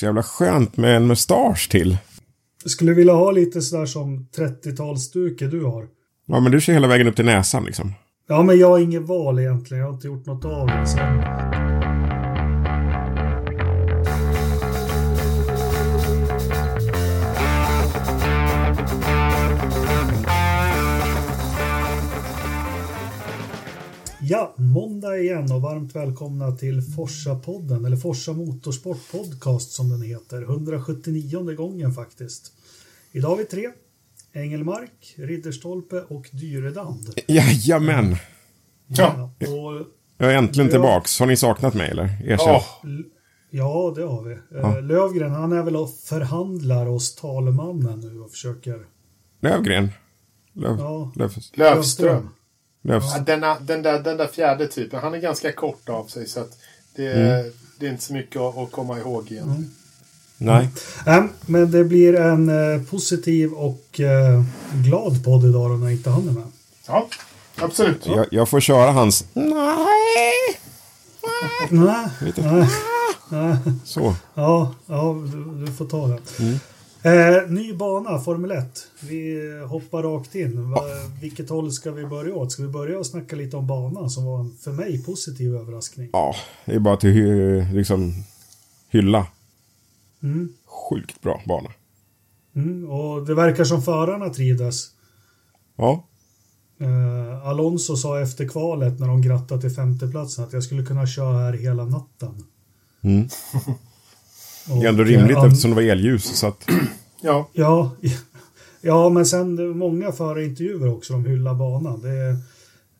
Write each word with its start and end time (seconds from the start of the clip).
Så 0.00 0.06
jävla 0.06 0.22
skönt 0.22 0.76
med 0.76 0.96
en 0.96 1.06
mustasch 1.06 1.68
till. 1.70 1.98
Skulle 2.66 2.92
vilja 2.92 3.12
ha 3.12 3.30
lite 3.30 3.60
sådär 3.60 3.86
som 3.86 4.28
30-talsduke 4.36 5.50
du 5.50 5.64
har. 5.64 5.88
Ja, 6.26 6.40
men 6.40 6.52
du 6.52 6.60
ser 6.60 6.72
hela 6.72 6.88
vägen 6.88 7.08
upp 7.08 7.16
till 7.16 7.24
näsan 7.24 7.64
liksom. 7.64 7.92
Ja, 8.28 8.42
men 8.42 8.58
jag 8.58 8.68
har 8.68 8.78
inget 8.78 9.02
val 9.02 9.38
egentligen. 9.38 9.80
Jag 9.80 9.88
har 9.88 9.94
inte 9.94 10.06
gjort 10.06 10.26
något 10.26 10.44
av 10.44 10.66
det. 10.66 10.86
Så. 10.86 10.98
Ja, 24.30 24.54
måndag 24.56 25.18
igen 25.18 25.52
och 25.52 25.62
varmt 25.62 25.96
välkomna 25.96 26.52
till 26.52 26.82
Forsa-podden, 26.82 27.86
eller 27.86 27.96
Forsa 27.96 28.32
Motorsport 28.32 28.98
Podcast 29.12 29.70
som 29.72 29.90
den 29.90 30.02
heter. 30.02 30.42
179 30.42 31.54
gången 31.54 31.92
faktiskt. 31.92 32.52
Idag 33.12 33.28
har 33.28 33.36
vi 33.36 33.44
tre. 33.44 33.68
Engelmark, 34.32 35.14
Ridderstolpe 35.16 36.00
och 36.00 36.28
Dyredand. 36.32 37.10
Jajamän! 37.26 38.16
Ja. 38.86 39.30
Och, 39.40 39.86
Jag 40.18 40.32
är 40.32 40.36
äntligen 40.38 40.66
Ja. 40.66 40.72
tillbaks. 40.72 41.20
Har 41.20 41.26
ni 41.26 41.36
saknat 41.36 41.74
mig 41.74 41.90
eller? 41.90 42.04
Erkänn. 42.04 42.38
Ja, 42.46 42.64
ja, 43.50 43.92
det 43.96 44.02
har 44.02 44.22
vi. 44.24 44.38
Ja. 44.50 44.78
Eh, 44.78 44.82
Lövgren, 44.82 45.30
han 45.32 45.52
är 45.52 45.62
väl 45.62 45.76
och 45.76 45.90
förhandlar 45.94 46.86
hos 46.86 47.14
talmannen 47.14 48.00
nu 48.00 48.20
och 48.20 48.30
försöker... 48.30 48.84
Lövgren. 49.40 49.88
Löv, 50.52 50.76
Ja. 50.78 51.12
Löv, 51.16 51.30
Lövström. 51.54 52.28
Ja, 52.82 53.18
denna, 53.26 53.60
den, 53.60 53.82
där, 53.82 53.98
den 53.98 54.16
där 54.16 54.26
fjärde 54.26 54.66
typen, 54.68 55.00
han 55.00 55.14
är 55.14 55.18
ganska 55.18 55.52
kort 55.52 55.88
av 55.88 56.06
sig 56.06 56.26
så 56.28 56.40
att 56.40 56.58
det, 56.94 57.12
Mm. 57.12 57.52
det 57.78 57.86
är 57.86 57.90
inte 57.90 58.02
så 58.04 58.12
mycket 58.12 58.40
att, 58.40 58.58
att 58.58 58.72
komma 58.72 58.98
ihåg 58.98 59.32
igen. 59.32 59.70
Nej. 60.36 60.68
Nej, 61.06 61.22
men 61.46 61.70
det 61.70 61.84
blir 61.84 62.14
en 62.14 62.48
eh, 62.48 62.82
positiv 62.82 63.52
och 63.52 64.00
eh, 64.00 64.42
glad 64.72 65.24
podd 65.24 65.44
idag 65.44 65.70
då 65.70 65.76
när 65.76 65.90
inte 65.90 66.10
han 66.10 66.28
är 66.28 66.32
med. 66.32 66.44
Ja, 66.86 67.08
absolut. 67.56 68.06
Jag, 68.06 68.26
jag 68.30 68.48
får 68.48 68.60
köra 68.60 68.90
hans... 68.90 69.24
Nej. 69.32 69.46
Nej, 71.70 72.32
nej, 72.36 72.68
nej. 73.28 73.56
Så. 73.84 74.14
Ja, 74.34 74.74
ja 74.86 75.16
du, 75.32 75.66
du 75.66 75.72
får 75.72 75.84
ta 75.86 76.06
det. 76.06 76.18
Eh, 77.02 77.50
ny 77.50 77.74
bana, 77.74 78.18
Formel 78.18 78.50
1. 78.50 78.88
Vi 79.00 79.50
hoppar 79.68 80.02
rakt 80.02 80.34
in. 80.34 80.70
Va, 80.70 80.80
vilket 81.20 81.50
håll 81.50 81.72
ska 81.72 81.90
vi 81.90 82.06
börja 82.06 82.34
åt? 82.34 82.52
Ska 82.52 82.62
vi 82.62 82.68
börja 82.68 82.98
och 82.98 83.06
snacka 83.06 83.36
lite 83.36 83.56
om 83.56 83.66
banan 83.66 84.10
som 84.10 84.24
var 84.24 84.40
en 84.40 84.56
för 84.60 84.72
mig 84.72 85.04
positiv 85.04 85.56
överraskning? 85.56 86.08
Ja, 86.12 86.34
det 86.64 86.74
är 86.74 86.78
bara 86.78 86.98
hy, 87.02 87.62
liksom 87.72 88.14
hylla. 88.88 89.26
Mm. 90.22 90.52
Sjukt 90.66 91.20
bra 91.22 91.42
bana. 91.46 91.70
Mm, 92.54 92.90
och 92.90 93.26
det 93.26 93.34
verkar 93.34 93.64
som 93.64 93.82
förarna 93.82 94.28
trivdes. 94.28 94.90
Ja. 95.76 96.06
Eh, 96.80 97.46
Alonso 97.46 97.96
sa 97.96 98.20
efter 98.20 98.48
kvalet 98.48 98.98
när 98.98 99.08
de 99.08 99.22
grattade 99.22 99.60
till 99.60 99.70
femteplatsen 99.70 100.44
att 100.44 100.52
jag 100.52 100.64
skulle 100.64 100.84
kunna 100.84 101.06
köra 101.06 101.38
här 101.38 101.52
hela 101.52 101.84
natten. 101.84 102.44
Mm. 103.02 103.28
Och, 104.68 104.76
Det 104.80 104.84
är 104.84 104.88
ändå 104.88 105.04
rimligt 105.04 105.36
eh, 105.36 105.44
eftersom 105.44 105.70
det 105.70 105.74
var 105.76 105.82
elljus. 105.82 106.24
Så 106.24 106.46
att, 106.46 106.64
Ja, 107.22 107.48
Ja, 107.52 107.96
ja, 108.80 109.08
men 109.08 109.26
sen 109.26 109.78
många 109.78 110.12
förarintervjuer 110.12 110.92
också 110.96 111.12
de 111.12 111.24
hyllar 111.24 111.54
banan. 111.54 112.00
Det 112.02 112.08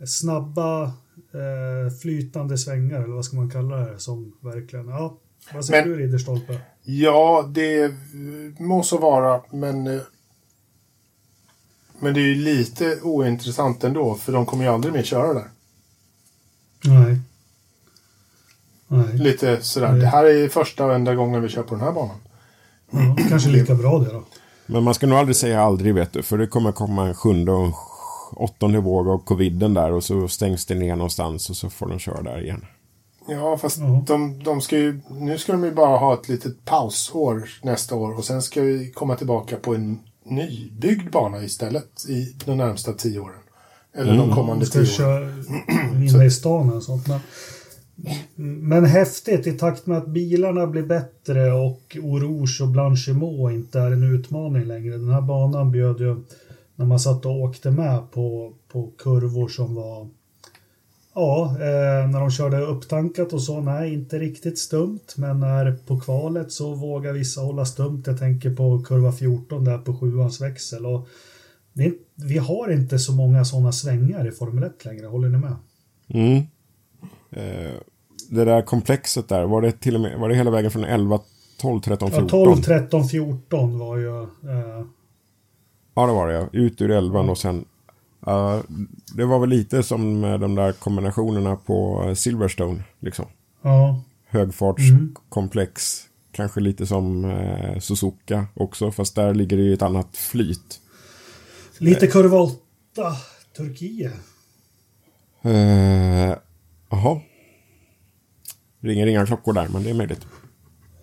är 0.00 0.06
snabba 0.06 0.82
eh, 0.82 1.92
flytande 2.02 2.58
svängar 2.58 2.96
eller 3.02 3.14
vad 3.14 3.24
ska 3.24 3.36
man 3.36 3.50
kalla 3.50 3.76
det 3.76 3.98
som 3.98 4.32
verkligen, 4.40 4.88
ja. 4.88 5.16
Vad 5.54 5.64
säger 5.64 5.82
Men- 5.86 5.92
du 5.92 5.98
Ridderstolpe? 6.04 6.60
ja 6.82 7.50
det 7.54 7.94
må 8.58 8.82
så 8.82 8.98
vara, 8.98 9.40
men 9.52 9.86
eh, 9.86 10.00
men 12.02 12.14
det 12.14 12.20
är 12.20 12.24
ju 12.24 12.34
lite 12.34 13.00
ointressant 13.02 13.84
ändå, 13.84 14.14
för 14.14 14.32
de 14.32 14.46
kommer 14.46 14.64
ju 14.64 14.70
aldrig 14.70 14.94
mer 14.94 15.02
köra 15.02 15.34
där. 15.34 15.48
Nej. 16.84 17.18
Nej, 18.92 19.18
Lite 19.18 19.62
sådär, 19.62 19.92
Nej. 19.92 20.00
det 20.00 20.06
här 20.06 20.24
är 20.24 20.48
första 20.48 20.84
och 20.86 20.94
enda 20.94 21.14
gången 21.14 21.42
vi 21.42 21.48
kör 21.48 21.62
på 21.62 21.74
den 21.74 21.84
här 21.84 21.92
banan. 21.92 22.16
ja, 22.90 23.16
kanske 23.28 23.48
lika 23.50 23.74
bra 23.74 23.98
det 23.98 24.12
då. 24.12 24.22
men 24.66 24.82
man 24.82 24.94
ska 24.94 25.06
nog 25.06 25.18
aldrig 25.18 25.36
säga 25.36 25.62
aldrig 25.62 25.94
vet 25.94 26.12
du. 26.12 26.22
För 26.22 26.38
det 26.38 26.46
kommer 26.46 26.72
komma 26.72 27.06
en 27.06 27.14
sjunde 27.14 27.52
och 27.52 27.64
en 27.64 27.72
åttonde 28.36 28.80
våg 28.80 29.08
av 29.08 29.18
coviden 29.18 29.74
där. 29.74 29.92
Och 29.92 30.04
så 30.04 30.28
stängs 30.28 30.66
det 30.66 30.74
ner 30.74 30.96
någonstans 30.96 31.50
och 31.50 31.56
så 31.56 31.70
får 31.70 31.86
de 31.88 31.98
köra 31.98 32.22
där 32.22 32.42
igen. 32.42 32.66
Ja, 33.28 33.58
fast 33.58 33.78
Ja. 33.78 34.02
de, 34.06 34.42
de 34.44 34.60
ska 34.60 34.76
ju, 34.78 35.00
nu 35.10 35.38
ska 35.38 35.52
de 35.52 35.64
ju 35.64 35.70
bara 35.74 35.96
ha 35.98 36.14
ett 36.14 36.28
litet 36.28 36.64
pausår 36.64 37.48
nästa 37.62 37.94
år 37.94 38.18
och 38.18 38.24
sen 38.24 38.42
ska 38.42 38.60
vi 38.62 38.90
komma 38.92 39.16
tillbaka 39.16 39.56
på 39.56 39.74
en 39.74 39.98
nybyggd 40.24 41.10
bana 41.12 41.42
istället 41.42 42.04
i 42.08 42.34
de 42.44 42.56
närmsta 42.56 42.92
tio 42.92 43.20
åren. 43.20 43.34
Eller 43.96 44.16
de 44.16 44.34
kommande 44.34 44.64
De 44.64 44.66
ska 44.66 44.78
tio 44.78 45.06
åren. 45.06 45.44
köra 45.44 45.92
inne 46.14 46.24
i 46.24 46.30
stan 46.30 46.72
och 46.72 46.82
sånt. 46.82 47.06
Men, 47.08 47.20
men 48.34 48.84
häftigt 48.84 49.46
i 49.46 49.52
takt 49.52 49.86
med 49.86 49.98
att 49.98 50.08
bilarna 50.08 50.66
blir 50.66 50.82
bättre 50.82 51.52
och 51.52 51.96
Orouge 52.02 52.62
och 52.62 52.68
Blanchimot 52.68 53.52
inte 53.52 53.80
är 53.80 53.90
en 53.90 54.14
utmaning 54.14 54.64
längre. 54.64 54.96
Den 54.96 55.10
här 55.10 55.20
banan 55.20 55.72
bjöd 55.72 56.00
ju 56.00 56.16
när 56.74 56.86
man 56.86 57.00
satt 57.00 57.26
och 57.26 57.40
åkte 57.40 57.70
med 57.70 58.10
på, 58.10 58.52
på 58.72 58.90
kurvor 58.98 59.48
som 59.48 59.74
var 59.74 60.08
Ja, 61.14 61.50
eh, 61.54 62.10
när 62.10 62.20
de 62.20 62.30
körde 62.30 62.60
upptankat 62.60 63.32
och 63.32 63.42
så, 63.42 63.60
nej, 63.60 63.94
inte 63.94 64.18
riktigt 64.18 64.58
stumt. 64.58 65.14
Men 65.16 65.40
när 65.40 65.72
på 65.86 66.00
kvalet 66.00 66.52
så 66.52 66.74
vågar 66.74 67.12
vissa 67.12 67.40
hålla 67.40 67.64
stumt. 67.64 68.02
Jag 68.06 68.18
tänker 68.18 68.54
på 68.54 68.82
kurva 68.82 69.12
14 69.12 69.64
där 69.64 69.78
på 69.78 69.96
sjuans 69.96 70.40
växel. 70.40 70.86
Och 70.86 71.08
det 71.72 71.92
vi 72.14 72.38
har 72.38 72.72
inte 72.72 72.98
så 72.98 73.12
många 73.12 73.44
sådana 73.44 73.72
svängar 73.72 74.28
i 74.28 74.30
Formel 74.30 74.64
1 74.64 74.84
längre, 74.84 75.06
håller 75.06 75.28
ni 75.28 75.38
med? 75.38 75.56
Mm. 76.08 76.42
Eh, 77.30 77.80
det 78.30 78.44
där 78.44 78.62
komplexet 78.62 79.28
där, 79.28 79.44
var 79.44 79.62
det 79.62 79.72
till 79.72 79.98
med, 79.98 80.18
var 80.18 80.28
det 80.28 80.34
hela 80.34 80.50
vägen 80.50 80.70
från 80.70 80.84
11, 80.84 81.20
12, 81.60 81.80
13, 81.80 82.10
14? 82.10 82.38
Ja, 82.40 82.54
12, 82.54 82.62
13, 82.62 83.08
14 83.08 83.78
var 83.78 83.96
ju... 83.96 84.22
Eh, 84.22 84.84
Ja, 85.94 86.06
det 86.06 86.12
var 86.12 86.28
det. 86.28 86.34
ja. 86.34 86.48
Ut 86.52 86.80
ur 86.82 86.90
11 86.90 87.20
och 87.20 87.38
sen... 87.38 87.64
ja, 88.26 88.62
det 89.16 89.24
var 89.24 89.38
väl 89.38 89.48
lite 89.48 89.82
som 89.82 90.20
med 90.20 90.40
de 90.40 90.54
där 90.54 90.72
kombinationerna 90.72 91.56
på 91.56 92.12
Silverstone. 92.16 92.82
Liksom. 93.00 93.24
ja, 93.62 94.00
Högfartskomplex. 94.26 96.02
Kanske 96.32 96.60
lite 96.60 96.86
som 96.86 97.24
eh, 97.24 97.78
Suzuka 97.78 98.46
också, 98.54 98.90
fast 98.90 99.14
där 99.14 99.34
ligger 99.34 99.56
det 99.56 99.62
ju 99.62 99.74
ett 99.74 99.82
annat 99.82 100.16
flyt. 100.16 100.80
lite 101.78 102.06
kurva 102.06 102.38
8, 102.38 102.56
Turkiet. 103.56 104.12
Eh, 105.42 106.36
Jaha. 106.90 107.20
Ringer 108.80 109.06
inga 109.06 109.26
klockor 109.26 109.52
där, 109.52 109.68
men 109.72 109.82
det 109.82 109.90
är 109.90 109.94
möjligt. 109.94 110.26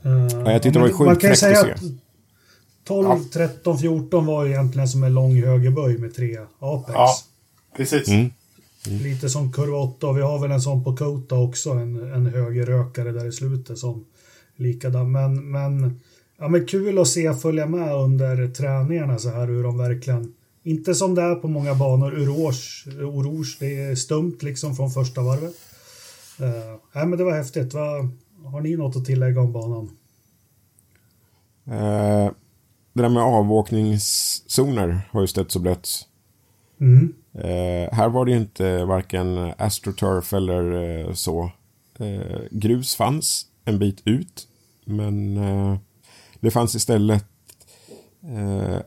Eh, 0.03 0.27
Ja, 0.45 0.51
jag 0.51 0.63
tyckte 0.63 0.79
det 0.79 0.83
var 0.83 0.89
sjukt 0.89 1.05
Man 1.05 1.15
kan 1.15 1.29
ju 1.29 1.35
fräckt 1.35 1.57
att 1.57 1.65
säga 1.65 1.77
se. 1.77 1.85
att 1.85 1.91
12, 2.87 3.23
13, 3.33 3.79
14 3.79 4.25
var 4.25 4.45
ju 4.45 4.51
egentligen 4.51 4.87
som 4.87 5.03
en 5.03 5.13
lång 5.13 5.41
högerböj 5.43 5.97
med 5.97 6.15
tre 6.15 6.37
Apex. 6.59 6.93
Ja, 6.93 7.15
precis. 7.77 8.07
Mm. 8.07 8.31
Lite 8.89 9.29
som 9.29 9.51
kurva 9.51 9.77
8 9.77 10.07
och 10.07 10.17
vi 10.17 10.21
har 10.21 10.39
väl 10.39 10.51
en 10.51 10.61
sån 10.61 10.83
på 10.83 10.95
Kota 10.95 11.35
också, 11.35 11.71
en, 11.71 12.13
en 12.13 12.25
högerrökare 12.25 13.11
där 13.11 13.25
i 13.25 13.31
slutet 13.31 13.77
som 13.77 14.05
likadan. 14.55 15.11
Men, 15.11 15.51
men, 15.51 15.99
ja, 16.39 16.47
men 16.47 16.65
kul 16.65 16.99
att 16.99 17.07
se 17.07 17.33
följa 17.33 17.65
med 17.65 17.95
under 17.95 18.47
träningarna 18.47 19.19
så 19.19 19.29
här 19.29 19.47
hur 19.47 19.63
de 19.63 19.77
verkligen, 19.77 20.33
inte 20.63 20.95
som 20.95 21.15
det 21.15 21.21
är 21.21 21.35
på 21.35 21.47
många 21.47 21.75
banor, 21.75 22.11
Rouge, 22.11 22.87
Rouge 22.99 23.57
det 23.59 23.79
är 23.81 23.95
stumt 23.95 24.37
liksom 24.39 24.75
från 24.75 24.91
första 24.91 25.21
varvet. 25.21 25.55
Uh, 26.41 26.79
nej, 26.93 27.05
men 27.05 27.17
det 27.17 27.23
var 27.23 27.33
häftigt. 27.33 27.73
Va, 27.73 28.09
har 28.45 28.61
ni 28.61 28.75
något 28.75 28.95
att 28.95 29.05
tillägga 29.05 29.41
om 29.41 29.51
banan? 29.51 29.89
Eh, 31.67 32.31
det 32.93 33.01
där 33.01 33.09
med 33.09 33.23
avåkningszoner 33.23 35.09
har 35.11 35.21
ju 35.21 35.27
stötts 35.27 35.55
och 35.55 35.61
blötts. 35.61 36.05
Mm. 36.79 37.13
Eh, 37.33 37.93
här 37.93 38.09
var 38.09 38.25
det 38.25 38.31
ju 38.31 38.37
inte 38.37 38.85
varken 38.85 39.53
astroturf 39.57 40.33
eller 40.33 40.73
eh, 40.73 41.13
så. 41.13 41.51
Grus 42.51 42.95
fanns 42.95 43.45
en 43.65 43.79
bit 43.79 44.01
ut. 44.05 44.47
Men 44.85 45.35
det 46.39 46.51
fanns 46.51 46.75
istället 46.75 47.25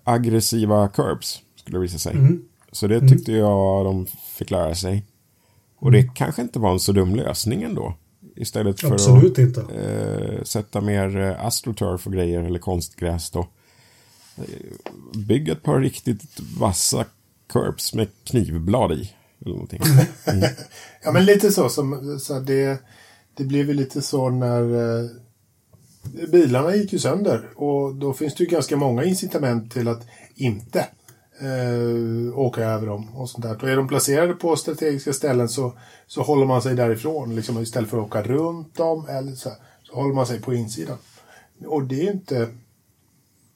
aggressiva 0.05 0.89
curbs, 0.89 1.43
skulle 1.57 1.79
det 1.79 1.83
visa 1.83 1.99
sig. 1.99 2.13
Mm. 2.13 2.45
Så 2.73 2.87
det 2.87 3.09
tyckte 3.09 3.33
jag 3.33 3.85
de 3.85 4.07
fick 4.07 4.51
lära 4.51 4.75
sig. 4.75 5.05
Och 5.81 5.93
det 5.93 6.15
kanske 6.15 6.43
inte 6.43 6.59
var 6.59 6.73
en 6.73 6.81
så 6.81 6.93
dum 6.93 7.15
lösning 7.15 7.63
ändå. 7.63 7.95
Istället 8.37 8.81
för 8.81 8.93
Absolut 8.93 9.39
inte. 9.39 9.61
att 9.61 9.71
eh, 9.71 10.43
sätta 10.43 10.81
mer 10.81 11.17
eh, 11.17 11.45
astroturf 11.47 12.07
och 12.07 12.13
grejer 12.13 12.43
eller 12.43 12.59
konstgräs 12.59 13.31
då. 13.31 13.47
Eh, 14.37 14.45
bygg 15.19 15.49
ett 15.49 15.63
par 15.63 15.81
riktigt 15.81 16.41
vassa 16.59 17.05
curbs 17.53 17.95
med 17.95 18.09
knivblad 18.25 18.93
i. 18.93 19.13
Eller 19.41 19.53
någonting. 19.53 19.81
Ja, 21.03 21.13
men 21.13 21.25
lite 21.25 21.53
så. 21.53 21.69
som 21.69 22.19
så 22.21 22.35
här, 22.35 22.41
det, 22.41 22.83
det 23.37 23.45
blev 23.45 23.69
ju 23.69 23.75
lite 23.75 24.03
så 24.03 24.31
när, 24.31 24.63
eh, 24.63 25.11
bilarna 26.33 26.77
gick 26.77 26.93
ju 26.93 26.99
sönder 26.99 27.49
och 27.57 27.95
då 27.95 28.13
finns 28.13 28.35
det 28.35 28.45
ju 28.45 28.51
ganska 28.51 28.77
många 28.77 29.05
incitament 29.05 29.73
till 29.73 29.89
att 29.89 30.07
inte 30.35 30.87
eh, 31.41 32.39
åka 32.39 32.65
över 32.65 32.87
dem 32.87 33.17
och 33.17 33.31
sånt 33.31 33.45
där. 33.45 33.63
Och 33.63 33.71
är 33.71 33.77
de 33.77 33.89
placerade 33.89 34.35
på 34.35 34.57
strategiska 34.57 35.13
ställen 35.13 35.49
så, 35.49 35.73
så 36.07 36.23
håller 36.23 36.47
man 36.47 36.63
sig 36.63 36.75
därifrån 36.75 37.35
liksom, 37.35 37.59
istället 37.59 37.91
för 37.91 37.99
att 37.99 38.07
åka 38.07 38.23
runt 38.23 38.77
dem 38.77 39.07
eller 39.09 39.33
så, 39.33 39.51
så 39.83 39.95
håller 39.95 40.15
man 40.15 40.27
sig 40.27 40.41
på 40.41 40.55
insidan. 40.55 40.97
Och 41.67 41.85
det 41.85 42.07
är 42.07 42.13
inte... 42.13 42.49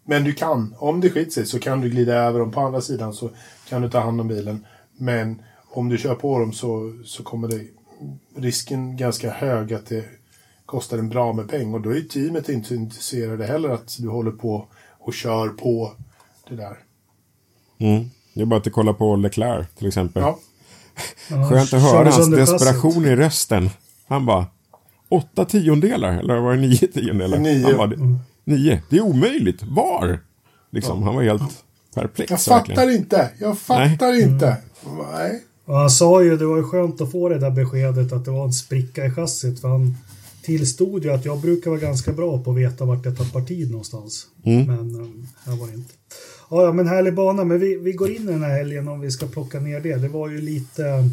Men 0.07 0.25
du 0.25 0.33
kan, 0.33 0.75
om 0.79 1.01
det 1.01 1.11
skiter 1.11 1.31
sig 1.31 1.47
så 1.47 1.59
kan 1.59 1.81
du 1.81 1.91
glida 1.91 2.15
över 2.15 2.39
dem 2.39 2.51
på 2.51 2.61
andra 2.61 2.81
sidan 2.81 3.13
så 3.13 3.31
kan 3.69 3.83
du 3.83 3.91
ta 3.91 3.99
hand 3.99 4.21
om 4.21 4.29
bilen. 4.29 4.67
Men 4.97 5.43
om 5.71 5.89
du 5.89 5.99
kör 5.99 6.15
på 6.15 6.39
dem 6.39 6.53
så, 6.53 6.99
så 7.05 7.23
kommer 7.23 7.49
det 7.49 7.67
risken 8.37 8.97
ganska 8.97 9.31
hög 9.31 9.75
att 9.75 9.87
det 9.87 10.05
kostar 10.67 10.99
en 10.99 11.09
bra 11.09 11.33
med 11.33 11.49
pengar. 11.49 11.75
Och 11.75 11.81
då 11.81 11.91
är 11.91 12.01
teamet 12.01 12.49
inte 12.49 12.75
intresserade 12.75 13.47
heller 13.47 13.69
att 13.69 13.97
du 13.99 14.09
håller 14.09 14.31
på 14.31 14.67
och 14.99 15.15
kör 15.15 15.49
på 15.49 15.93
det 16.49 16.57
där. 16.57 16.79
Mm. 17.79 18.11
Det 18.35 18.41
är 18.41 18.45
bara 18.47 18.61
att 18.61 18.73
kolla 18.73 18.93
på 18.93 19.17
Leclerc 19.17 19.67
till 19.79 19.87
exempel. 19.87 20.23
Ja. 20.23 20.39
Ja, 21.31 21.49
Skönt 21.51 21.73
att 21.73 21.83
höra 21.83 22.11
hans 22.11 22.31
desperation 22.31 23.05
i 23.07 23.17
rösten. 23.17 23.71
Han 24.07 24.27
bara, 24.27 24.47
åtta 25.09 25.45
tiondelar, 25.45 26.19
eller 26.19 26.37
var 26.37 26.55
det 26.55 26.61
nio 26.61 26.77
tiondelar? 26.87 27.39
Nio. 27.39 27.67
Han 27.67 27.77
bara, 27.77 27.87
"Det- 27.87 28.19
nio, 28.45 28.83
det 28.91 28.97
är 28.97 29.01
omöjligt. 29.01 29.63
Var? 29.63 30.21
Liksom, 30.71 31.03
han 31.03 31.15
var 31.15 31.23
helt 31.23 31.65
perplex. 31.95 32.31
Jag 32.31 32.41
fattar 32.43 32.67
verkligen. 32.77 32.91
inte. 33.01 33.31
Jag 33.39 33.59
fattar 33.59 34.23
inte. 34.23 34.57
Nej. 35.13 35.43
Och 35.67 35.77
han 35.77 35.91
sa 35.91 36.23
ju, 36.23 36.37
det 36.37 36.47
var 36.47 36.57
ju 36.57 36.63
skönt 36.63 37.01
att 37.01 37.13
få 37.13 37.29
det 37.29 37.39
där 37.39 37.51
beskedet 37.51 38.13
att 38.13 38.25
det 38.25 38.31
var 38.31 38.45
en 38.45 38.53
spricka 38.53 39.05
i 39.07 39.11
chassit. 39.11 39.61
För 39.61 39.69
han 39.69 39.97
tillstod 40.43 41.05
ju 41.05 41.13
att 41.13 41.25
jag 41.25 41.41
brukar 41.41 41.71
vara 41.71 41.81
ganska 41.81 42.13
bra 42.13 42.39
på 42.43 42.51
att 42.51 42.57
veta 42.57 42.85
vart 42.85 43.05
jag 43.05 43.17
tappar 43.19 43.41
tid 43.41 43.71
någonstans. 43.71 44.27
Mm. 44.45 44.67
Men 44.67 44.79
um, 45.01 45.27
här 45.47 45.57
var 45.57 45.67
det 45.67 45.73
inte. 45.75 45.95
Ja, 46.51 46.73
men 46.73 46.89
härlig 46.89 47.15
bana. 47.15 47.45
Men 47.45 47.61
vi, 47.61 47.77
vi 47.77 47.93
går 47.93 48.11
in 48.11 48.29
i 48.29 48.33
den 48.33 48.43
här 48.43 48.57
helgen 48.57 48.89
om 48.89 49.01
vi 49.01 49.11
ska 49.11 49.27
plocka 49.27 49.61
ner 49.61 49.81
det. 49.81 49.97
Det 49.97 50.09
var 50.09 50.29
ju 50.29 50.41
lite, 50.41 51.11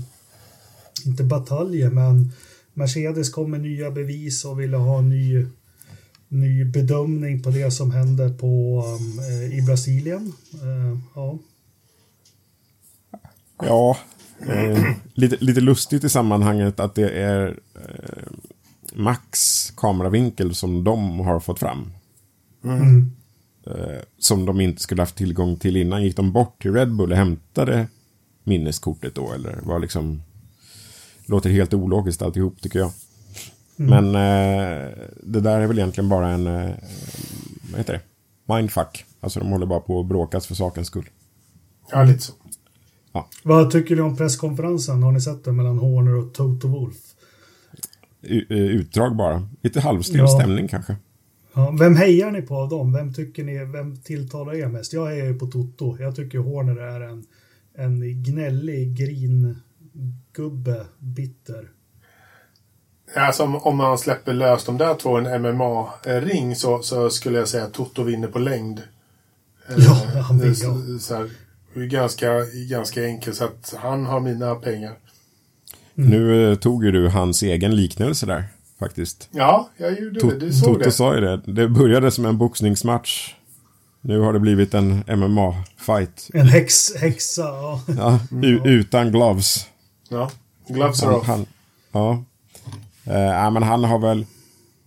inte 1.06 1.24
bataljer, 1.24 1.90
men 1.90 2.32
Mercedes 2.74 3.30
kom 3.30 3.52
med 3.52 3.62
nya 3.62 3.92
bevis 3.92 4.46
och 4.46 4.60
ville 4.60 4.78
ha 4.78 5.00
en 5.00 5.10
ny, 5.10 5.46
ny 6.28 6.66
bedömning 6.66 7.44
på 7.44 7.50
det 7.50 7.72
som 7.72 7.92
hände 7.92 8.30
på, 8.30 8.84
um, 8.86 9.20
eh, 9.20 9.58
i 9.58 9.62
Brasilien. 9.62 10.34
Eh, 10.54 10.98
ja. 11.16 11.38
Ja, 13.64 13.98
eh, 14.48 14.84
lite, 15.14 15.38
lite 15.40 15.62
lustigt 15.62 16.04
i 16.04 16.10
sammanhanget 16.10 16.80
att 16.80 16.96
det 16.96 17.10
är 17.10 17.60
eh, 17.76 18.34
Max 18.94 19.30
kameravinkel 19.78 20.56
som 20.56 20.84
de 20.84 21.20
har 21.20 21.40
fått 21.40 21.60
fram. 21.60 21.92
Mm. 22.64 23.12
Eh, 23.68 24.02
som 24.18 24.46
de 24.46 24.62
inte 24.62 24.82
skulle 24.82 25.02
haft 25.02 25.16
tillgång 25.16 25.56
till 25.56 25.78
innan. 25.78 26.04
Gick 26.04 26.16
de 26.16 26.32
bort 26.32 26.62
till 26.62 26.74
Red 26.74 26.96
Bull 26.96 27.12
och 27.12 27.18
hämtade 27.18 27.88
minneskortet 28.44 29.16
då? 29.16 29.32
Eller 29.34 29.60
var 29.64 29.80
liksom... 29.80 30.22
Låter 31.26 31.50
helt 31.50 31.74
ologiskt 31.74 32.22
alltihop 32.22 32.62
tycker 32.62 32.80
jag. 32.80 32.92
Men 33.76 34.06
eh, 34.06 34.90
det 35.24 35.40
där 35.42 35.60
är 35.62 35.68
väl 35.68 35.80
egentligen 35.80 36.10
bara 36.10 36.30
en... 36.30 36.48
Eh, 36.48 36.72
vad 37.72 37.78
heter 37.80 37.94
det? 37.94 38.02
Mindfuck. 38.56 39.06
Alltså 39.20 39.40
de 39.40 39.50
håller 39.50 39.66
bara 39.66 39.80
på 39.80 40.00
att 40.00 40.06
bråkas 40.06 40.48
för 40.48 40.56
sakens 40.56 40.88
skull. 40.88 41.10
Ja, 41.92 42.04
lite 42.04 42.20
så. 42.22 42.34
Vad 43.44 43.72
tycker 43.72 43.96
ni 43.96 44.02
om 44.02 44.18
presskonferensen? 44.18 45.04
Har 45.04 45.12
ni 45.12 45.22
sett 45.22 45.44
den 45.44 45.56
mellan 45.56 45.78
Horner 45.78 46.16
och 46.16 46.34
Toto 46.34 46.68
Wolf? 46.68 46.96
U- 48.22 48.46
eh, 48.50 48.58
utdrag 48.58 49.16
bara. 49.16 49.48
Lite 49.62 49.82
halvstel 49.82 50.18
Ja. 50.18 50.28
stämning 50.28 50.68
kanske. 50.68 50.96
Ja, 51.54 51.76
vem 51.80 51.96
hejar 51.96 52.32
ni 52.32 52.42
på 52.42 52.56
av 52.56 52.70
dem? 52.70 52.94
Vem 52.94 53.14
tycker 53.14 53.44
ni, 53.44 53.66
vem 53.66 53.98
tilltalar 53.98 54.54
er 54.54 54.68
mest? 54.68 54.94
Jag 54.94 55.06
hejar 55.06 55.26
ju 55.26 55.40
på 55.40 55.48
Toto. 55.48 55.98
Jag 56.00 56.16
tycker 56.16 56.40
Horner 56.40 56.76
är 56.76 57.02
en, 57.02 57.26
en 57.76 58.24
gnällig 58.24 58.96
gringubbe, 58.98 60.86
bitter. 61.00 61.70
Alltså 63.16 63.44
om, 63.44 63.56
om 63.56 63.78
man 63.78 63.98
släpper 63.98 64.34
lös 64.34 64.66
de 64.66 64.78
där 64.78 64.96
två 64.96 65.18
en 65.18 65.42
MMA-ring 65.42 66.56
så, 66.56 66.82
så 66.82 67.10
skulle 67.10 67.38
jag 67.38 67.48
säga 67.48 67.64
att 67.64 67.74
Toto 67.74 68.04
vinner 68.04 68.28
på 68.28 68.40
längd. 68.40 68.82
Ja, 69.78 70.22
han 70.22 70.56
så, 70.56 71.00
så 71.00 71.16
här, 71.16 71.30
det 71.74 71.80
är 71.80 71.86
ganska, 71.86 72.46
ganska 72.70 73.04
enkelt 73.04 73.36
så 73.36 73.44
att 73.44 73.76
han 73.78 74.06
har 74.06 74.20
mina 74.20 74.56
pengar. 74.56 74.94
Nu 75.94 76.52
eh, 76.52 76.58
tog 76.58 76.86
ju 76.86 76.92
du 76.92 77.08
hans 77.08 77.44
egen 77.44 77.76
liknelse 77.76 78.26
där. 78.26 78.44
Faktiskt. 78.82 79.30
Ja, 79.32 79.70
jag 79.78 80.00
gjorde 80.00 80.20
det. 80.28 80.40
Du 80.40 80.54
såg 80.54 80.66
Toto 80.74 80.84
det. 80.84 80.92
sa 80.92 81.16
ju 81.16 81.22
det. 81.22 81.42
Det 81.46 81.68
började 81.70 82.12
som 82.12 82.26
en 82.26 82.38
boxningsmatch. 82.38 83.34
Nu 84.02 84.20
har 84.20 84.34
det 84.34 84.40
blivit 84.40 84.74
en 84.74 85.04
MMA-fight. 85.04 86.30
En 86.34 86.48
häx, 86.48 86.96
häxa, 86.96 87.42
ja. 87.42 87.82
Ja, 87.98 88.20
utan 88.66 89.12
gloves. 89.12 89.68
Ja. 90.10 90.32
Gloves 90.68 91.04
are 91.04 91.10
Han, 91.12 91.20
off. 91.20 91.28
han, 91.28 91.46
ja. 91.92 92.24
Eh, 93.14 93.52
men 93.52 93.64
han 93.64 93.84
har 93.84 94.00
väl, 94.00 94.26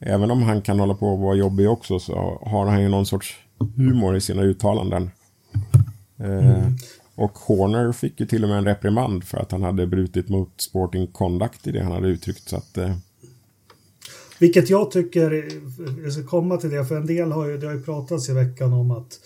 även 0.01 0.31
om 0.31 0.43
han 0.43 0.63
kan 0.63 0.81
hålla 0.81 0.95
på 0.95 1.09
och 1.09 1.19
vara 1.19 1.35
jobbig 1.35 1.71
också, 1.71 1.99
så 1.99 2.39
har 2.47 2.67
han 2.67 2.81
ju 2.83 2.89
någon 2.89 3.07
sorts 3.07 3.37
humor 3.77 4.17
i 4.17 4.21
sina 4.21 4.43
uttalanden. 4.43 5.11
Eh, 6.19 6.67
Och 7.17 7.39
Horner 7.39 7.93
fick 7.93 8.21
ju 8.21 8.27
till 8.27 8.43
och 8.43 8.49
med 8.49 8.59
en 8.59 8.65
reprimand 8.65 9.25
för 9.25 9.39
att 9.39 9.53
han 9.53 9.63
hade 9.63 9.87
brutit 9.87 10.29
mot 10.29 10.61
Sporting 10.61 11.07
Conduct 11.07 11.67
i 11.67 11.73
det 11.73 11.83
han 11.83 11.93
hade 11.93 12.09
uttryckt. 12.09 12.49
Så 12.49 12.57
att, 12.57 12.79
eh, 12.79 12.95
vilket 14.45 14.71
jag 14.71 14.91
tycker, 14.91 15.49
jag 16.03 16.13
ska 16.13 16.23
komma 16.23 16.57
till 16.57 16.71
det, 16.71 16.85
för 16.85 16.97
en 16.97 17.07
del 17.07 17.33
har 17.33 17.49
ju, 17.49 17.59
det 17.59 17.67
har 17.67 17.75
ju 17.75 17.83
pratats 17.83 18.29
i 18.29 18.33
veckan 18.33 18.73
om 18.73 18.91
att 18.91 19.21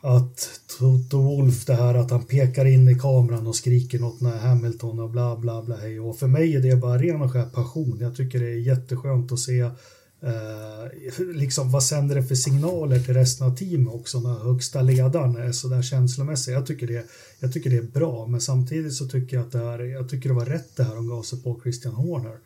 att 0.00 0.60
Toto 0.78 1.22
Wolf, 1.22 1.64
det 1.64 1.74
här 1.74 1.94
att 1.94 2.10
han 2.10 2.24
pekar 2.24 2.64
in 2.64 2.88
i 2.88 2.94
kameran 2.94 3.46
och 3.46 3.56
skriker 3.56 3.98
något 3.98 4.20
när 4.20 4.38
Hamilton 4.38 5.00
och 5.00 5.10
bla 5.10 5.36
bla 5.36 5.62
bla 5.62 5.76
hej. 5.76 6.00
Och 6.00 6.18
för 6.18 6.26
mig 6.26 6.56
är 6.56 6.60
det 6.60 6.76
bara 6.76 6.98
ren 6.98 7.22
och 7.22 7.32
skär 7.32 7.44
passion. 7.44 7.98
Jag 8.00 8.16
tycker 8.16 8.40
det 8.40 8.48
är 8.48 8.58
jätteskönt 8.58 9.32
att 9.32 9.38
se 9.38 9.60
eh, 9.60 11.32
liksom 11.34 11.70
vad 11.70 11.82
sänder 11.82 12.14
det 12.14 12.22
för 12.22 12.34
signaler 12.34 13.00
till 13.00 13.14
resten 13.14 13.46
av 13.46 13.56
teamet 13.56 13.94
också 13.94 14.20
när 14.20 14.44
högsta 14.44 14.82
ledaren 14.82 15.36
är 15.36 15.52
så 15.52 15.68
där 15.68 15.82
känslomässig. 15.82 16.52
Jag 16.52 16.66
tycker, 16.66 16.86
det, 16.86 17.06
jag 17.40 17.52
tycker 17.52 17.70
det 17.70 17.76
är 17.76 17.82
bra, 18.00 18.26
men 18.26 18.40
samtidigt 18.40 18.94
så 18.94 19.06
tycker 19.08 19.36
jag 19.36 19.46
att 19.46 19.52
det, 19.52 19.58
här, 19.58 19.78
jag 19.78 20.08
tycker 20.08 20.28
det 20.28 20.34
var 20.34 20.46
rätt 20.46 20.76
det 20.76 20.84
här 20.84 20.94
de 20.94 21.08
gav 21.08 21.22
sig 21.22 21.42
på 21.42 21.60
Christian 21.62 21.94
Horner. 21.94 22.36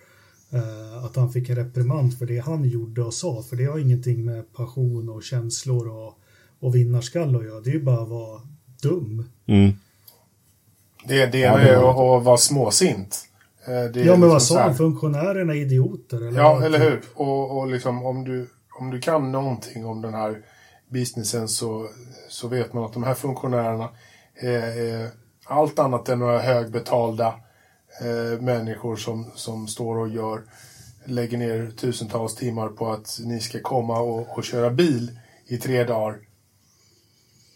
Eh, 0.53 1.05
att 1.05 1.17
han 1.17 1.33
fick 1.33 1.49
en 1.49 1.57
reprimand 1.57 2.19
för 2.19 2.27
det 2.27 2.39
han 2.39 2.65
gjorde 2.65 3.03
och 3.03 3.15
sa, 3.15 3.43
för 3.43 3.57
det 3.57 3.65
har 3.65 3.79
ingenting 3.79 4.25
med 4.25 4.53
passion 4.53 5.09
och 5.09 5.23
känslor 5.23 5.89
och, 5.89 6.19
och 6.61 6.75
vinnarskall 6.75 7.37
att 7.37 7.45
göra. 7.45 7.61
Det 7.61 7.71
är 7.71 7.75
ju 7.75 7.83
bara 7.83 8.03
att 8.03 8.09
vara 8.09 8.41
dum. 8.83 9.25
mm. 9.47 9.73
Det, 11.05 11.27
det 11.27 11.39
Ja, 11.39 11.59
är 11.59 11.77
var 11.77 11.91
att, 12.17 12.21
att 12.21 12.25
vara 12.25 12.37
småsint. 12.37 13.25
Eh, 13.65 13.73
Det 13.73 13.75
är 13.75 13.83
Ja, 13.85 13.91
men 13.93 14.05
liksom 14.05 14.29
vad 14.29 14.43
så 14.43 14.55
sa 14.55 14.61
han? 14.61 14.75
Funktionärerna 14.77 15.53
är 15.55 15.59
idioter? 15.59 16.17
Eller 16.29 16.39
Ja, 16.41 16.55
vad? 16.55 16.65
eller 16.65 16.79
hur? 16.79 17.03
Och, 17.15 17.59
och 17.59 17.69
liksom 17.71 18.07
om 18.07 18.25
du, 18.25 18.47
om 18.81 18.91
du 18.91 19.01
kan 19.01 19.33
någonting 19.33 19.87
om 19.87 20.03
den 20.03 20.15
här 20.15 20.43
businessen 20.89 21.49
så, 21.49 21.89
så 22.29 22.49
vet 22.49 22.73
man 22.73 22.85
att 22.85 22.93
de 22.93 23.03
här 23.03 23.15
funktionärerna 23.15 23.89
är, 24.35 24.79
är 24.81 25.09
allt 25.45 25.79
annat 25.79 26.09
än 26.09 26.19
några 26.19 26.39
högbetalda 26.39 27.35
eh, 28.01 28.41
människor 28.41 28.97
som, 28.97 29.31
som 29.35 29.69
står 29.69 29.99
och 29.99 30.09
gör, 30.09 30.43
lägger 31.05 31.39
ner 31.39 31.71
tusentals 31.77 32.35
timmar 32.35 32.69
på 32.69 32.93
att 32.93 33.21
ni 33.25 33.41
ska 33.41 33.61
komma 33.61 33.99
och, 34.01 34.39
och 34.39 34.45
köra 34.45 34.71
bil 34.71 35.19
i 35.47 35.57
tre 35.59 35.85
dagar. 35.85 36.19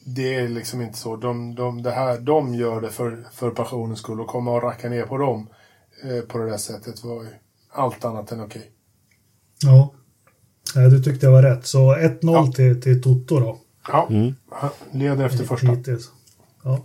Det 0.07 0.35
är 0.35 0.49
liksom 0.49 0.81
inte 0.83 0.99
så. 0.99 1.17
De, 1.17 1.55
de, 1.55 1.83
det 1.83 1.91
här, 1.91 2.19
de 2.21 2.55
gör 2.55 2.81
det 2.81 2.91
för, 2.91 3.27
för 3.33 3.51
passionens 3.51 3.99
skull 3.99 4.21
och 4.21 4.27
komma 4.27 4.53
och 4.53 4.63
racka 4.63 4.89
ner 4.89 5.03
på 5.07 5.17
dem 5.19 5.49
eh, 6.05 6.21
på 6.21 6.39
det 6.39 6.51
där 6.51 6.57
sättet 6.57 7.05
var 7.05 7.23
ju 7.23 7.29
allt 7.71 8.05
annat 8.05 8.33
än 8.33 8.41
okej. 8.41 8.71
Ja. 9.63 9.95
Nej, 10.77 10.91
du 10.91 11.03
tyckte 11.03 11.27
jag 11.27 11.33
var 11.33 11.43
rätt. 11.43 11.67
Så 11.67 11.95
1-0 11.97 12.19
Ja. 12.23 12.53
till, 12.57 12.83
till 12.83 13.03
Toto 13.03 13.41
då. 13.41 13.59
Ja, 13.89 14.07
Mm. 14.11 14.35
leder 14.91 15.25
efter 15.27 15.45
första. 15.45 15.67
Hittills. 15.67 16.11
Ja. 16.65 16.85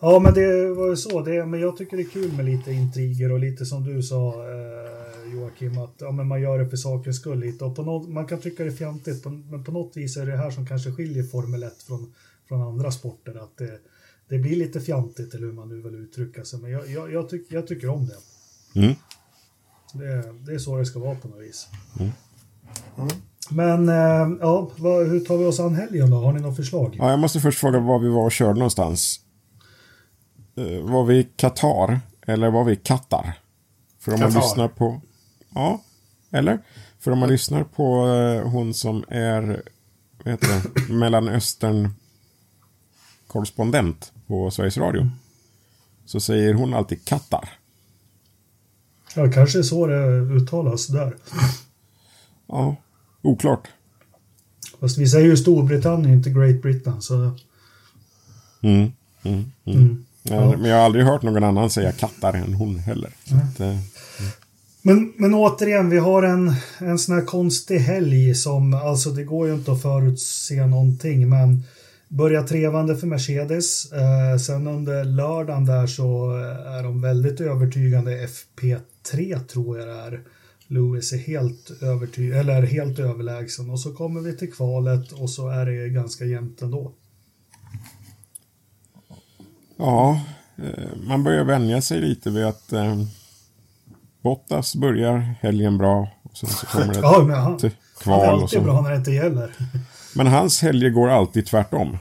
ja, 0.00 0.18
men 0.18 0.34
det 0.34 0.74
var 0.74 0.88
ju 0.88 0.96
så. 0.96 1.20
Det, 1.22 1.46
men 1.46 1.60
jag 1.60 1.76
tycker 1.76 1.96
det 1.96 2.02
är 2.02 2.08
kul 2.10 2.32
med 2.32 2.44
lite 2.44 2.72
intriger 2.72 3.32
och 3.32 3.38
lite 3.40 3.66
som 3.66 3.84
du 3.84 4.02
sa 4.02 4.34
eh, 4.50 5.34
Joakim, 5.34 5.78
att 5.78 5.94
ja, 5.98 6.10
men 6.10 6.26
man 6.28 6.40
gör 6.40 6.58
det 6.58 6.68
för 6.68 6.76
sakens 6.76 7.16
skull 7.16 7.40
lite. 7.40 7.64
Och 7.64 7.76
på 7.76 7.82
något, 7.82 8.08
man 8.08 8.26
kan 8.26 8.40
tycka 8.40 8.62
det 8.64 8.70
är 8.70 8.74
fjantigt, 8.76 9.22
på- 9.22 9.30
men 9.30 9.64
på 9.64 9.72
något 9.72 9.96
vis 9.96 10.16
är 10.16 10.26
det 10.26 10.36
här 10.36 10.50
som 10.50 10.66
kanske 10.66 10.92
skiljer 10.92 11.22
Formel 11.22 11.62
1 11.62 11.82
från, 11.82 12.12
från 12.48 12.60
andra 12.62 12.90
sporter. 12.90 13.42
Att 13.44 13.56
det, 13.56 13.78
det 14.28 14.38
blir 14.38 14.56
lite 14.56 14.80
fjantigt, 14.80 15.34
eller 15.34 15.46
hur 15.46 15.52
man 15.52 15.68
nu 15.68 15.80
vill 15.82 15.94
uttrycka 15.94 16.44
sig. 16.44 16.60
Men 16.60 16.70
jag, 16.70 16.88
jag, 16.90 17.12
jag, 17.12 17.28
tyck, 17.28 17.46
jag 17.48 17.66
tycker 17.66 17.88
om 17.88 18.06
det. 18.06 18.16
Mm. 18.80 18.94
det. 19.94 20.34
Det 20.46 20.54
är 20.54 20.58
så 20.58 20.76
det 20.76 20.86
ska 20.86 20.98
vara 20.98 21.14
på 21.14 21.28
något 21.28 21.40
vis. 21.42 21.68
Mm. 22.00 22.12
Men 23.50 23.88
eh, 23.88 24.36
ja, 24.40 24.70
hur 24.78 25.20
tar 25.20 25.36
vi 25.36 25.44
oss 25.44 25.60
an 25.60 25.74
helgen 25.74 26.10
då? 26.10 26.16
Har 26.16 26.32
ni 26.32 26.40
något 26.40 26.56
förslag? 26.56 26.96
Ja, 26.98 27.10
jag 27.10 27.18
måste 27.18 27.40
först 27.40 27.58
fråga 27.58 27.78
var 27.80 27.98
vi 27.98 28.08
var 28.08 28.24
och 28.24 28.32
körde 28.32 28.58
någonstans. 28.58 29.20
Eh, 30.56 30.80
var 30.90 31.04
vi 31.04 31.18
i 31.18 31.24
Qatar? 31.36 32.00
Eller 32.26 32.50
var 32.50 32.64
vi 32.64 32.72
i 32.72 32.76
Qatar? 32.76 33.38
För 33.98 34.14
om 34.14 34.20
man 34.20 34.32
Qatar. 34.32 34.46
lyssnar 34.46 34.68
på... 34.68 35.00
Ja, 35.54 35.80
eller? 36.30 36.58
För 36.98 37.10
om 37.10 37.18
man 37.18 37.28
lyssnar 37.28 37.64
på 37.64 38.06
eh, 38.08 38.50
hon 38.50 38.74
som 38.74 39.04
är 39.08 39.62
vad 40.24 40.32
heter 40.32 40.48
det, 40.48 40.92
Mellanöstern 40.94 41.94
korrespondent 43.26 44.12
på 44.26 44.50
Sveriges 44.50 44.76
Radio. 44.78 45.10
Så 46.06 46.20
säger 46.20 46.54
hon 46.54 46.74
alltid 46.74 47.04
Qatar. 47.04 47.48
Ja, 49.14 49.32
kanske 49.32 49.58
är 49.58 49.62
så 49.62 49.86
det 49.86 50.06
uttalas 50.20 50.86
där. 50.86 51.16
Ja, 52.46 52.76
oklart. 53.22 53.68
Fast 54.80 54.98
vi 54.98 55.06
säger 55.06 55.26
ju 55.26 55.36
Storbritannien, 55.36 56.14
inte 56.14 56.30
Great 56.30 56.62
Britain. 56.62 57.02
Så... 57.02 57.14
Mm, 57.14 58.92
mm, 59.22 59.52
mm. 59.64 59.78
Mm. 59.78 60.04
Ja, 60.22 60.56
Men 60.56 60.70
jag 60.70 60.76
har 60.76 60.84
aldrig 60.84 61.04
hört 61.04 61.22
någon 61.22 61.44
annan 61.44 61.70
säga 61.70 61.92
Qatar 61.92 62.32
än 62.32 62.54
hon 62.54 62.78
heller. 62.78 63.10
Så 63.24 63.34
att, 63.34 63.60
eh, 63.60 63.76
Men, 64.82 65.12
men 65.16 65.34
återigen, 65.34 65.90
vi 65.90 65.98
har 65.98 66.22
en, 66.22 66.54
en 66.78 66.98
sån 66.98 67.14
här 67.14 67.24
konstig 67.24 67.78
helg 67.78 68.34
som, 68.34 68.74
alltså 68.74 69.10
det 69.10 69.24
går 69.24 69.48
ju 69.48 69.54
inte 69.54 69.72
att 69.72 69.82
förutse 69.82 70.66
någonting, 70.66 71.28
men 71.28 71.62
börjar 72.08 72.42
trevande 72.42 72.96
för 72.96 73.06
Mercedes. 73.06 73.92
Eh, 73.92 74.38
sen 74.38 74.66
under 74.66 75.04
lördagen 75.04 75.64
där 75.64 75.86
så 75.86 76.30
är 76.78 76.82
de 76.82 77.02
väldigt 77.02 77.40
övertygande 77.40 78.26
FP3 78.26 79.40
tror 79.40 79.78
jag 79.78 79.88
det 79.88 79.94
är. 79.94 80.20
Lewis 80.70 81.12
är 81.12 81.18
helt 81.18 81.82
överty 81.82 82.30
eller 82.30 82.62
helt 82.62 82.98
överlägsen 82.98 83.70
och 83.70 83.80
så 83.80 83.94
kommer 83.94 84.20
vi 84.20 84.36
till 84.36 84.52
kvalet 84.52 85.12
och 85.12 85.30
så 85.30 85.48
är 85.48 85.66
det 85.66 85.88
ganska 85.88 86.24
jämnt 86.24 86.62
ändå. 86.62 86.92
ja, 89.76 90.20
eh, 90.56 90.96
man 91.08 91.24
börjar 91.24 91.44
vänja 91.44 91.82
sig 91.82 92.00
lite 92.00 92.30
vid 92.30 92.44
att 92.44 92.72
eh, 92.72 93.02
Bottas 94.22 94.76
börjar 94.76 95.18
helgen 95.40 95.78
bra. 95.78 96.08
Och 96.22 96.36
sen 96.36 96.48
så 96.48 96.66
kommer 96.66 96.94
det 96.94 97.00
Ja, 97.02 97.24
men 97.26 97.36
han, 97.36 97.58
till 97.58 97.70
han 98.04 98.14
är 98.14 98.18
kval 98.18 98.34
och 98.34 98.42
alltid 98.42 98.58
så. 98.58 98.64
bra 98.64 98.80
när 98.80 98.90
det 98.90 98.96
inte 98.96 99.12
gäller. 99.12 99.52
Men 100.14 100.26
hans 100.26 100.62
helger 100.62 100.90
går 100.90 101.08
alltid 101.08 101.46
tvärtom. 101.46 101.98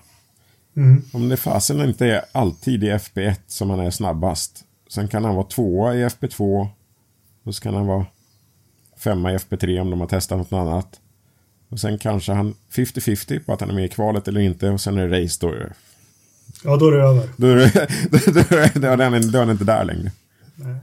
Mm. 0.75 1.03
Om 1.13 1.29
det 1.29 1.38
fasen 1.38 1.81
inte 1.81 2.05
är 2.05 2.21
alltid 2.31 2.83
i 2.83 2.91
FP1 2.91 3.35
som 3.47 3.69
han 3.69 3.79
är 3.79 3.89
snabbast. 3.91 4.63
Sen 4.89 5.07
kan 5.07 5.25
han 5.25 5.35
vara 5.35 5.45
tvåa 5.45 5.95
i 5.95 6.05
FP2. 6.05 6.67
Och 7.43 7.55
så 7.55 7.61
kan 7.61 7.73
han 7.73 7.88
vara 7.88 8.05
femma 8.99 9.33
i 9.33 9.37
FP3 9.37 9.79
om 9.79 9.89
de 9.89 9.99
har 9.99 10.07
testat 10.07 10.37
något 10.37 10.53
annat. 10.53 10.99
Och 11.69 11.79
sen 11.79 11.97
kanske 11.97 12.31
han 12.33 12.55
50-50 12.71 13.45
på 13.45 13.53
att 13.53 13.61
han 13.61 13.69
är 13.69 13.73
med 13.73 13.85
i 13.85 13.89
kvalet 13.89 14.27
eller 14.27 14.41
inte. 14.41 14.69
Och 14.69 14.81
sen 14.81 14.97
är 14.97 15.07
det 15.07 15.23
race 15.23 15.37
då. 15.47 15.55
Ja, 16.63 16.77
då 16.77 16.87
är 16.87 16.91
det 16.91 17.03
över. 17.03 17.29
Då 17.37 17.47
är 17.47 17.55
det, 17.55 17.71
då 18.11 18.17
är 18.17 18.73
det, 18.73 18.79
då 18.79 18.87
är 18.87 18.97
han, 19.09 19.31
då 19.31 19.37
är 19.37 19.41
han 19.45 19.49
inte 19.49 19.63
där 19.63 19.85
längre. 19.85 20.11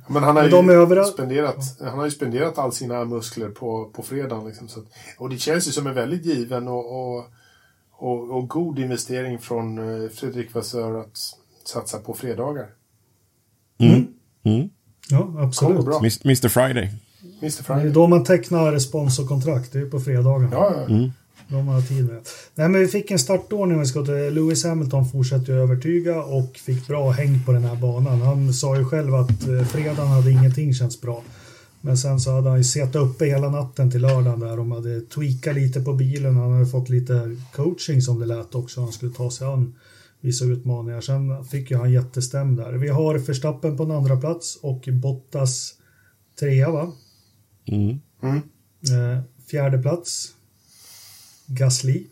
Men 0.09 0.23
han 0.23 0.37
har, 0.37 0.49
de 0.49 0.69
är 0.69 0.73
ju 0.73 0.81
överallt. 0.81 1.13
spenderat, 1.13 1.57
han 1.81 1.99
har 1.99 2.05
ju 2.05 2.11
spenderat 2.11 2.59
all 2.59 2.73
sina 2.73 3.05
muskler 3.05 3.49
på, 3.49 3.85
på 3.85 4.03
fredagen. 4.03 4.47
Liksom, 4.47 4.69
så 4.69 4.81
att, 4.81 4.87
och 5.19 5.31
det 5.31 5.39
känns 5.39 5.69
ju 5.69 5.73
som 5.73 5.87
en 5.87 5.95
väldigt 5.95 6.25
given 6.25 6.69
och, 6.69 7.17
och, 7.17 7.25
och, 7.93 8.37
och 8.37 8.49
god 8.49 8.79
investering 8.79 9.39
från 9.39 9.79
eh, 9.79 10.09
Fredrik 10.11 10.55
Vassör 10.55 11.01
att 11.01 11.19
satsa 11.65 11.99
på 11.99 12.15
fredagar. 12.15 12.67
Mm. 13.79 14.07
Mm. 14.43 14.71
Ja, 15.11 15.19
Kommer 15.23 15.43
absolut. 15.43 15.85
bra. 15.85 15.99
Mis- 16.01 16.23
Mr 17.43 17.63
Friday. 17.63 17.85
Det 17.85 17.91
är 17.91 17.95
då 17.95 18.07
man 18.07 18.25
tecknar 18.25 18.79
sponsorkontrakt, 18.79 19.73
det 19.73 19.79
är 19.79 19.87
på 19.87 20.01
fredagen. 20.01 20.49
Ja, 20.53 20.73
ja. 20.77 20.95
Mm. 20.95 21.11
De 21.49 21.69
har 21.69 21.83
tid 21.83 22.07
med. 22.07 22.29
Nej, 22.55 22.69
men 22.69 22.81
vi 22.81 22.89
fick 22.89 23.11
en 23.11 23.19
startordning. 23.19 23.81
Vi 23.81 23.87
ska 23.87 24.05
till 24.05 24.35
Lewis 24.35 24.65
Hamilton 24.65 25.09
fortsatte 25.09 25.53
ju 25.53 25.59
övertyga 25.59 26.23
och 26.23 26.57
fick 26.57 26.87
bra 26.87 27.11
häng 27.11 27.41
på 27.47 27.53
den 27.53 27.65
här 27.65 27.77
banan. 27.77 28.21
Han 28.21 28.53
sa 28.53 28.77
ju 28.77 28.85
själv 28.85 29.15
att 29.15 29.49
eh, 29.49 29.65
fredagen 29.65 30.07
hade 30.07 30.31
ingenting 30.31 30.75
känts 30.75 31.01
bra. 31.01 31.23
Men 31.81 31.99
sen 31.99 32.21
så 32.21 32.31
hade 32.31 32.49
han 32.49 32.59
ju 32.59 32.65
suttit 32.65 32.97
uppe 32.97 33.25
hela 33.25 33.49
natten 33.49 33.91
till 33.91 34.01
lördagen 34.01 34.41
där. 34.41 34.57
De 34.57 34.73
hade 34.73 35.01
tweakat 35.01 35.55
lite 35.55 35.81
på 35.81 35.93
bilen. 35.93 36.37
Han 36.37 36.53
hade 36.53 36.67
fått 36.67 36.89
lite 36.89 37.37
coaching 37.53 38.03
som 38.03 38.21
det 38.21 38.27
lät 38.27 38.55
också. 38.55 38.81
Han 38.81 38.93
skulle 38.93 39.13
ta 39.13 39.31
sig 39.31 39.47
an 39.47 39.75
vissa 40.21 40.45
utmaningar. 40.45 41.01
Sen 41.01 41.45
fick 41.45 41.71
ju 41.71 41.77
han 41.77 41.93
jättestäm 41.93 42.57
där. 42.57 42.73
Vi 42.73 42.89
har 42.89 43.19
Verstappen 43.19 43.77
på 43.77 43.83
en 43.83 43.91
andra 43.91 44.17
plats 44.17 44.59
och 44.63 44.89
Bottas 44.93 45.75
trea 46.41 46.71
va? 46.71 46.93
Mm. 47.67 48.01
Mm. 48.23 48.37
Eh, 48.37 49.23
fjärde 49.51 49.79
plats. 49.79 50.33
Gasly. 51.47 52.07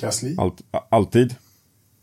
Gasly. 0.00 0.34
Allt, 0.38 0.60
alltid. 0.88 1.34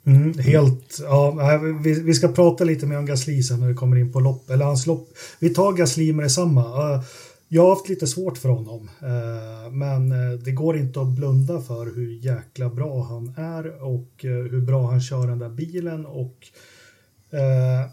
Mm, 0.07 0.39
helt, 0.39 0.99
ja, 1.01 1.57
vi, 1.83 2.01
vi 2.01 2.13
ska 2.13 2.27
prata 2.27 2.63
lite 2.63 2.85
mer 2.85 2.97
om 2.97 3.05
Gasly 3.05 3.43
sen 3.43 3.59
när 3.59 3.67
vi 3.67 3.73
kommer 3.73 3.97
in 3.97 4.11
på 4.11 4.19
lopp, 4.19 4.49
eller 4.49 4.65
hans 4.65 4.85
lopp. 4.85 5.09
Vi 5.39 5.49
tar 5.49 5.73
Gasly 5.73 6.13
med 6.13 6.25
detsamma. 6.25 6.93
Eh, 6.93 7.03
Jag 7.47 7.61
har 7.61 7.69
haft 7.69 7.89
lite 7.89 8.07
svårt 8.07 8.37
för 8.37 8.49
honom, 8.49 8.89
eh, 9.01 9.71
men 9.71 10.11
eh, 10.11 10.39
det 10.39 10.51
går 10.51 10.77
inte 10.77 11.01
att 11.01 11.07
blunda 11.07 11.61
för 11.61 11.95
hur 11.95 12.25
jäkla 12.25 12.69
bra 12.69 13.03
han 13.03 13.33
är 13.37 13.83
och 13.83 14.11
hur 14.21 14.61
bra 14.61 14.91
han 14.91 15.01
kör 15.01 15.27
den 15.27 15.39
där 15.39 15.49
bilen 15.49 16.05
och 16.05 16.35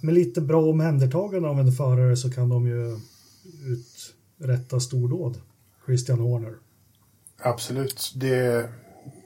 med 0.02 0.14
lite 0.14 0.40
bra 0.40 0.64
omhändertagande 0.70 1.48
av 1.48 1.60
en 1.60 1.72
förare 1.72 2.16
så 2.16 2.30
kan 2.30 2.48
de 2.48 2.66
ju 2.66 2.98
rätta 4.42 4.80
stordåd. 4.80 5.40
Christian 5.86 6.18
Horner. 6.18 6.54
Absolut. 7.38 8.12
Det 8.16 8.34
är 8.34 8.72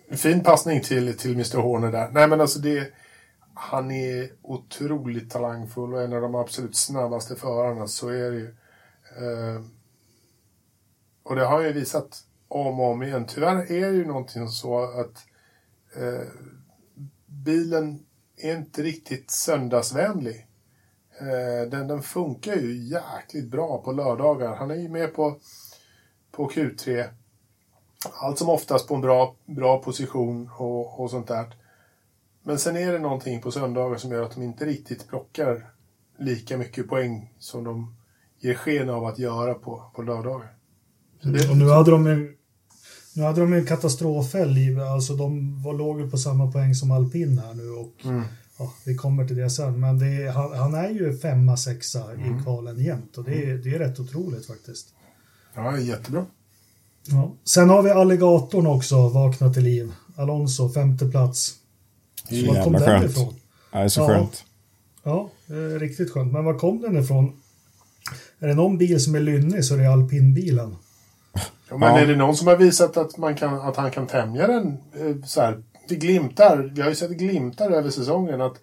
en 0.08 0.18
fin 0.18 0.42
passning 0.42 0.82
till, 0.82 1.16
till 1.16 1.32
Mr 1.32 1.58
Horner 1.58 1.92
där. 1.92 2.10
Nej, 2.10 2.28
men 2.28 2.40
alltså 2.40 2.58
det... 2.58 2.92
Han 3.54 3.90
är 3.90 4.30
otroligt 4.42 5.30
talangfull 5.30 5.94
och 5.94 6.02
en 6.02 6.12
av 6.12 6.20
de 6.20 6.34
absolut 6.34 6.76
snabbaste 6.76 7.36
förarna. 7.36 7.86
Så 7.86 8.08
är 8.08 8.30
det 8.30 8.36
ju. 8.36 8.46
Eh, 9.16 9.62
och 11.22 11.36
det 11.36 11.44
har 11.44 11.56
han 11.56 11.64
ju 11.64 11.72
visat 11.72 12.24
om 12.48 12.80
och 12.80 12.86
om 12.86 13.02
igen. 13.02 13.26
Tyvärr 13.28 13.72
är 13.72 13.90
det 13.90 13.96
ju 13.96 14.04
någonting 14.04 14.48
så 14.48 14.78
att 14.78 15.26
eh, 15.96 16.28
bilen 17.26 18.06
är 18.36 18.56
inte 18.56 18.82
riktigt 18.82 19.30
söndagsvänlig. 19.30 20.45
Eh, 21.20 21.70
den, 21.70 21.88
den 21.88 22.02
funkar 22.02 22.56
ju 22.56 22.76
jäkligt 22.76 23.50
bra 23.50 23.82
på 23.82 23.92
lördagar. 23.92 24.56
Han 24.56 24.70
är 24.70 24.74
ju 24.74 24.88
med 24.88 25.14
på, 25.14 25.36
på 26.32 26.50
Q3 26.50 27.08
allt 28.12 28.38
som 28.38 28.48
oftast 28.48 28.88
på 28.88 28.94
en 28.94 29.00
bra, 29.00 29.36
bra 29.46 29.82
position 29.82 30.50
och, 30.58 31.00
och 31.00 31.10
sånt 31.10 31.28
där. 31.28 31.54
Men 32.42 32.58
sen 32.58 32.76
är 32.76 32.92
det 32.92 32.98
någonting 32.98 33.42
på 33.42 33.50
söndagar 33.50 33.98
som 33.98 34.12
gör 34.12 34.22
att 34.22 34.34
de 34.34 34.42
inte 34.42 34.64
riktigt 34.64 35.08
plockar 35.08 35.70
lika 36.18 36.56
mycket 36.56 36.88
poäng 36.88 37.34
som 37.38 37.64
de 37.64 37.96
ger 38.38 38.54
sken 38.54 38.90
av 38.90 39.04
att 39.04 39.18
göra 39.18 39.54
på, 39.54 39.90
på 39.94 40.02
lördagar. 40.02 40.54
Det, 41.22 41.50
Och 41.50 41.56
nu 41.56 41.68
hade 41.68 41.90
de 41.90 42.06
ju 42.06 42.36
nu 43.14 43.22
hade 43.22 43.40
de 43.40 43.52
en 43.52 43.66
katastrofhelg, 43.66 44.80
alltså 44.80 45.14
de 45.14 45.62
var, 45.62 45.74
låg 45.74 46.10
på 46.10 46.18
samma 46.18 46.52
poäng 46.52 46.74
som 46.74 46.90
alpin 46.90 47.38
här 47.38 47.54
nu 47.54 47.70
och 47.70 47.92
Mm. 48.04 48.22
Ja, 48.58 48.72
vi 48.84 48.94
kommer 48.94 49.26
till 49.26 49.36
det 49.36 49.50
sen. 49.50 49.80
Men 49.80 49.98
det 49.98 50.06
är, 50.06 50.30
han, 50.30 50.58
han 50.58 50.74
är 50.74 50.88
ju 50.90 51.18
femma, 51.18 51.56
sexa 51.56 52.12
Mm. 52.12 52.38
i 52.38 52.42
kvalen 52.42 52.78
jämt 52.78 53.18
och 53.18 53.24
det 53.24 53.50
är, 53.50 53.54
det 53.54 53.74
är 53.74 53.78
rätt 53.78 54.00
otroligt 54.00 54.46
faktiskt. 54.46 54.88
ja, 55.54 55.78
jättebra. 55.78 56.26
Ja. 57.08 57.32
Sen 57.44 57.68
har 57.68 57.82
vi 57.82 57.90
alligatorn 57.90 58.66
också, 58.66 59.08
vakna 59.08 59.52
till 59.54 59.62
liv. 59.64 59.92
Alonso, 60.16 60.68
femte 60.72 61.06
plats. 61.06 61.54
Det 62.28 62.40
är 62.40 62.46
Var 62.46 62.64
kom 62.64 62.72
jävla 62.72 62.86
den 62.90 63.00
skönt. 63.00 63.12
ifrån? 63.12 63.34
Ja, 63.72 63.78
det 63.78 63.84
är 63.84 63.88
så 63.88 64.00
Ja. 64.00 64.06
skönt. 64.06 64.44
Ja, 65.02 65.30
eh, 65.48 65.78
riktigt 65.80 66.10
skönt. 66.12 66.32
Men 66.32 66.44
var 66.44 66.58
kom 66.58 66.80
den 66.80 66.96
ifrån? 66.96 67.32
Är 68.38 68.46
det 68.48 68.54
någon 68.54 68.78
bil 68.78 69.00
som 69.04 69.14
är 69.14 69.20
lynnig 69.20 69.64
så 69.64 69.74
är 69.74 69.78
det 69.78 69.92
alpinbilen. 69.92 70.76
Ja, 71.68 71.76
men 71.78 71.80
Ja. 71.88 71.98
är 72.00 72.06
det 72.06 72.16
någon 72.16 72.36
som 72.36 72.46
har 72.46 72.56
visat 72.56 72.96
att, 72.96 73.16
man 73.18 73.34
kan, 73.36 73.54
att 73.60 73.76
han 73.76 73.90
kan 73.90 74.06
tämja 74.06 74.46
den 74.46 74.66
eh, 74.94 75.24
så 75.26 75.40
här? 75.40 75.62
Det 75.88 75.96
glimtar, 75.96 76.56
vi 76.74 76.82
har 76.82 76.88
ju 76.88 76.94
sett 76.94 77.10
glimtar 77.10 77.70
över 77.70 77.90
säsongen 77.90 78.40
att, 78.40 78.60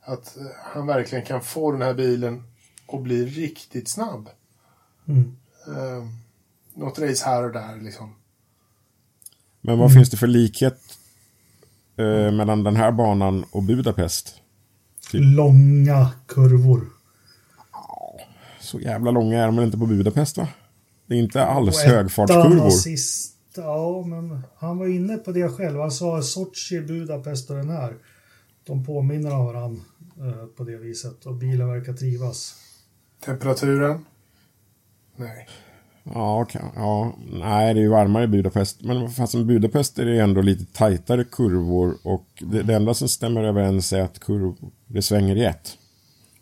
att 0.00 0.36
eh, 0.36 0.46
han 0.72 0.86
verkligen 0.86 1.24
kan 1.24 1.40
få 1.42 1.72
den 1.72 1.82
här 1.82 1.94
bilen 1.94 2.42
och 2.86 3.02
bli 3.02 3.26
riktigt 3.26 3.88
snabb. 3.88 4.28
Mm. 5.08 5.36
Eh, 5.66 6.08
något 6.74 6.98
race 6.98 7.24
här 7.24 7.44
och 7.44 7.52
där 7.52 7.76
liksom. 7.82 8.14
Men 9.60 9.78
vad 9.78 9.92
finns 9.92 10.10
det 10.10 10.16
för 10.16 10.26
likhet 10.26 10.80
eh, 11.96 12.32
mellan 12.32 12.62
den 12.62 12.76
här 12.76 12.92
banan 12.92 13.44
och 13.50 13.62
Budapest? 13.62 14.34
Långa 15.12 16.10
kurvor. 16.26 16.88
Så 18.60 18.80
jävla 18.80 19.10
långa 19.10 19.42
är 19.42 19.46
de 19.46 19.56
väl 19.56 19.64
inte 19.64 19.78
på 19.78 19.86
Budapest 19.86 20.36
va? 20.36 20.48
Det 21.06 21.14
är 21.14 21.18
inte 21.18 21.44
alls 21.44 21.82
högfartskurvor. 21.82 22.70
sist- 22.70 23.35
Ja, 23.56 24.04
men 24.06 24.42
han 24.56 24.78
var 24.78 24.86
inne 24.86 25.16
på 25.16 25.32
det 25.32 25.48
själv. 25.48 25.80
Han 25.80 25.90
sa 25.90 26.22
Sochi, 26.22 26.80
Budapest 26.80 27.50
och 27.50 27.56
den 27.56 27.70
här. 27.70 27.94
De 28.66 28.84
påminner 28.84 29.34
om 29.34 29.46
varandra 29.46 29.82
eh, 30.18 30.46
på 30.56 30.64
det 30.64 30.76
viset 30.76 31.26
och 31.26 31.34
bilen 31.34 31.68
verkar 31.68 31.92
trivas. 31.92 32.54
Temperaturen? 33.24 34.04
Nej. 35.16 35.48
Ja, 36.14 36.42
okej. 36.42 36.62
ja, 36.74 37.16
nej 37.32 37.74
det 37.74 37.80
är 37.80 37.82
ju 37.82 37.88
varmare 37.88 38.24
i 38.24 38.28
Budapest. 38.28 38.82
Men 38.82 39.10
fast 39.10 39.34
i 39.34 39.44
Budapest 39.44 39.98
är 39.98 40.04
det 40.04 40.20
ändå 40.20 40.40
lite 40.40 40.64
tajtare 40.64 41.24
kurvor 41.24 41.96
och 42.02 42.26
det, 42.38 42.62
det 42.62 42.74
enda 42.74 42.94
som 42.94 43.08
stämmer 43.08 43.44
överens 43.44 43.92
är 43.92 44.00
att 44.00 44.18
kurv, 44.18 44.54
det 44.86 45.02
svänger 45.02 45.36
i 45.36 45.44
ett. 45.44 45.78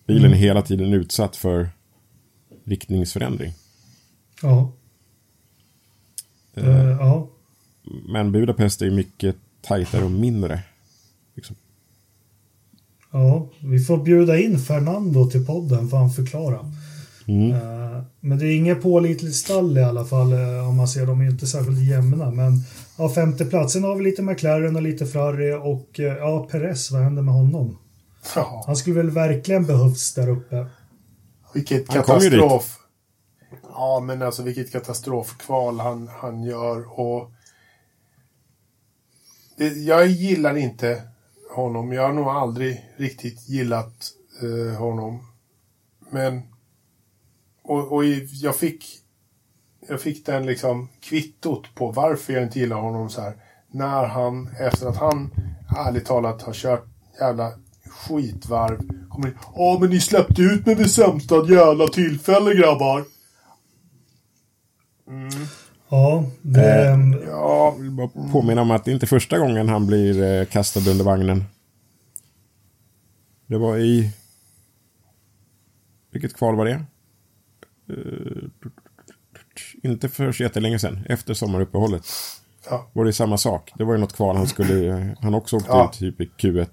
Bilen 0.07 0.33
är 0.33 0.37
hela 0.37 0.63
tiden 0.63 0.93
utsatt 0.95 1.37
för 1.37 1.69
riktningsförändring. 2.65 3.53
Ja. 4.43 4.73
Uh, 6.59 6.91
ja. 6.91 7.29
Men 8.09 8.33
Budapest 8.33 8.83
är 8.83 8.87
ju 8.87 8.93
mycket 8.93 9.37
tajtare 9.63 10.05
och 10.05 10.11
mindre. 10.11 10.61
Liksom. 11.35 11.57
Ja, 13.13 13.49
vi 13.61 13.79
får 13.81 13.97
bjuda 13.97 14.39
in 14.39 14.59
Fernando 14.59 15.31
till 15.31 15.47
podden 15.47 15.89
för 15.89 15.97
han 15.97 16.11
förklara. 16.11 16.73
Mm. 17.27 17.53
Uh, 17.53 18.03
men 18.21 18.39
det 18.39 18.47
är 18.47 18.57
inget 18.57 18.83
pålitligt 18.83 19.37
stall 19.37 19.79
i 19.79 19.83
alla 19.83 20.05
fall 20.05 20.33
uh, 20.33 20.69
om 20.69 20.77
man 20.77 20.89
ser 20.89 21.07
dem 21.07 21.21
är 21.21 21.31
inte 21.31 21.47
särskilt 21.47 21.83
jämna. 21.83 22.31
Men 22.31 22.61
ja, 22.99 23.09
femte 23.09 23.45
platsen 23.45 23.85
har 23.85 23.97
vi 23.97 24.05
lite 24.05 24.23
McLaren 24.23 24.77
och 24.77 24.83
lite 24.83 25.07
Ferrari 25.07 25.53
och 25.53 25.91
ja, 25.95 26.49
Perez, 26.51 26.91
vad 26.91 27.03
händer 27.03 27.23
med 27.23 27.35
honom? 27.35 27.79
Ja, 28.35 28.65
Han 28.67 28.77
skulle 28.77 28.97
väl 28.97 29.11
verkligen 29.11 29.67
behövs 29.67 30.15
där 30.15 30.29
uppe. 30.29 30.67
vilket 31.55 31.93
Han 31.93 32.03
kom 32.03 32.21
ju 32.21 32.31
katastrof. 32.31 32.79
Ja, 33.63 34.01
men 34.01 34.23
alltså 34.23 34.43
vilket 34.43 34.73
katastrofkval 34.73 35.81
han, 35.81 36.09
han 36.09 36.43
gör. 36.43 37.01
Och 37.01 37.33
det, 39.57 39.69
jag 39.69 40.07
gillar 40.07 40.57
inte 40.57 41.03
honom. 41.51 41.93
Jag 41.93 42.03
har 42.03 42.13
nog 42.13 42.29
aldrig 42.29 42.85
riktigt 42.97 43.49
gillat 43.49 44.11
eh, 44.43 44.79
honom. 44.79 45.27
Men... 46.11 46.43
Och, 47.63 47.93
och 47.93 48.05
jag 48.43 48.57
fick... 48.57 48.85
Jag 49.89 50.01
fick 50.01 50.27
den 50.27 50.47
liksom 50.47 50.89
kvittot 51.01 51.75
på 51.75 51.91
varför 51.91 52.33
jag 52.33 52.43
inte 52.43 52.59
gillar 52.59 52.77
honom 52.77 53.11
så 53.11 53.21
här. 53.21 53.37
När 53.71 54.07
han, 54.07 54.49
efter 54.61 54.87
att 54.87 54.97
han 54.97 55.31
ärligt 55.87 56.07
talat 56.07 56.43
har 56.43 56.53
kört 56.53 56.87
jävla 57.21 57.53
skitvarv, 57.87 59.09
kommer 59.09 59.29
in. 59.29 59.39
Ja, 59.55 59.79
men 59.81 59.91
ni 59.91 60.01
släppte 60.01 60.43
ut 60.43 60.67
mig 60.67 60.75
vid 60.75 60.91
sämsta 60.91 61.47
jävla 61.49 61.87
tillfälle 61.87 62.55
grabbar. 62.55 63.05
Ja, 65.89 66.25
det... 66.43 66.87
Eh, 66.89 66.99
Ja, 67.27 67.75
Jag 67.75 67.83
vill 67.83 67.91
bara 67.91 68.09
påminna 68.33 68.63
om 68.63 68.71
att 68.71 68.85
det 68.85 68.93
inte 68.93 69.05
är 69.05 69.09
första 69.09 69.39
gången 69.39 69.69
han 69.69 69.87
blir 69.87 70.23
eh, 70.23 70.45
kastad 70.47 70.91
under 70.91 71.05
vagnen. 71.05 71.45
Det 73.47 73.59
var 73.59 73.77
i... 73.79 74.13
Vilket 76.13 76.35
kval 76.37 76.57
var 76.57 76.65
det? 76.65 76.85
Eh, 77.91 78.49
inte 79.83 80.09
för 80.09 80.33
så 80.33 80.43
jättelänge 80.43 80.79
sedan, 80.79 80.99
efter 81.09 81.35
sommaruppehållet. 81.35 82.07
ja. 82.71 82.87
Var 82.93 83.05
det 83.05 83.13
samma 83.13 83.39
sak? 83.39 83.73
Det 83.79 83.85
var 83.85 83.95
ju 83.95 84.01
något 84.01 84.17
kval 84.17 84.37
han 84.37 84.47
skulle... 84.47 85.17
Han 85.21 85.35
också 85.35 85.57
åkte 85.57 85.69
Ja. 85.73 85.91
ut 85.93 85.99
typ 85.99 86.21
i 86.21 86.31
Q1. 86.39 86.69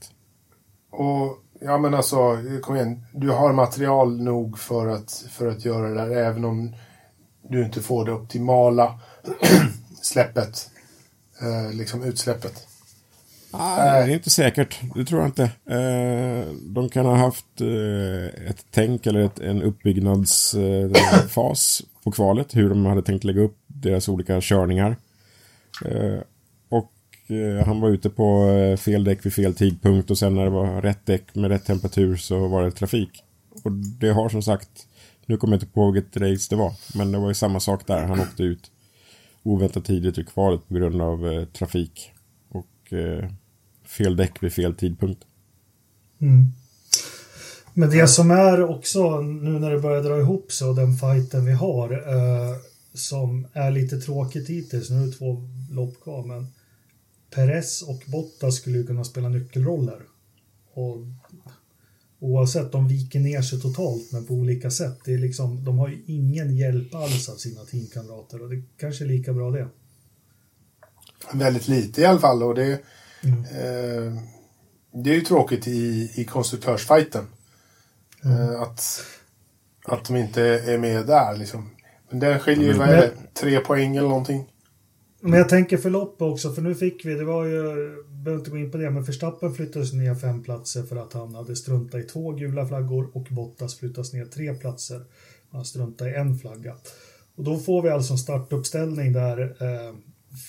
Och 0.91 1.37
ja 1.61 1.77
men 1.77 1.93
alltså, 1.93 2.17
kom 2.61 2.75
igen. 2.75 3.05
Du 3.13 3.29
har 3.29 3.53
material 3.53 4.21
nog 4.21 4.59
för 4.59 4.87
att, 4.87 5.25
för 5.31 5.47
att 5.47 5.65
göra 5.65 5.89
det 5.89 5.95
där 5.95 6.09
även 6.25 6.45
om 6.45 6.75
du 7.51 7.65
inte 7.65 7.81
får 7.81 8.05
det 8.05 8.11
optimala 8.11 8.99
släppet. 10.01 10.69
Eh, 11.41 11.71
liksom 11.73 12.03
utsläppet. 12.03 12.67
Nej, 13.53 14.07
det 14.07 14.13
är 14.13 14.15
inte 14.15 14.29
säkert. 14.29 14.79
Det 14.95 15.05
tror 15.05 15.21
jag 15.21 15.29
inte. 15.29 15.43
Eh, 15.65 16.45
de 16.61 16.89
kan 16.89 17.05
ha 17.05 17.15
haft 17.15 17.61
eh, 17.61 18.25
ett 18.49 18.65
tänk 18.71 19.05
eller 19.05 19.19
ett, 19.19 19.39
en 19.39 19.63
uppbyggnadsfas 19.63 21.81
eh, 21.81 21.85
på 22.03 22.11
kvalet. 22.11 22.55
Hur 22.55 22.69
de 22.69 22.85
hade 22.85 23.01
tänkt 23.01 23.23
lägga 23.23 23.41
upp 23.41 23.57
deras 23.67 24.09
olika 24.09 24.41
körningar. 24.41 24.95
Eh, 25.85 26.19
och 26.69 26.91
eh, 27.27 27.65
han 27.65 27.81
var 27.81 27.89
ute 27.89 28.09
på 28.09 28.49
eh, 28.49 28.77
fel 28.77 29.03
däck 29.03 29.25
vid 29.25 29.33
fel 29.33 29.55
tidpunkt 29.55 30.11
och 30.11 30.17
sen 30.17 30.35
när 30.35 30.43
det 30.43 30.49
var 30.49 30.81
rätt 30.81 31.05
däck 31.05 31.35
med 31.35 31.51
rätt 31.51 31.65
temperatur 31.65 32.15
så 32.15 32.47
var 32.47 32.63
det 32.63 32.71
trafik. 32.71 33.23
Och 33.63 33.71
det 33.71 34.09
har 34.09 34.29
som 34.29 34.43
sagt, 34.43 34.87
nu 35.25 35.37
kommer 35.37 35.53
jag 35.53 35.63
inte 35.63 35.73
på 35.73 35.91
vilket 35.91 36.17
race 36.17 36.47
det 36.49 36.55
var, 36.55 36.73
men 36.95 37.11
det 37.11 37.17
var 37.17 37.27
ju 37.27 37.33
samma 37.33 37.59
sak 37.59 37.87
där. 37.87 38.05
Han 38.05 38.19
åkte 38.19 38.43
ut 38.43 38.71
oväntat 39.43 39.85
tidigt 39.85 40.17
ur 40.17 40.23
kvalet 40.23 40.67
på 40.67 40.73
grund 40.73 41.01
av 41.01 41.27
eh, 41.27 41.45
trafik. 41.45 42.11
Och 42.49 42.93
eh, 42.93 43.29
fel 43.85 44.15
däck 44.15 44.43
vid 44.43 44.53
fel 44.53 44.75
tidpunkt. 44.75 45.23
Mm. 46.21 46.51
Men 47.73 47.89
det 47.89 48.07
som 48.07 48.31
är 48.31 48.61
också 48.63 49.21
nu 49.21 49.59
när 49.59 49.71
det 49.71 49.79
börjar 49.79 50.03
dra 50.03 50.19
ihop 50.19 50.51
sig 50.51 50.67
och 50.67 50.75
den 50.75 50.97
fighten 50.97 51.45
vi 51.45 51.51
har 51.51 51.91
eh, 51.91 52.55
som 52.93 53.47
är 53.53 53.71
lite 53.71 53.99
tråkigt 53.99 54.49
hittills, 54.49 54.89
nu 54.89 55.03
är 55.03 55.05
det 55.05 55.11
två 55.11 55.47
lopp 55.71 56.01
kvar, 56.03 56.23
men 56.23 56.47
Perez 57.35 57.81
och 57.81 58.03
Bottas 58.07 58.55
skulle 58.55 58.77
ju 58.77 58.87
kunna 58.87 59.03
spela 59.03 59.29
nyckelroller. 59.29 60.01
Och 60.73 60.97
oavsett, 62.21 62.71
de 62.71 62.87
viker 62.87 63.19
ner 63.19 63.41
sig 63.41 63.61
totalt, 63.61 64.11
men 64.11 64.25
på 64.25 64.33
olika 64.33 64.71
sätt. 64.71 64.99
Det 65.05 65.13
är 65.13 65.17
liksom, 65.17 65.63
de 65.65 65.79
har 65.79 65.87
ju 65.87 66.03
ingen 66.07 66.57
hjälp 66.57 66.95
alls 66.95 67.29
av 67.29 67.35
sina 67.35 67.65
teamkamrater 67.65 68.41
och 68.41 68.49
det 68.49 68.63
kanske 68.79 69.03
är 69.03 69.07
lika 69.07 69.33
bra 69.33 69.51
det. 69.51 69.67
Väldigt 71.33 71.67
lite 71.67 72.01
i 72.01 72.05
alla 72.05 72.19
fall 72.19 72.43
och 72.43 72.55
det, 72.55 72.79
Mm. 73.23 73.39
eh, 73.39 74.21
det 74.93 75.09
är 75.09 75.13
ju 75.15 75.21
tråkigt 75.21 75.67
i, 75.67 76.11
i 76.15 76.25
konstruktörsfighten. 76.25 77.27
Eh, 78.23 78.61
att, 78.61 79.03
att 79.85 80.05
de 80.05 80.15
inte 80.15 80.41
är 80.43 80.77
med 80.77 81.07
där 81.07 81.37
liksom. 81.37 81.69
Men 82.09 82.19
den 82.19 82.39
skiljer 82.39 82.67
ju, 82.67 82.73
vad 82.73 82.89
är 82.89 82.97
det, 82.97 83.11
tre 83.33 83.59
poäng 83.59 83.95
eller 83.97 84.09
någonting. 84.09 84.47
Men 85.23 85.33
jag 85.33 85.49
tänker 85.49 85.77
förlopp 85.77 86.21
också, 86.21 86.53
för 86.53 86.61
nu 86.61 86.75
fick 86.75 87.05
vi, 87.05 87.13
det 87.13 87.23
var 87.23 87.45
ju, 87.45 87.63
behöver 88.07 88.39
inte 88.39 88.51
gå 88.51 88.57
in 88.57 88.71
på 88.71 88.77
det, 88.77 88.89
men 88.89 89.03
Verstappen 89.03 89.53
flyttades 89.53 89.93
ner 89.93 90.15
fem 90.15 90.43
platser 90.43 90.83
för 90.83 90.95
att 90.95 91.13
han 91.13 91.35
hade 91.35 91.55
struntat 91.55 92.01
i 92.01 92.03
två 92.03 92.31
gula 92.31 92.67
flaggor 92.67 93.09
och 93.13 93.27
Bottas 93.29 93.75
flyttas 93.75 94.13
ner 94.13 94.25
tre 94.25 94.53
platser. 94.53 95.01
Han 95.51 95.65
struntade 95.65 96.11
i 96.11 96.13
en 96.13 96.37
flagga. 96.37 96.75
Och 97.35 97.43
då 97.43 97.59
får 97.59 97.81
vi 97.81 97.89
alltså 97.89 98.13
en 98.13 98.17
startuppställning 98.17 99.13
där, 99.13 99.41
eh, 99.41 99.95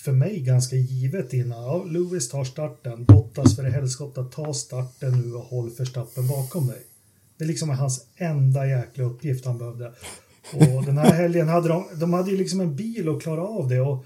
för 0.03 0.11
mig 0.11 0.39
ganska 0.39 0.75
givet 0.75 1.33
innan, 1.33 1.63
ja, 1.63 1.83
Lewis 1.83 2.29
tar 2.29 2.43
starten, 2.43 3.05
Bottas 3.05 3.55
för 3.55 3.67
i 3.67 3.71
helskotta, 3.71 4.23
ta 4.23 4.53
starten 4.53 5.21
nu 5.21 5.33
och 5.33 5.43
håll 5.43 5.69
Verstappen 5.77 6.27
bakom 6.27 6.67
dig. 6.67 6.81
Det 7.37 7.43
är 7.43 7.47
liksom 7.47 7.69
hans 7.69 8.07
enda 8.15 8.67
jäkla 8.67 9.03
uppgift 9.03 9.45
han 9.45 9.57
behövde. 9.57 9.93
Och 10.53 10.85
den 10.85 10.97
här 10.97 11.13
helgen 11.13 11.47
hade 11.47 11.67
de, 11.67 11.85
de 11.99 12.13
hade 12.13 12.31
ju 12.31 12.37
liksom 12.37 12.61
en 12.61 12.75
bil 12.75 13.09
att 13.09 13.21
klara 13.21 13.41
av 13.41 13.67
det. 13.69 13.81
Och 13.81 14.05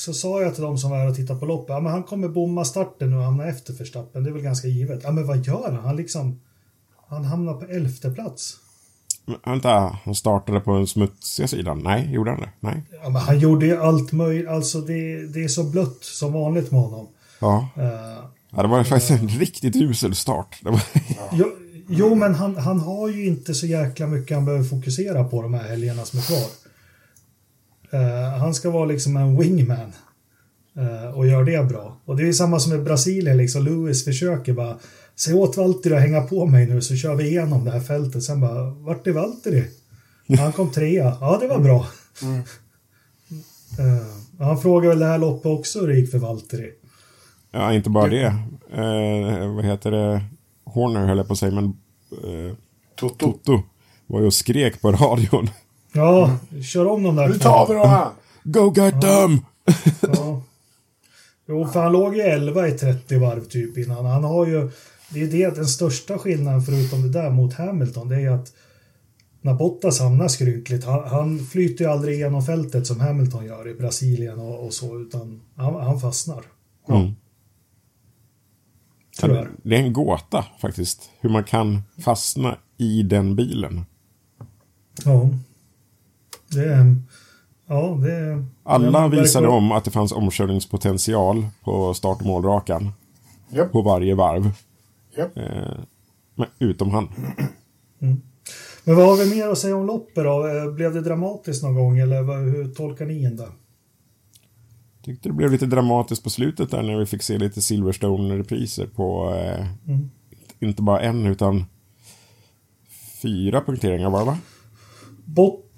så 0.00 0.14
sa 0.14 0.42
jag 0.42 0.54
till 0.54 0.62
de 0.62 0.78
som 0.78 0.90
var 0.90 0.98
här 0.98 1.08
och 1.08 1.16
tittade 1.16 1.40
på 1.40 1.46
loppet, 1.46 1.68
ja, 1.68 1.80
men 1.80 1.92
han 1.92 2.02
kommer 2.02 2.28
bomma 2.28 2.64
starten 2.64 3.10
nu 3.10 3.16
och 3.16 3.22
hamna 3.22 3.46
efter 3.46 3.72
Verstappen, 3.72 4.24
det 4.24 4.30
är 4.30 4.32
väl 4.32 4.42
ganska 4.42 4.68
givet. 4.68 5.00
Ja 5.02 5.12
men 5.12 5.26
vad 5.26 5.46
gör 5.46 5.72
han? 5.72 5.84
Han 5.84 5.96
liksom, 5.96 6.40
han 7.08 7.24
hamnar 7.24 7.54
på 7.54 7.64
elfte 7.64 8.10
plats. 8.10 8.56
Men, 9.24 9.36
vänta, 9.44 9.98
han 10.04 10.14
startade 10.14 10.60
på 10.60 10.74
den 10.74 10.86
smutsiga 10.86 11.48
sidan? 11.48 11.78
Nej, 11.84 12.12
gjorde 12.12 12.30
han 12.30 12.40
det? 12.40 12.50
Nej. 12.60 12.82
Ja 13.02 13.08
men 13.08 13.22
han 13.22 13.38
gjorde 13.38 13.66
ju 13.66 13.82
allt 13.82 14.12
möjligt, 14.12 14.48
alltså 14.48 14.80
det, 14.80 15.26
det 15.26 15.44
är 15.44 15.48
så 15.48 15.64
blött 15.64 16.04
som 16.04 16.32
vanligt 16.32 16.70
med 16.70 16.80
honom. 16.80 17.08
Ja. 17.40 17.68
Eh, 17.76 18.24
ja 18.50 18.62
det 18.62 18.68
var 18.68 18.84
faktiskt 18.84 19.10
en 19.10 19.28
riktigt 19.28 19.76
usel 19.76 20.14
start. 20.14 20.60
Var... 20.62 20.82
jo, 21.32 21.46
jo 21.88 22.14
men 22.14 22.34
han, 22.34 22.56
han 22.56 22.80
har 22.80 23.08
ju 23.08 23.26
inte 23.26 23.54
så 23.54 23.66
jäkla 23.66 24.06
mycket 24.06 24.36
han 24.36 24.44
behöver 24.44 24.64
fokusera 24.64 25.24
på 25.24 25.42
de 25.42 25.54
här 25.54 25.68
helgerna 25.68 26.04
som 26.04 26.18
är 26.18 26.22
kvar. 26.22 26.59
Eh, 27.92 28.38
han 28.38 28.54
ska 28.54 28.70
vara 28.70 28.84
liksom 28.84 29.16
en 29.16 29.36
wingman. 29.40 29.92
eh, 30.76 31.18
och 31.18 31.26
gör 31.26 31.44
det 31.44 31.68
bra. 31.68 31.96
Och 32.04 32.16
det 32.16 32.28
är 32.28 32.32
samma 32.32 32.60
som 32.60 32.72
i 32.72 32.78
Brasilien, 32.78 33.36
liksom. 33.36 33.64
Lewis 33.64 34.04
försöker 34.04 34.52
bara 34.52 34.76
Säg 35.16 35.34
åt 35.34 35.56
Valtteri 35.56 35.94
att 35.94 36.00
hänga 36.00 36.20
på 36.20 36.46
mig 36.46 36.66
nu 36.66 36.80
så 36.82 36.96
kör 36.96 37.14
vi 37.14 37.28
igenom 37.28 37.64
det 37.64 37.70
här 37.70 37.80
fältet. 37.80 38.22
Sen 38.22 38.40
bara, 38.40 38.70
vart 38.70 39.06
är 39.06 39.12
Valtteri? 39.12 39.64
Han 40.38 40.52
kom 40.52 40.70
trea. 40.70 41.16
Ja, 41.20 41.38
det 41.40 41.46
var 41.48 41.58
bra. 41.58 41.86
Eh, 43.78 44.44
han 44.46 44.60
frågade 44.60 44.88
väl 44.88 44.98
det 44.98 45.06
här 45.06 45.18
loppet 45.18 45.46
också 45.46 45.80
hur 45.80 45.88
det 45.88 45.94
gick 45.98 46.10
för 46.10 46.18
Valtteri. 46.18 46.70
Ja, 47.50 47.72
inte 47.72 47.90
bara 47.90 48.08
det. 48.08 48.24
Eh, 48.72 49.54
vad 49.54 49.64
heter 49.64 49.90
det? 49.90 50.24
Horner 50.64 51.06
höll 51.06 51.16
jag 51.18 51.26
på 51.26 51.32
att 51.32 51.38
säga, 51.38 51.52
men 51.52 51.64
eh, 51.64 52.54
Toto. 52.96 53.32
Toto 53.32 53.62
var 54.06 54.20
ju 54.20 54.26
och 54.26 54.34
skrek 54.34 54.80
på 54.80 54.92
radion. 54.92 55.50
Ja, 55.92 56.36
kör 56.62 56.86
om 56.86 57.02
de 57.02 57.16
där 57.16 57.28
Nu 57.28 57.38
tar 57.38 57.66
vi 57.68 57.74
dem 57.74 57.88
här! 57.88 58.08
Go 58.44 58.72
get 58.76 59.00
them! 59.00 59.40
Ja. 60.00 60.42
Jo, 61.48 61.66
för 61.66 61.82
han 61.82 61.92
låg 61.92 62.16
ju 62.16 62.20
11 62.20 62.68
i 62.68 62.72
30 62.72 63.18
varv 63.18 63.44
typ 63.44 63.78
innan. 63.78 64.04
Han 64.04 64.24
har 64.24 64.46
ju, 64.46 64.70
det 65.08 65.22
är 65.22 65.26
det, 65.26 65.54
den 65.54 65.66
största 65.66 66.18
skillnaden 66.18 66.62
förutom 66.62 67.02
det 67.02 67.08
där 67.08 67.30
mot 67.30 67.54
Hamilton, 67.54 68.08
det 68.08 68.16
är 68.16 68.30
att 68.30 68.52
när 69.40 69.54
Bottas 69.54 70.00
hamnar 70.00 70.28
skrynkligt, 70.28 70.84
han, 70.84 71.08
han 71.08 71.38
flyter 71.38 71.84
ju 71.84 71.90
aldrig 71.90 72.14
igenom 72.14 72.42
fältet 72.42 72.86
som 72.86 73.00
Hamilton 73.00 73.44
gör 73.44 73.68
i 73.68 73.74
Brasilien 73.74 74.38
och, 74.38 74.66
och 74.66 74.74
så, 74.74 75.00
utan 75.00 75.42
han, 75.56 75.74
han 75.74 76.00
fastnar. 76.00 76.44
Mm. 76.88 77.12
Tyvärr. 79.20 79.50
Det 79.62 79.76
är 79.76 79.82
en 79.82 79.92
gåta 79.92 80.44
faktiskt. 80.60 81.10
Hur 81.20 81.30
man 81.30 81.44
kan 81.44 81.82
fastna 82.04 82.56
i 82.76 83.02
den 83.02 83.36
bilen. 83.36 83.84
Ja. 85.04 85.30
Det 86.54 86.64
är... 86.64 86.96
Ja, 87.68 87.98
det 88.02 88.12
är... 88.14 88.44
Alla 88.62 89.08
det 89.08 89.20
visade 89.20 89.48
om 89.48 89.72
att 89.72 89.84
det 89.84 89.90
fanns 89.90 90.12
omkörningspotential 90.12 91.46
på 91.64 91.94
start 91.94 92.20
och 92.20 92.26
målrakan. 92.26 92.92
Japp, 93.50 93.72
På 93.72 93.82
varje 93.82 94.14
varv. 94.14 94.50
japp. 95.16 95.36
Eh, 95.36 95.78
men 96.34 96.46
utom 96.58 96.90
han. 96.90 97.08
Men 98.84 98.96
vad 98.96 99.06
har 99.06 99.16
vi 99.24 99.30
mer 99.36 99.48
att 99.48 99.58
säga 99.58 99.76
om 99.76 99.86
loppet 99.86 100.24
då? 100.24 100.46
Eh, 100.46 100.72
Blev 100.74 100.94
det 100.94 101.00
dramatiskt 101.00 101.62
någon 101.62 101.74
gång 101.74 101.98
eller 101.98 102.22
hur 102.52 102.74
tolkar 102.74 103.06
ni 103.06 103.22
in 103.22 103.36
det? 103.36 103.48
Tyckte 105.04 105.28
det 105.28 105.32
blev 105.32 105.50
lite 105.52 105.66
dramatiskt 105.66 106.24
på 106.24 106.30
slutet 106.30 106.70
där 106.70 106.82
när 106.82 106.98
vi 106.98 107.06
fick 107.06 107.22
se 107.22 107.38
lite 107.38 107.60
Silverstone-repriser 107.60 108.86
på 108.86 109.34
eh, 109.34 109.66
Mm. 109.88 110.10
inte 110.60 110.82
bara 110.82 111.00
en 111.00 111.26
utan 111.26 111.64
fyra 113.22 113.60
punkteringar 113.60 114.10
var 114.10 114.18
det 114.20 114.26
va? 114.26 114.38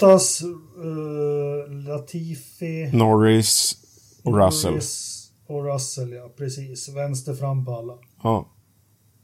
Bottas, 0.02 0.42
eh, 0.42 1.72
Latifi, 1.72 2.90
Norris 2.92 3.76
och 4.24 4.38
Russell. 4.38 4.70
Norris 4.72 5.32
och 5.46 5.64
Russell, 5.64 6.12
ja 6.12 6.30
precis. 6.36 6.88
Vänster 6.88 7.34
fram 7.34 7.64
på 7.64 7.72
alla. 7.74 7.94
Ja, 8.22 8.48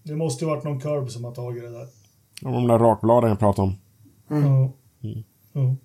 Det 0.03 0.17
måste 0.17 0.45
ju 0.45 0.51
varit 0.51 0.65
någon 0.65 0.81
curb 0.81 1.11
som 1.11 1.25
har 1.25 1.35
tagit 1.35 1.63
det 1.63 1.71
där. 1.71 1.89
och 2.45 2.53
de 2.53 2.67
där 2.67 2.79
rakbladen 2.79 3.31
jag 3.31 3.39
pratade 3.39 3.69
om. 3.69 3.75
Ja. 4.29 4.73
Mm. 5.09 5.25
Ja. 5.53 5.77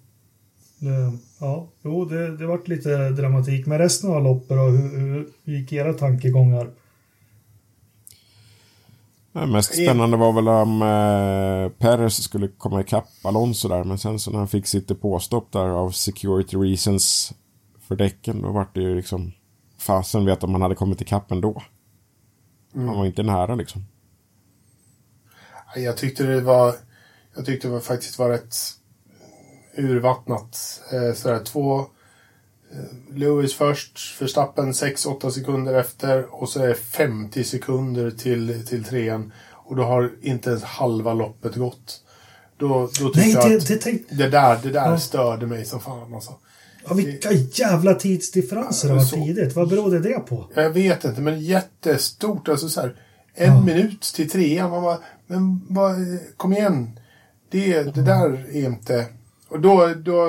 Det, 0.79 1.17
ja, 1.39 1.67
jo, 1.83 2.05
det, 2.05 2.37
det 2.37 2.45
vart 2.45 2.67
lite 2.67 3.09
dramatik. 3.09 3.65
Men 3.65 3.77
resten 3.77 4.09
av 4.09 4.23
loppet 4.23 4.49
då, 4.49 4.63
hur, 4.63 4.99
hur 5.43 5.53
gick 5.57 5.73
era 5.73 5.93
tankegångar? 5.93 6.71
Det 9.33 9.47
mest 9.47 9.73
spännande 9.73 10.17
var 10.17 10.33
väl 10.33 10.47
om 10.47 10.81
eh, 10.81 11.77
Perez 11.79 12.23
skulle 12.23 12.47
komma 12.47 12.81
ikapp 12.81 13.07
Alonso 13.23 13.67
där. 13.67 13.83
Men 13.83 13.97
sen 13.97 14.19
så 14.19 14.31
när 14.31 14.37
han 14.37 14.47
fick 14.47 14.67
sitt 14.67 14.87
depåstopp 14.87 15.51
där 15.51 15.69
av 15.69 15.91
security 15.91 16.57
reasons 16.57 17.33
för 17.87 17.95
däcken. 17.95 18.41
Då 18.41 18.51
var 18.51 18.67
det 18.73 18.81
ju 18.81 18.95
liksom 18.95 19.31
fasen 19.77 20.25
vet 20.25 20.43
om 20.43 20.51
han 20.51 20.61
hade 20.61 20.75
kommit 20.75 21.01
ikapp 21.01 21.31
ändå. 21.31 21.61
Han 22.73 22.97
var 22.97 23.05
inte 23.05 23.23
nära 23.23 23.55
liksom. 23.55 23.85
Jag 25.75 25.97
tyckte 25.97 26.23
det 26.23 26.41
var... 26.41 26.75
Jag 27.35 27.45
tyckte 27.45 27.67
det 27.67 27.71
var 27.71 27.79
faktiskt 27.79 28.19
var 28.19 28.29
rätt 28.29 28.55
urvattnat. 29.77 30.81
Eh, 30.93 31.15
sådär, 31.15 31.43
två... 31.43 31.85
Eh, 32.73 33.15
Lewis 33.17 33.53
först, 33.53 34.21
Verstappen 34.21 34.71
6-8 34.71 35.29
sekunder 35.29 35.73
efter 35.73 36.41
och 36.41 36.49
så 36.49 36.59
är 36.59 36.67
det 36.67 36.75
50 36.75 37.43
sekunder 37.43 38.11
till, 38.11 38.65
till 38.67 38.83
trean. 38.83 39.31
Och 39.51 39.75
då 39.75 39.83
har 39.83 40.11
inte 40.21 40.49
ens 40.49 40.63
halva 40.63 41.13
loppet 41.13 41.55
gått. 41.55 42.01
Då, 42.57 42.67
då 42.99 43.09
tyckte 43.09 43.19
Nej, 43.19 43.31
jag 43.31 43.49
det, 43.51 43.55
att 43.57 43.67
det 43.67 43.77
tänkte... 43.77 44.15
det 44.15 44.29
där, 44.29 44.59
det 44.63 44.69
där 44.69 44.91
Ja. 44.91 44.99
störde 44.99 45.45
mig 45.47 45.65
som 45.65 45.79
fan 45.79 46.13
alltså. 46.13 46.33
Ja, 46.87 46.93
vilka 46.93 47.31
jävla 47.31 47.93
tidsdifferenser 47.93 48.87
det 48.87 48.93
Ja, 48.93 48.97
var 48.99 49.05
så- 49.05 49.15
tidigt. 49.15 49.55
Vad 49.55 49.69
berodde 49.69 49.99
det 49.99 50.19
på? 50.19 50.49
Jag 50.53 50.69
vet 50.69 51.03
inte, 51.05 51.21
men 51.21 51.39
jättestort. 51.41 52.47
Alltså 52.47 52.69
så 52.69 52.81
här, 52.81 52.95
en 53.33 53.53
Ja. 53.53 53.61
minut 53.61 54.01
till 54.01 54.29
trean. 54.29 54.69
Man 54.69 54.83
bara, 54.83 54.97
men 55.27 55.61
vad, 55.69 55.95
kom 56.37 56.53
igen. 56.53 56.99
Det, 57.49 57.83
det 57.83 58.01
där 58.01 58.45
är 58.55 58.65
inte... 58.65 59.05
Och 59.47 59.59
då, 59.59 59.87
då, 59.87 60.27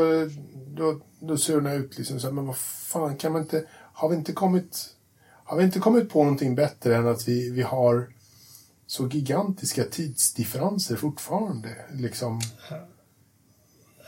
då, 0.76 1.00
då 1.26 1.36
surnar 1.36 1.70
jag 1.70 1.80
ut 1.80 1.98
liksom 1.98 2.20
så 2.20 2.26
här, 2.26 2.34
men 2.34 2.46
vad 2.46 2.56
fan 2.56 3.16
kan 3.16 3.32
man 3.32 3.42
inte... 3.42 3.64
Har 3.92 4.08
vi 4.08 4.16
inte 4.16 4.32
kommit... 4.32 4.86
Har 5.44 5.56
vi 5.56 5.64
inte 5.64 5.78
kommit 5.78 6.10
på 6.10 6.22
någonting 6.22 6.54
bättre 6.54 6.96
än 6.96 7.06
att 7.08 7.28
vi, 7.28 7.50
vi 7.50 7.62
har 7.62 8.06
så 8.86 9.08
gigantiska 9.08 9.84
tidsdifferenser 9.84 10.96
fortfarande? 10.96 11.68
Liksom. 11.92 12.40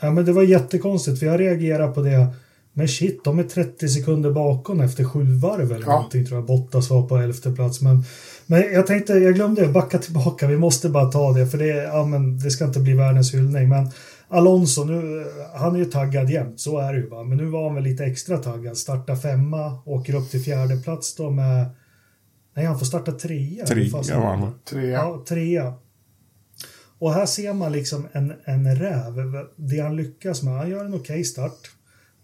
Ja, 0.01 0.11
men 0.11 0.25
det 0.25 0.31
var 0.33 0.43
jättekonstigt, 0.43 1.19
för 1.19 1.25
jag 1.25 1.39
reagerade 1.39 1.93
på 1.93 2.01
det. 2.01 2.27
Men 2.73 2.87
shit, 2.87 3.23
de 3.23 3.39
är 3.39 3.43
30 3.43 3.89
sekunder 3.89 4.31
bakom 4.31 4.81
efter 4.81 5.03
sju 5.03 5.23
varv 5.23 5.71
eller 5.71 5.85
Ja. 5.85 5.93
någonting 5.95 6.25
tror 6.25 6.37
jag. 6.37 6.47
Bottas 6.47 6.89
var 6.89 7.07
på 7.07 7.17
elfte 7.17 7.51
plats. 7.51 7.81
Men, 7.81 8.03
men 8.45 8.61
jag 8.73 8.87
tänkte, 8.87 9.13
jag 9.13 9.35
glömde 9.35 9.67
backa 9.67 9.99
tillbaka. 9.99 10.47
Vi 10.47 10.57
måste 10.57 10.89
bara 10.89 11.11
ta 11.11 11.31
det, 11.33 11.47
för 11.47 11.57
det, 11.57 11.67
ja, 11.67 12.05
men 12.05 12.39
det 12.39 12.51
ska 12.51 12.65
inte 12.65 12.79
bli 12.79 12.93
världens 12.93 13.33
hyllning. 13.33 13.69
Men 13.69 13.91
Alonso, 14.29 14.83
nu, 14.83 15.25
han 15.55 15.75
är 15.75 15.79
ju 15.79 15.85
taggad 15.85 16.29
jämt, 16.29 16.59
så 16.59 16.79
är 16.79 16.93
det 16.93 16.99
ju 16.99 17.09
bara. 17.09 17.23
Men 17.23 17.37
nu 17.37 17.45
var 17.45 17.63
han 17.63 17.75
väl 17.75 17.83
lite 17.83 18.05
extra 18.05 18.37
taggad. 18.37 18.77
Starta 18.77 19.15
femma, 19.15 19.81
åker 19.85 20.15
upp 20.15 20.31
till 20.31 20.43
fjärde 20.43 20.77
plats 20.77 21.15
då 21.15 21.29
med... 21.29 21.69
Nej, 22.53 22.65
han 22.65 22.79
får 22.79 22.85
starta 22.85 23.11
trea. 23.11 23.65
Trea 23.65 24.19
var 24.19 24.35
han. 24.35 24.59
Trea. 24.65 24.91
Ja, 24.91 25.23
trea. 25.27 25.73
Och 26.99 27.13
här 27.13 27.25
ser 27.25 27.53
man 27.53 27.71
liksom 27.71 28.07
en, 28.11 28.33
en 28.43 28.75
räv. 28.75 29.13
Det 29.55 29.79
han 29.79 29.95
lyckas 29.95 30.43
med. 30.43 30.53
Han 30.53 30.69
gör 30.69 30.85
en 30.85 30.93
okej 30.93 31.23
start. 31.23 31.71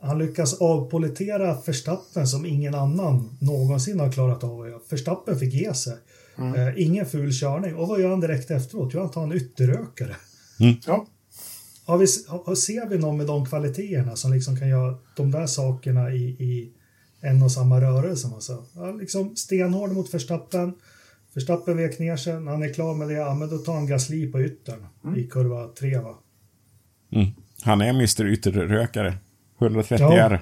Han 0.01 0.17
lyckas 0.17 0.61
avpolitera 0.61 1.57
Verstappen 1.65 2.27
som 2.27 2.45
ingen 2.45 2.75
annan 2.75 3.37
någonsin 3.41 3.99
har 3.99 4.11
klarat 4.11 4.43
av. 4.43 4.81
Verstappen 4.89 5.39
fick 5.39 5.53
ge 5.53 5.73
sig. 5.73 5.97
Eh, 6.37 6.81
ingen 6.83 7.05
ful 7.05 7.31
körning. 7.31 7.75
Och 7.75 7.87
vad 7.87 8.01
gör 8.01 8.09
han 8.09 8.19
direkt 8.19 8.51
efteråt? 8.51 8.91
Jo, 8.93 8.99
han 8.99 9.11
tar 9.11 9.23
en 9.23 9.33
ytterrökare. 9.33 10.15
Ja. 10.85 11.05
Har 11.85 11.97
vi, 11.97 12.05
har, 12.45 12.55
ser 12.55 12.89
vi 12.89 12.97
någon 12.97 13.17
med 13.17 13.27
de 13.27 13.45
kvaliteterna 13.45 14.15
som 14.15 14.33
liksom 14.33 14.57
kan 14.57 14.67
göra 14.69 14.95
de 15.15 15.31
där 15.31 15.47
sakerna 15.47 16.11
i, 16.11 16.23
i 16.23 16.71
en 17.21 17.43
och 17.43 17.51
samma 17.51 17.81
rörelse? 17.81 18.27
Alltså. 18.33 18.65
Ja, 18.75 18.91
liksom 18.91 19.35
stenhård 19.35 19.91
mot 19.91 20.13
Verstappen. 20.13 20.73
Verstappen 21.33 21.77
vek 21.77 21.99
ner 21.99 22.17
sig. 22.17 22.39
När 22.41 22.51
han 22.51 22.63
är 22.63 22.73
klar 22.73 22.93
med 22.95 23.07
det, 23.07 23.13
ja, 23.13 23.33
men 23.35 23.49
då 23.49 23.57
tar 23.57 23.73
han 23.73 23.87
Gasly 23.87 24.31
på 24.31 24.41
yttern 24.41 24.85
i 25.17 25.23
kurva 25.23 25.67
3. 25.79 25.97
Va? 25.99 26.15
Mm. 27.11 27.27
Han 27.61 27.81
är 27.81 27.89
Mr 27.89 28.25
Ytterrökare. 28.25 29.13
130 29.61 29.97
Ja. 30.09 30.13
R. 30.29 30.41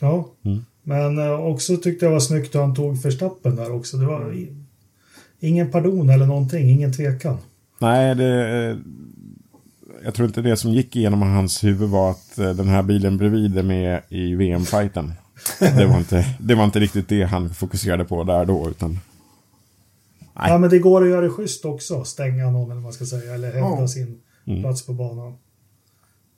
Ja, 0.00 0.32
Mm. 0.44 0.64
men 0.82 1.18
eh, 1.18 1.32
också 1.40 1.76
tyckte 1.76 2.04
jag 2.06 2.12
var 2.12 2.20
snyggt 2.20 2.54
att 2.54 2.60
han 2.60 2.74
tog 2.74 2.96
Verstappen 3.02 3.56
där 3.56 3.72
också. 3.72 3.96
Det 3.96 4.06
var 4.06 4.34
i, 4.34 4.56
ingen 5.40 5.70
pardon 5.70 6.10
eller 6.10 6.26
någonting, 6.26 6.70
ingen 6.70 6.92
tvekan. 6.92 7.36
Nej, 7.80 8.14
det... 8.14 8.78
Jag 10.06 10.14
tror 10.14 10.28
inte 10.28 10.42
det 10.42 10.56
som 10.56 10.70
gick 10.72 10.96
igenom 10.96 11.22
hans 11.22 11.64
huvud 11.64 11.88
var 11.88 12.10
att 12.10 12.38
eh, 12.38 12.50
den 12.50 12.68
här 12.68 12.82
bilen 12.82 13.16
bredvid 13.16 13.58
är 13.58 13.62
med 13.62 14.02
i 14.08 14.34
VM-fighten. 14.34 15.12
Det 15.58 15.86
var, 15.86 15.98
inte, 15.98 16.36
det 16.40 16.54
var 16.54 16.64
inte 16.64 16.80
riktigt 16.80 17.08
det 17.08 17.22
han 17.22 17.54
fokuserade 17.54 18.04
på 18.04 18.24
där 18.24 18.44
då, 18.44 18.68
utan... 18.70 18.90
Nej. 18.90 20.50
Ja, 20.50 20.58
men 20.58 20.70
det 20.70 20.78
går 20.78 21.02
att 21.02 21.08
göra 21.08 21.20
det 21.20 21.30
schysst 21.30 21.64
också. 21.64 22.04
Stänga 22.04 22.44
någon 22.50 22.64
eller 22.64 22.74
vad 22.74 22.82
man 22.82 22.92
ska 22.92 23.04
säga. 23.06 23.34
Eller 23.34 23.52
hävda 23.52 23.80
Ja. 23.80 23.88
sin 23.88 24.20
Mm. 24.46 24.62
plats 24.62 24.86
på 24.86 24.92
banan. 24.92 25.34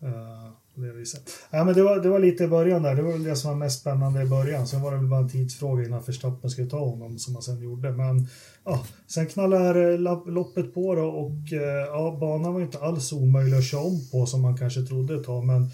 Eh, 0.03 0.49
på 0.79 0.85
det 0.85 0.93
viset. 0.93 1.31
Ja, 1.51 1.65
men 1.65 1.75
det, 1.75 1.83
var, 1.83 2.01
det 2.01 2.09
var 2.09 2.19
lite 2.19 2.45
i 2.45 2.49
början 2.49 2.83
där. 2.83 2.95
Det 2.95 3.03
var 3.03 3.13
väl 3.13 3.25
det 3.25 3.37
som 3.37 3.51
var 3.51 3.57
mest 3.57 3.81
spännande 3.81 4.23
i 4.23 4.27
början. 4.27 4.67
Sen 4.67 4.83
var 4.83 4.91
det 4.91 4.97
väl 4.97 5.07
bara 5.07 5.21
en 5.21 5.29
tidsfråga 5.29 5.85
innan 5.85 6.03
Verstappen 6.03 6.51
skulle 6.51 6.71
ta 6.71 6.79
honom 6.79 7.19
som 7.19 7.35
han 7.35 7.43
sen 7.43 7.63
gjorde. 7.63 7.91
Men 7.91 8.29
ja, 8.65 8.85
sen 9.07 9.27
knallar 9.27 9.93
eh, 9.93 9.99
loppet 10.27 10.75
på 10.75 10.95
då 10.95 11.05
och 11.05 11.53
eh, 11.53 11.87
ja, 11.87 12.17
banan 12.21 12.55
var 12.55 12.61
inte 12.61 12.79
alls 12.79 13.13
omöjlig 13.13 13.57
att 13.57 13.65
köra 13.65 13.81
om 13.81 14.09
på 14.13 14.27
som 14.27 14.43
man 14.43 14.57
kanske 14.57 14.83
trodde 14.83 15.15
ett 15.15 15.25
tag. 15.25 15.45
Men 15.45 15.71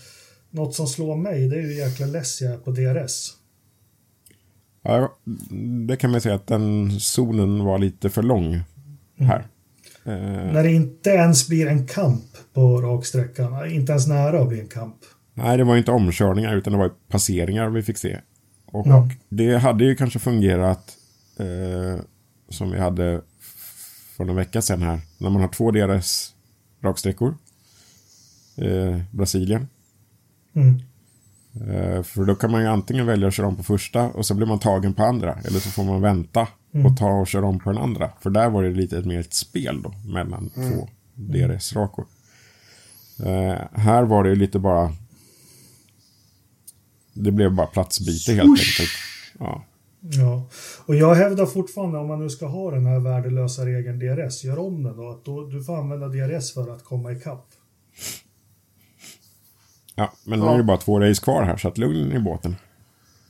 något 0.50 0.74
som 0.74 0.86
slår 0.86 1.16
mig 1.16 1.48
det 1.48 1.56
är 1.56 1.62
ju 1.62 1.74
jäkla 1.74 2.06
less 2.06 2.40
jag 2.40 2.52
är 2.52 2.58
på 2.58 2.70
DRS. 2.70 3.32
Ja, 4.82 5.16
det 5.86 5.96
kan 5.96 6.10
man 6.10 6.20
säga 6.20 6.34
att 6.34 6.46
den 6.46 6.90
zonen 7.00 7.64
var 7.64 7.78
lite 7.78 8.10
för 8.10 8.22
lång 8.22 8.60
här. 9.18 9.38
Eh, 9.38 9.44
När 10.04 10.62
det 10.62 10.72
inte 10.72 11.10
ens 11.10 11.48
blir 11.48 11.66
en 11.66 11.86
kamp 11.86 12.24
på 12.52 12.80
raksträckan. 12.80 13.70
Inte 13.70 13.92
ens 13.92 14.06
nära 14.06 14.40
att 14.42 14.48
bli 14.48 14.60
en 14.60 14.68
kamp. 14.68 14.96
nej, 15.34 15.56
det 15.56 15.64
var 15.64 15.76
inte 15.76 15.90
omkörningar 15.90 16.56
utan 16.56 16.72
det 16.72 16.78
var 16.78 16.90
passeringar 17.08 17.68
vi 17.70 17.82
fick 17.82 17.98
se. 17.98 18.20
Och 18.66 18.86
Ja. 18.86 19.08
det 19.28 19.56
hade 19.56 19.84
ju 19.84 19.96
kanske 19.96 20.18
fungerat 20.18 20.96
eh, 21.38 22.00
som 22.48 22.70
vi 22.70 22.78
hade 22.78 23.20
för 24.16 24.24
några 24.24 24.36
vecka 24.40 24.62
sedan 24.62 24.82
här. 24.82 25.00
När 25.18 25.30
man 25.30 25.40
har 25.42 25.48
två 25.48 25.70
DRS 25.70 26.30
raksträckor. 26.82 27.34
Eh, 28.56 29.00
Brasilien. 29.10 29.68
Mm. 30.54 30.80
Eh, 31.70 32.02
för 32.02 32.24
då 32.24 32.34
kan 32.34 32.50
man 32.50 32.60
ju 32.62 32.66
antingen 32.68 33.06
välja 33.06 33.28
att 33.28 33.34
köra 33.34 33.46
om 33.46 33.56
på 33.56 33.62
första 33.62 34.02
och 34.02 34.26
så 34.26 34.34
blir 34.34 34.46
man 34.46 34.58
tagen 34.58 34.94
på 34.94 35.02
andra. 35.04 35.32
Eller 35.44 35.58
så 35.60 35.70
får 35.70 35.84
man 35.84 36.00
vänta 36.00 36.48
Mm. 36.74 36.86
och 36.86 36.96
ta 36.96 37.10
och 37.20 37.26
köra 37.26 37.46
om 37.46 37.58
på 37.58 37.72
den 37.72 37.82
andra. 37.82 38.10
För 38.20 38.30
där 38.30 38.50
var 38.50 38.62
det 38.62 38.70
lite 38.70 39.00
mer 39.02 39.20
ett 39.20 39.34
spel 39.34 39.82
då 39.82 39.94
mellan 40.12 40.50
två 40.50 40.88
DRS-rakor. 41.14 42.06
Eh, 43.24 43.56
här 43.72 44.02
var 44.02 44.24
det 44.24 44.34
lite 44.34 44.58
bara... 44.58 44.92
Det 47.12 47.30
blev 47.30 47.54
bara 47.54 47.66
platsbyte 47.66 48.32
helt 48.32 48.60
enkelt. 48.60 48.90
Ja. 49.38 49.64
Ja, 50.10 50.48
och 50.86 50.94
jag 50.94 51.14
hävdar 51.14 51.46
fortfarande 51.46 51.98
om 51.98 52.08
man 52.08 52.20
nu 52.20 52.30
ska 52.30 52.46
ha 52.46 52.70
den 52.70 52.86
här 52.86 52.98
värdelösa 52.98 53.66
regeln 53.66 53.98
DRS, 53.98 54.44
gör 54.44 54.58
om 54.58 54.82
den 54.82 54.96
då. 54.96 55.10
Att 55.10 55.24
då 55.24 55.46
du 55.46 55.64
får 55.64 55.76
använda 55.76 56.08
DRS 56.08 56.54
för 56.54 56.74
att 56.74 56.84
komma 56.84 57.12
ikapp. 57.12 57.46
ja, 59.94 60.12
men 60.24 60.40
nu 60.40 60.46
är 60.46 60.56
det 60.56 60.64
bara 60.64 60.76
två 60.76 61.00
race 61.00 61.22
kvar 61.22 61.42
här 61.42 61.56
så 61.56 61.68
att 61.68 61.78
lugn 61.78 62.12
i 62.12 62.18
båten. 62.18 62.56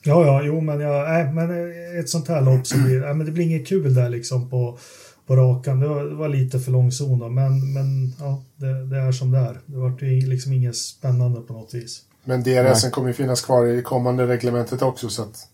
Ja, 0.06 0.26
ja, 0.26 0.42
jo, 0.42 0.60
men, 0.60 0.80
jag, 0.80 1.08
nej, 1.08 1.32
men 1.32 1.72
ett 2.00 2.08
sånt 2.08 2.28
här 2.28 2.40
lopp 2.40 2.66
så 2.66 2.78
blir 2.78 3.00
nej, 3.00 3.14
men 3.14 3.26
det 3.26 3.32
blir 3.32 3.44
inget 3.44 3.66
kul 3.68 3.94
där 3.94 4.08
liksom 4.08 4.50
på, 4.50 4.78
på 5.26 5.36
rakan. 5.36 5.80
Det 5.80 5.88
var, 5.88 6.04
det 6.04 6.14
var 6.14 6.28
lite 6.28 6.60
för 6.60 6.72
lång 6.72 6.92
zon 6.92 7.18
då, 7.18 7.28
men, 7.28 7.72
men 7.72 8.14
ja, 8.18 8.42
det, 8.56 8.86
det 8.86 8.96
är 8.96 9.12
som 9.12 9.30
det 9.30 9.38
är. 9.38 9.60
Det 9.66 9.76
var 9.76 9.98
ju 10.00 10.26
liksom 10.26 10.52
inget 10.52 10.76
spännande 10.76 11.40
på 11.40 11.52
något 11.52 11.74
vis. 11.74 12.02
Men 12.24 12.42
DRSen 12.42 12.90
kommer 12.90 13.08
ju 13.08 13.14
finnas 13.14 13.42
kvar 13.42 13.66
i 13.66 13.76
det 13.76 13.82
kommande 13.82 14.26
reglementet 14.26 14.82
också 14.82 15.08
så 15.08 15.22
att... 15.22 15.48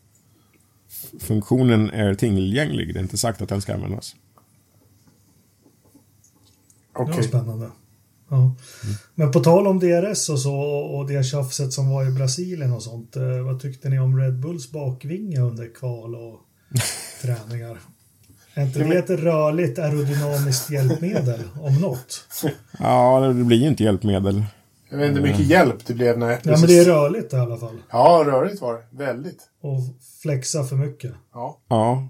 Funktionen 1.21 1.91
är 1.91 2.15
tillgänglig, 2.15 2.95
det 2.95 3.01
är 3.01 3.03
inte 3.03 3.19
sagt 3.19 3.43
att 3.43 3.49
den 3.49 3.61
ska 3.61 3.75
användas. 3.75 4.15
Det 6.93 7.03
Okej. 7.03 7.17
var 7.17 7.23
spännande. 7.23 7.71
Ja. 8.31 8.55
Men 9.15 9.31
på 9.33 9.41
tal 9.41 9.67
om 9.67 9.79
DRS 9.79 10.29
och 10.29 10.39
så 10.39 10.55
och 10.61 11.09
det 11.09 11.23
tjafset 11.25 11.73
som 11.73 11.91
var 11.91 12.09
i 12.09 12.11
Brasilien 12.11 12.73
och 12.73 12.83
sånt. 12.83 13.17
eh, 13.17 13.23
Vad 13.45 13.61
tyckte 13.61 13.89
ni 13.89 13.99
om 13.99 14.19
Red 14.19 14.41
Bulls 14.41 14.71
bakvinge 14.71 15.41
under 15.41 15.75
kval 15.75 16.15
och 16.15 16.41
träningar? 17.23 17.79
Är 18.55 18.63
inte 18.63 18.79
det 18.79 18.99
ett 18.99 19.11
rörligt 19.11 19.79
aerodynamiskt 19.79 20.71
hjälpmedel 20.71 21.41
om 21.61 21.75
något? 21.81 22.25
Ja, 22.79 23.21
det 23.21 23.45
blir 23.45 23.57
ju 23.59 23.69
inte 23.69 23.85
hjälpmedel. 23.85 24.45
Jag 24.91 24.99
vet 24.99 25.09
inte 25.09 25.21
hur 25.21 25.29
mycket 25.29 25.47
hjälp 25.47 25.87
det 25.87 25.95
blev. 25.95 26.19
Nej, 26.19 26.39
Ja, 26.43 26.51
men 26.51 26.67
det 26.67 26.79
är 26.79 26.85
rörligt 26.85 27.33
i 27.33 27.37
alla 27.37 27.57
fall. 27.57 27.77
Ja, 27.91 28.23
rörigt 28.27 28.61
var 28.61 28.73
det. 28.75 29.05
Väldigt. 29.05 29.39
Och 29.63 29.81
flexa 30.23 30.65
för 30.65 30.77
mycket. 30.77 31.13
Ja. 31.35 31.59
Ja. 31.69 32.09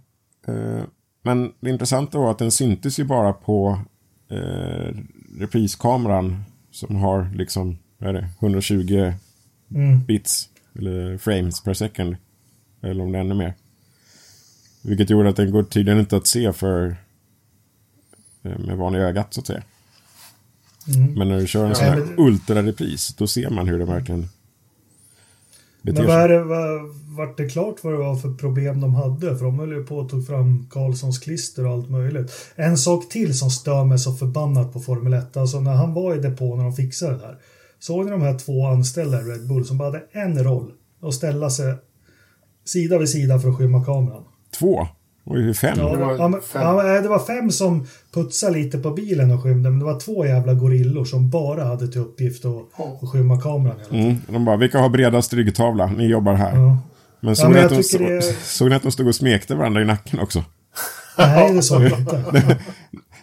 Eh, 0.48 0.82
men 1.22 1.52
det 1.60 1.70
intressanta 1.70 2.18
var 2.18 2.30
att 2.30 2.38
den 2.38 2.50
syntes 2.50 2.98
ju 2.98 3.04
bara 3.04 3.32
på 3.32 3.78
eh, 4.30 4.94
repriskameran 5.40 6.44
som 6.70 6.96
har 6.96 7.30
liksom, 7.34 7.78
vad 7.98 8.08
är 8.08 8.12
det, 8.12 8.28
120 8.40 9.12
Mm. 9.74 10.04
bits 10.04 10.48
eller 10.78 11.18
frames 11.18 11.60
per 11.60 11.74
second. 11.74 12.16
Eller 12.82 13.04
om 13.04 13.12
det 13.12 13.18
är 13.18 13.20
ännu 13.22 13.34
mer. 13.34 13.54
Vilket 14.82 15.10
gjorde 15.10 15.28
att 15.28 15.36
den 15.36 15.50
går 15.50 15.62
tydligen 15.62 16.00
inte 16.00 16.16
att 16.16 16.26
se 16.26 16.52
för 16.52 16.96
eh, 18.42 18.58
med 18.58 18.76
vanliga 18.76 19.02
ögat 19.02 19.34
så 19.34 19.40
att 19.40 19.46
säga. 19.46 19.62
Mm. 20.94 21.12
Men 21.14 21.28
när 21.28 21.38
du 21.40 21.46
kör 21.46 21.66
en 21.66 21.74
sån 21.74 21.84
här 21.84 21.96
men- 21.96 22.18
ultrarepris 22.18 23.14
då 23.14 23.26
ser 23.26 23.50
man 23.50 23.68
hur 23.68 23.78
det 23.78 23.84
verkligen 23.84 24.28
Men 25.82 26.06
vad 26.06 26.16
är 26.16 26.28
det, 26.28 26.44
vad, 26.44 26.80
vart 27.16 27.36
det 27.36 27.48
klart 27.48 27.84
vad 27.84 27.92
det 27.92 27.98
var 27.98 28.16
för 28.16 28.34
problem 28.34 28.80
de 28.80 28.94
hade? 28.94 29.38
För 29.38 29.44
de 29.44 29.58
höll 29.58 29.72
ju 29.72 29.84
på 29.84 29.96
och 29.96 30.08
tog 30.08 30.26
fram 30.26 30.66
Karlssons 30.70 31.18
klister 31.18 31.66
och 31.66 31.72
allt 31.72 31.90
möjligt. 31.90 32.32
En 32.54 32.78
sak 32.78 33.08
till 33.08 33.38
som 33.38 33.50
stör 33.50 33.84
mig 33.84 33.98
så 33.98 34.12
förbannat 34.12 34.72
på 34.72 34.80
Formel 34.80 35.12
1. 35.12 35.36
Alltså 35.36 35.60
när 35.60 35.74
han 35.74 35.94
var 35.94 36.14
i 36.14 36.18
depå 36.18 36.56
när 36.56 36.64
de 36.64 36.72
fixade 36.72 37.12
det 37.12 37.18
där. 37.18 37.38
Såg 37.78 38.04
ni 38.04 38.10
de 38.10 38.22
här 38.22 38.38
två 38.38 38.66
anställda 38.66 39.20
i 39.20 39.24
Red 39.24 39.48
Bull 39.48 39.64
som 39.64 39.78
bara 39.78 39.88
hade 39.88 40.02
en 40.12 40.44
roll? 40.44 40.72
Att 41.02 41.14
ställa 41.14 41.50
sig 41.50 41.74
sida 42.64 42.98
vid 42.98 43.08
sida 43.08 43.38
för 43.38 43.48
att 43.48 43.56
skymma 43.56 43.84
kameran. 43.84 44.24
Två? 44.58 44.86
Oj, 45.30 45.42
hur 45.42 45.52
fem? 45.54 45.74
Ja, 45.78 45.90
Det 45.92 45.96
var 46.04 46.16
ja, 46.16 46.28
men, 46.28 46.40
fem. 46.42 46.62
ja, 46.62 47.00
det 47.00 47.08
var 47.08 47.18
fem 47.18 47.50
som 47.50 47.86
putsade 48.14 48.52
lite 48.52 48.78
på 48.78 48.90
bilen 48.90 49.30
och 49.30 49.42
skymde, 49.42 49.70
men 49.70 49.78
det 49.78 49.84
var 49.84 50.00
två 50.00 50.26
jävla 50.26 50.54
gorillor 50.54 51.04
som 51.04 51.30
bara 51.30 51.64
hade 51.64 51.88
till 51.88 52.00
uppgift 52.00 52.44
att, 52.44 52.52
Ja. 52.78 52.98
att 53.02 53.08
skymma 53.08 53.40
kameran. 53.40 53.76
Mm, 53.92 54.16
de 54.28 54.44
bara, 54.44 54.56
vilka 54.56 54.78
har 54.78 54.88
bredast 54.88 55.32
ryggtavla? 55.32 55.86
Ni 55.86 56.06
jobbar 56.06 56.34
här. 56.34 56.56
Ja. 56.56 56.78
Men 57.20 57.36
såg, 57.36 57.44
men 57.44 57.52
ni 57.52 57.58
jag 57.58 57.64
att 57.66 57.90
de 57.90 57.98
det- 57.98 58.22
såg 58.42 58.68
ni 58.70 58.74
att 58.76 58.82
de 58.82 58.92
stod 58.92 59.06
och 59.08 59.14
smekte 59.14 59.54
varandra 59.54 59.82
i 59.82 59.84
nacken 59.84 60.20
också? 60.20 60.44
Nej, 61.18 61.54
det 61.54 61.62
såg 61.62 61.82
jag 61.82 61.98
inte. 62.00 62.24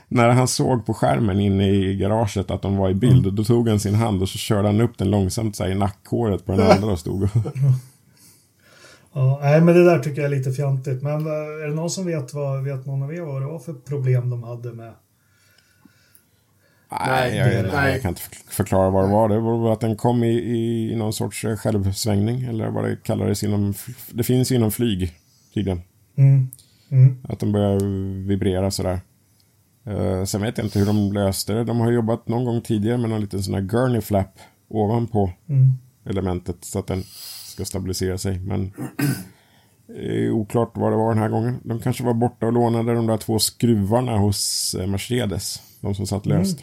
När 0.09 0.29
han 0.29 0.47
såg 0.47 0.85
på 0.85 0.93
skärmen 0.93 1.39
inne 1.39 1.69
i 1.69 1.95
garaget 1.95 2.51
att 2.51 2.61
de 2.61 2.77
var 2.77 2.89
i 2.89 2.93
bild, 2.93 3.23
Mm. 3.25 3.35
då 3.35 3.43
tog 3.43 3.69
han 3.69 3.79
sin 3.79 3.95
hand 3.95 4.21
och 4.21 4.29
så 4.29 4.37
körde 4.37 4.67
han 4.67 4.81
upp 4.81 4.97
den 4.97 5.09
långsamt 5.11 5.55
så 5.55 5.63
här, 5.63 5.71
i 5.71 5.75
nackhåret 5.75 6.45
på 6.45 6.51
den 6.51 6.71
andra 6.71 6.91
och 6.91 6.99
stod 6.99 7.23
och... 7.23 7.29
Ja, 9.19 9.39
nej, 9.41 9.61
men 9.61 9.75
det 9.75 9.83
där 9.85 9.99
tycker 9.99 10.21
jag 10.21 10.31
är 10.31 10.37
lite 10.37 10.51
fjantigt. 10.51 11.01
Men 11.03 11.23
vad- 11.23 11.61
är 11.63 11.67
det 11.67 11.75
någon 11.75 11.89
som 11.89 12.05
vet, 12.05 12.33
vad, 12.33 12.63
vet 12.63 12.85
någon 12.85 13.03
av 13.03 13.13
er 13.13 13.21
vad 13.21 13.41
det 13.41 13.45
var 13.47 13.59
för 13.59 13.73
problem 13.73 14.29
de 14.29 14.43
hade 14.43 14.73
med? 14.73 14.93
Nej, 17.07 17.35
jag, 17.37 17.47
det- 17.49 17.61
nej, 17.61 17.71
nej. 17.73 17.91
jag 17.91 18.01
kan 18.01 18.09
inte 18.09 18.21
förk- 18.21 18.45
förklara 18.49 18.89
vad 18.89 19.03
det 19.03 19.11
var. 19.11 19.29
Det 19.29 19.39
var 19.39 19.73
att 19.73 19.79
den 19.79 19.95
kom 19.95 20.23
i, 20.23 20.27
i, 20.29 20.91
i 20.91 20.95
någon 20.95 21.13
sorts 21.13 21.45
eh, 21.45 21.55
självsvängning, 21.55 22.43
eller 22.43 22.69
vad 22.69 22.83
det 22.83 23.03
kallades 23.03 23.43
inom... 23.43 23.73
Det 24.11 24.23
finns 24.23 24.51
inom 24.51 24.71
flyg, 24.71 25.13
tydligen. 25.53 25.81
Mm. 26.17 26.47
Mm. 26.91 27.17
Att 27.29 27.39
den 27.39 27.51
börjar 27.51 27.79
vibrera 28.27 28.71
sådär. 28.71 28.99
Uh, 29.87 30.23
sen 30.25 30.41
vet 30.41 30.57
jag 30.57 30.65
inte 30.67 30.79
hur 30.79 30.85
de 30.85 31.13
löste 31.13 31.53
det. 31.53 31.63
De 31.63 31.79
har 31.79 31.91
jobbat 31.91 32.27
någon 32.27 32.45
gång 32.45 32.61
tidigare 32.61 32.97
med 32.97 33.09
någon 33.09 33.21
liten 33.21 33.43
sån 33.43 33.53
här 33.53 33.61
gurney 33.61 34.01
flap 34.01 34.39
ovanpå 34.69 35.31
Mm. 35.49 35.73
elementet 36.05 36.55
så 36.61 36.79
att 36.79 36.87
den 36.87 37.03
ska 37.57 37.65
stabilisera 37.65 38.17
sig. 38.17 38.39
Men 38.39 38.71
det 39.87 40.25
är 40.25 40.31
oklart 40.31 40.71
vad 40.73 40.91
det 40.91 40.95
var 40.95 41.09
den 41.13 41.23
här 41.23 41.29
gången. 41.29 41.59
De 41.63 41.79
kanske 41.79 42.03
var 42.03 42.13
borta 42.13 42.45
och 42.45 42.53
lånade 42.53 42.93
de 42.93 43.07
där 43.07 43.17
två 43.17 43.39
skruvarna 43.39 44.17
hos 44.17 44.75
eh, 44.79 44.87
Mercedes. 44.87 45.61
De 45.81 45.95
som 45.95 46.07
satt 46.07 46.25
löst. 46.25 46.59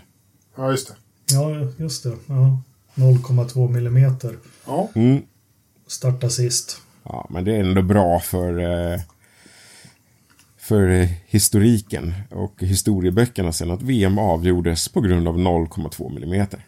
Ja, 0.57 0.71
just 0.71 0.89
det. 0.89 0.95
Ja, 1.35 1.51
just 1.79 2.03
det. 2.03 2.13
Ja. 2.27 2.59
0,2 2.95 3.71
millimeter. 3.71 4.37
Ja. 4.67 4.89
Mm. 4.95 5.23
Starta 5.87 6.31
sist. 6.31 6.81
Ja, 7.03 7.27
men 7.31 7.45
det 7.45 7.57
är 7.57 7.61
ändå 7.61 7.83
bra 7.83 8.21
för, 8.21 8.59
eh, 8.59 9.01
för 10.59 11.09
historiken 11.27 12.15
och 12.31 12.63
historieböckerna 12.63 13.53
sen 13.53 13.71
att 13.71 13.83
VM 13.83 14.19
avgjordes 14.19 14.89
på 14.89 15.01
grund 15.01 15.29
av 15.29 15.39
0,2 15.39 16.15
millimeter. 16.15 16.65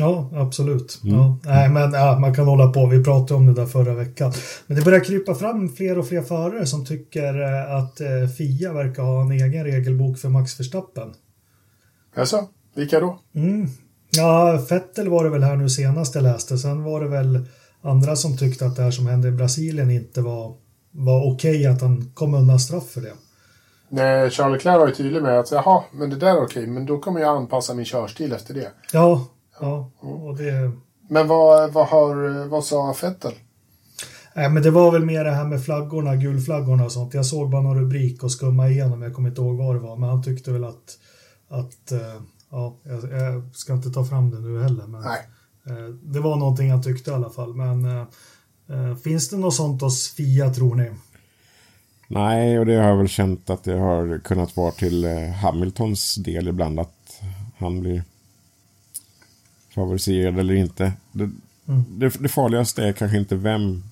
Ja, 0.00 0.30
absolut. 0.34 0.98
Ja. 1.02 1.38
Nej, 1.44 1.68
men 1.68 1.92
ja, 1.92 2.18
man 2.18 2.34
kan 2.34 2.46
hålla 2.46 2.72
på. 2.72 2.86
Vi 2.86 3.04
pratade 3.04 3.34
om 3.34 3.46
det 3.46 3.52
där 3.52 3.66
förra 3.66 3.94
veckan. 3.94 4.32
Men 4.66 4.76
det 4.76 4.84
börjar 4.84 5.04
krypa 5.04 5.34
fram 5.34 5.68
fler 5.68 5.98
och 5.98 6.08
fler 6.08 6.22
förare 6.22 6.66
som 6.66 6.86
tycker 6.86 7.42
eh, 7.42 7.74
att 7.74 8.00
eh, 8.00 8.28
FIA 8.38 8.72
verkar 8.72 9.02
ha 9.02 9.20
en 9.20 9.30
egen 9.30 9.64
regelbok 9.64 10.18
för 10.18 10.28
Max 10.28 10.60
Verstappen. 10.60 11.14
Jaså? 12.16 12.48
Vilka 12.74 13.00
då? 13.00 13.18
Mm. 13.34 13.68
Ja, 14.10 14.64
Vettel 14.70 15.08
var 15.08 15.24
det 15.24 15.30
väl 15.30 15.42
här 15.42 15.56
nu 15.56 15.68
senast 15.68 16.14
jag 16.14 16.22
läste. 16.22 16.58
Sen 16.58 16.82
var 16.82 17.00
det 17.00 17.08
väl 17.08 17.44
andra 17.82 18.16
som 18.16 18.36
tyckte 18.36 18.66
att 18.66 18.76
det 18.76 18.82
här 18.82 18.90
som 18.90 19.06
hände 19.06 19.28
i 19.28 19.32
Brasilien 19.32 19.90
inte 19.90 20.20
var, 20.22 20.54
var 20.90 21.32
okej 21.32 21.66
att 21.66 21.80
han 21.80 22.10
kom 22.14 22.34
undan 22.34 22.60
straff 22.60 22.88
för 22.90 23.00
det. 23.00 23.12
Nej, 23.88 24.30
Charles 24.30 24.52
Leclerc 24.52 24.78
var 24.78 24.86
ju 24.88 24.94
tydlig 24.94 25.22
med 25.22 25.40
att 25.40 25.50
jaha, 25.50 25.82
men 25.92 26.10
det 26.10 26.16
där 26.16 26.36
är 26.36 26.44
okej, 26.44 26.66
men 26.66 26.86
då 26.86 26.98
kommer 26.98 27.20
jag 27.20 27.36
anpassa 27.36 27.74
min 27.74 27.84
körstil 27.84 28.32
efter 28.32 28.54
det. 28.54 28.72
Ja, 28.92 29.26
ja, 29.60 29.90
och 30.00 30.36
det... 30.36 30.72
Men 31.08 31.28
vad, 31.28 31.72
vad, 31.72 31.86
har, 31.86 32.46
vad 32.48 32.64
sa 32.64 32.94
Vettel? 33.02 33.32
Nej, 34.34 34.50
men 34.50 34.62
det 34.62 34.70
var 34.70 34.92
väl 34.92 35.04
mer 35.04 35.24
det 35.24 35.30
här 35.30 35.44
med 35.44 35.64
flaggorna, 35.64 36.16
gulflaggorna 36.16 36.84
och 36.84 36.92
sånt. 36.92 37.14
Jag 37.14 37.26
såg 37.26 37.50
bara 37.50 37.62
någon 37.62 37.78
rubrik 37.78 38.22
och 38.22 38.32
skumma 38.32 38.68
igenom, 38.68 39.02
jag 39.02 39.14
kommer 39.14 39.28
inte 39.28 39.40
ihåg 39.40 39.56
vad 39.56 39.74
det 39.76 39.80
var, 39.80 39.96
men 39.96 40.08
han 40.08 40.22
tyckte 40.22 40.52
väl 40.52 40.64
att, 40.64 40.98
att 41.48 41.92
eh, 41.92 42.22
ja, 42.50 42.76
jag, 42.84 43.42
ska 43.52 43.72
inte 43.72 43.90
ta 43.90 44.04
fram 44.04 44.30
det 44.30 44.40
nu 44.40 44.62
heller, 44.62 44.86
men 44.86 45.02
Nej. 45.02 45.20
eh, 45.66 45.94
det 46.02 46.20
var 46.20 46.36
någonting 46.36 46.70
han 46.70 46.82
tyckte 46.82 47.10
i 47.10 47.14
alla 47.14 47.30
fall. 47.30 47.54
Men 47.54 47.84
eh, 47.84 48.96
finns 49.04 49.28
det 49.28 49.36
något 49.36 49.54
sånt 49.54 49.82
hos 49.82 50.14
Fia, 50.14 50.54
tror 50.54 50.74
ni? 50.74 50.90
Nej, 52.08 52.58
och 52.58 52.66
det 52.66 52.74
har 52.74 52.88
jag 52.88 52.96
väl 52.96 53.08
känt 53.08 53.50
att 53.50 53.64
det 53.64 53.76
har 53.76 54.18
kunnat 54.18 54.56
vara 54.56 54.70
till 54.70 55.06
Hamiltons 55.42 56.14
del 56.14 56.48
ibland 56.48 56.80
att 56.80 57.22
han 57.58 57.80
blir 57.80 58.02
favoriserad 59.80 60.38
eller 60.38 60.54
inte. 60.54 60.92
Det, 61.12 61.30
det, 61.88 62.08
det 62.20 62.28
farligaste 62.28 62.84
är 62.84 62.92
kanske 62.92 63.18
inte 63.18 63.36
vem, 63.36 63.82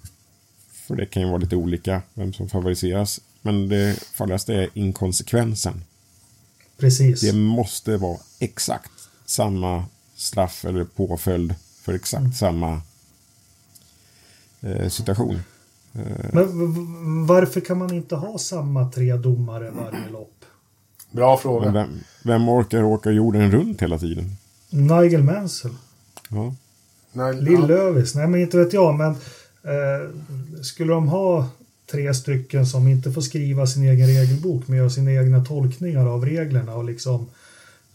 för 0.73 0.97
det 0.97 1.07
kan 1.07 1.23
ju 1.23 1.29
vara 1.29 1.39
lite 1.39 1.57
olika 1.57 2.03
vem 2.15 2.33
som 2.33 2.49
favoriseras. 2.49 3.21
Men 3.43 3.69
det 3.69 3.99
farligaste 4.15 4.55
är 4.55 4.69
inkonsekvensen. 4.75 5.85
Precis. 6.79 7.21
Det 7.21 7.33
måste 7.33 7.97
vara 7.97 8.19
exakt 8.39 8.91
samma 9.27 9.85
straff 10.17 10.65
eller 10.65 10.85
påföljd 10.85 11.55
för 11.83 11.93
exakt 11.95 12.21
Mm. 12.21 12.33
samma 12.33 12.81
eh, 14.61 14.89
situation. 14.89 15.41
Men 16.33 16.33
v- 16.33 16.67
v- 16.81 17.27
varför 17.27 17.61
kan 17.61 17.79
man 17.79 17.95
inte 17.95 18.15
ha 18.17 18.39
samma 18.39 18.91
tre 18.91 19.13
domare 19.17 19.71
varje 19.71 20.09
lopp? 20.11 20.45
Bra 21.11 21.31
Men 21.31 21.39
fråga. 21.39 21.71
vem, 21.71 22.01
vem 22.25 22.49
orkar 22.49 22.83
åka 22.83 23.11
jorden 23.11 23.51
runt 23.51 23.83
hela 23.83 23.99
tiden? 23.99 24.37
Nigel 24.71 25.23
Mansell, 25.23 25.75
Ja. 26.29 26.55
Nej, 27.13 27.35
Lill 27.35 27.61
ja. 27.61 27.67
Lövis, 27.67 28.15
nej 28.15 28.27
men 28.27 28.41
inte 28.41 28.59
vet 28.59 28.73
jag, 28.73 28.99
men 28.99 29.11
eh, 29.63 30.11
skulle 30.63 30.93
de 30.93 31.09
ha 31.09 31.49
tre 31.91 32.15
stycken 32.15 32.67
som 32.67 32.89
inte 32.89 33.13
får 33.13 33.21
skriva 33.21 33.67
sin 33.67 33.83
egen 33.83 34.07
regelbok 34.07 34.69
men 34.69 34.79
gör 34.79 34.89
sina 34.89 35.13
egna 35.13 35.45
tolkningar 35.45 36.07
av 36.07 36.25
reglerna 36.25 36.75
och 36.75 36.85
liksom 36.85 37.27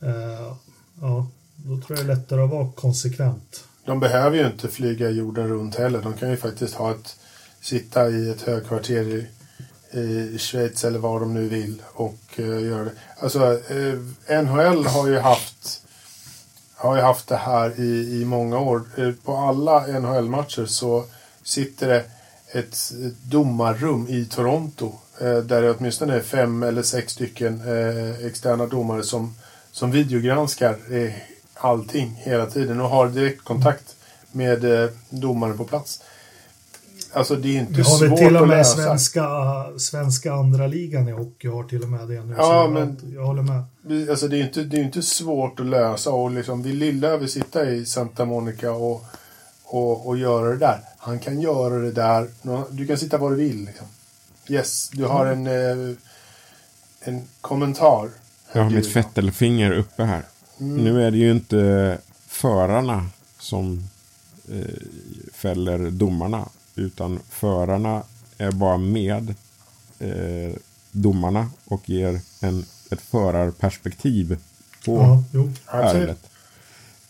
eh, 0.02 0.54
ja, 1.02 1.28
då 1.56 1.78
tror 1.78 1.98
jag 1.98 2.08
det 2.08 2.14
är 2.14 2.16
lättare 2.16 2.42
att 2.42 2.50
vara 2.50 2.72
konsekvent. 2.72 3.64
De 3.86 4.00
behöver 4.00 4.38
ju 4.38 4.48
inte 4.48 4.68
flyga 4.68 5.10
jorden 5.10 5.48
runt 5.48 5.76
heller. 5.76 6.02
De 6.02 6.14
kan 6.14 6.30
ju 6.30 6.38
faktiskt 6.38 6.74
ha 6.74 6.92
ett, 6.92 7.16
sitta 7.62 8.10
i 8.10 8.30
ett 8.30 8.42
högkvarter 8.42 9.04
i, 9.04 9.28
i 10.00 10.38
Schweiz 10.40 10.84
eller 10.84 11.00
var 11.00 11.20
de 11.20 11.34
nu 11.34 11.48
vill 11.48 11.82
och 11.94 12.20
eh, 12.36 12.64
göra 12.64 12.84
det. 12.84 12.92
Alltså, 13.20 13.60
eh, 14.28 14.44
NHL 14.44 14.86
har 14.86 15.08
ju 15.08 15.20
haft 15.20 15.83
har 16.84 16.96
ju 16.96 17.02
haft 17.02 17.28
det 17.28 17.36
här 17.36 17.80
i, 17.80 18.22
i 18.22 18.26
många 18.26 18.60
år. 18.60 18.82
Eh, 18.98 19.12
på 19.24 19.38
alla 19.38 20.00
NHL-matcher 20.00 20.66
så 20.66 21.06
sitter 21.44 21.88
det 21.88 22.04
ett, 22.60 22.78
domarrum 23.24 24.08
i 24.10 24.26
Toronto 24.26 24.92
eh, 25.22 25.38
där 25.38 25.62
det 25.62 25.72
åtminstone 25.72 26.16
är 26.16 26.22
fem 26.22 26.64
eller 26.64 26.82
sex 26.82 27.14
stycken 27.14 27.62
eh, 27.68 28.26
externa 28.26 28.66
domare 28.68 29.04
som, 29.04 29.36
som 29.72 29.92
videogranskar 29.92 30.78
allting 31.54 32.22
hela 32.24 32.46
tiden 32.46 32.82
och 32.82 32.90
har 32.90 33.08
direktkontakt 33.08 33.96
med 34.32 34.90
domaren 35.10 35.58
på 35.58 35.64
plats. 35.64 36.04
Alltså 37.14 37.36
det 37.36 37.56
är 37.56 37.60
inte 37.60 37.74
Vi 37.74 37.82
har 37.82 37.84
svårt 37.98 38.10
väl 38.10 38.18
till 38.18 38.36
och 38.36 38.42
att 38.42 38.48
med 38.48 38.58
lösa. 38.58 38.78
svenska, 38.84 39.26
svenska 39.78 40.34
andra 40.34 40.68
ligan 40.68 41.08
i 41.08 41.12
hockey 41.12 41.48
har 41.48 41.64
till 41.64 41.84
och 41.84 41.90
med 41.90 42.08
det 42.08 42.24
nu. 42.24 42.36
Ja, 42.38 42.64
så 42.66 42.72
men- 42.74 42.92
att 42.92 43.14
Jag 43.14 43.26
håller 43.26 43.42
med. 43.44 44.10
Alltså 44.10 44.28
det 44.28 44.36
är 44.36 44.38
ju 44.38 44.44
inte, 44.44 44.64
det 44.64 44.76
är 44.76 44.80
ju 44.80 44.86
inte 44.86 45.02
svårt 45.02 45.60
att 45.60 45.66
lösa 45.66 46.10
och 46.10 46.32
liksom 46.32 46.64
vill 46.64 46.78
Lillöver 46.78 47.28
sitta 47.28 47.70
i 47.70 47.86
Santa 47.86 48.26
Monica 48.26 48.72
och, 48.72 49.06
och, 49.64 50.08
och 50.08 50.18
göra 50.18 50.50
det 50.50 50.58
där. 50.58 50.80
Han 50.98 51.20
kan 51.20 51.42
göra 51.42 51.74
det 51.80 51.92
där. 51.92 52.28
Du 52.70 52.88
kan 52.88 52.98
sitta 52.98 53.18
var 53.18 53.30
du 53.32 53.36
vill. 53.36 53.66
Liksom. 53.66 53.88
Yes, 54.50 54.90
du 54.90 55.06
har 55.06 55.26
en, 55.26 55.48
eh, 55.48 55.96
en 57.02 57.22
kommentar. 57.42 58.10
Jag 58.54 58.64
har 58.64 58.70
mitt 58.70 58.88
fettelfinger 58.94 59.72
uppe 59.72 60.04
här. 60.04 60.22
Nu 60.58 61.04
är 61.08 61.12
det 61.12 61.18
ju 61.18 61.32
inte 61.32 61.98
förarna 62.28 63.06
som 63.40 63.90
eh, 64.52 64.58
fäller 65.34 65.92
domarna. 65.92 66.48
Utan 66.76 67.20
förarna 67.30 68.04
är 68.38 68.52
bara 68.52 68.78
med 68.78 69.36
eh, 70.00 70.56
domarna 70.92 71.50
och 71.66 71.90
ger 71.90 72.20
en, 72.42 72.66
ett 72.92 73.02
förarperspektiv 73.02 74.38
på 74.86 74.98
Ja, 74.98 75.24
jo. 75.32 75.52
Ärendet. 75.68 76.30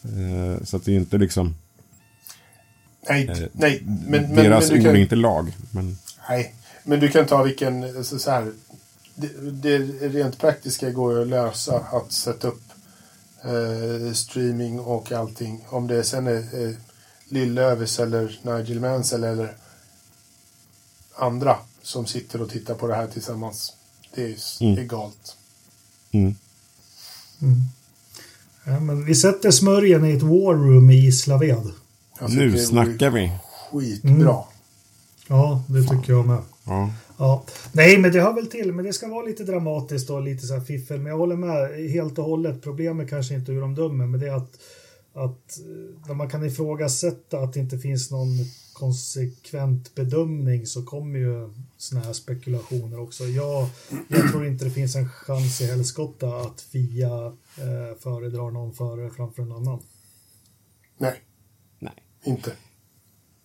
Eh, 0.04 0.64
så 0.64 0.78
att 0.78 0.86
det 0.86 0.92
är 0.92 0.96
inte 0.96 1.18
liksom 1.18 1.56
Nej, 3.10 3.28
eh, 3.30 3.38
nej. 3.52 3.82
Men, 3.86 4.08
men, 4.08 4.36
deras 4.36 4.70
men 4.70 4.80
ord 4.80 4.86
kan, 4.86 4.96
är 4.96 5.00
inte 5.00 5.16
lag. 5.16 5.56
Men 5.72 5.98
Nej, 6.30 6.56
men 6.84 7.00
du 7.00 7.10
kan 7.10 7.26
ta 7.26 7.44
vilken... 7.44 8.04
Så, 8.04 8.20
så 8.20 8.32
här, 8.32 8.52
det, 9.16 9.28
det 9.52 9.78
rent 10.08 10.38
praktiska 10.38 10.92
går 10.92 11.14
ju 11.14 11.22
att 11.22 11.28
lösa. 11.28 11.76
Att 11.92 12.12
sätta 12.12 12.48
upp 12.48 12.64
eh, 13.44 14.14
streaming 14.14 14.80
och 14.80 15.12
allting. 15.12 15.66
Om 15.70 15.88
det 15.88 16.04
sen 16.04 16.28
är 16.28 16.68
eh, 16.68 16.76
Lill-Övis 17.34 18.00
eller 18.00 18.40
Nigel 18.44 18.80
Mansell 18.80 19.24
eller 19.24 19.56
andra 21.16 21.58
som 21.82 22.06
sitter 22.06 22.42
och 22.42 22.50
tittar 22.50 22.76
på 22.76 22.88
det 22.88 22.96
här 22.96 23.08
tillsammans. 23.08 23.74
Det 24.16 24.24
är 24.24 24.28
ju 24.28 24.34
s- 24.34 24.58
Mm. 24.62 24.80
egalt. 24.80 25.38
mm. 26.12 26.36
Ja, 28.66 28.80
men 28.80 29.06
vi 29.06 29.16
sätter 29.16 29.52
smörjen 29.52 30.06
i 30.06 30.12
ett 30.12 30.22
war 30.24 30.54
room 30.54 30.90
i 30.90 30.96
Gislaved. 30.96 31.64
Tycker 32.20 32.34
nu 32.34 32.50
det 32.52 32.60
snackar 32.60 33.10
vi. 33.10 33.32
Skitbra. 33.72 34.44
Ja, 35.28 35.64
det 35.70 35.82
tycker 35.84 36.14
jag 36.14 36.28
med. 36.28 36.42
Ja. 36.66 36.90
Ja. 37.18 37.44
Nej, 37.72 37.98
men 37.98 38.12
det 38.12 38.22
hör 38.22 38.34
väl 38.34 38.48
till. 38.48 38.74
Men 38.74 38.86
det 38.86 38.94
ska 38.94 39.08
vara 39.08 39.26
lite 39.26 39.44
dramatiskt 39.44 40.10
och 40.10 40.22
lite 40.22 40.48
så 40.48 40.54
här 40.54 40.62
fiffel. 40.62 40.98
Men 41.00 41.12
jag 41.12 41.18
håller 41.18 41.36
med 41.36 41.90
helt 41.92 42.18
och 42.20 42.26
hållet. 42.26 42.62
Problemet 42.64 43.10
kanske 43.10 43.34
inte 43.34 43.52
hur 43.52 43.62
de 43.62 43.76
dömer, 43.76 44.06
men 44.06 44.20
det 44.20 44.28
är 44.28 44.36
att, 44.36 44.52
att 45.14 45.60
eh, 45.60 46.08
när 46.08 46.14
man 46.14 46.30
kan 46.30 46.46
ifrågasätta 46.46 47.40
att 47.40 47.54
det 47.54 47.60
inte 47.60 47.78
finns 47.78 48.12
någon 48.12 48.30
konsekvent 48.74 49.96
bedömning 49.96 50.68
så 50.68 50.84
kommer 50.84 51.20
ju 51.20 51.50
såna 51.78 52.02
här 52.02 52.14
spekulationer 52.14 53.00
också. 53.00 53.24
Jag, 53.24 53.68
jag 54.08 54.32
tror 54.32 54.48
inte 54.48 54.66
det 54.66 54.72
finns 54.72 54.96
en 54.96 55.10
chans 55.10 55.62
i 55.62 55.66
helskotta 55.66 56.28
att 56.28 56.62
Fia 56.62 57.26
eh, 57.58 57.98
föredrar 58.00 58.52
någon 58.52 58.74
före 58.74 59.10
framför 59.10 59.44
en 59.44 59.52
annan. 59.52 59.80
Nej, 60.98 61.22
Nej. 61.80 61.94
inte. 62.24 62.52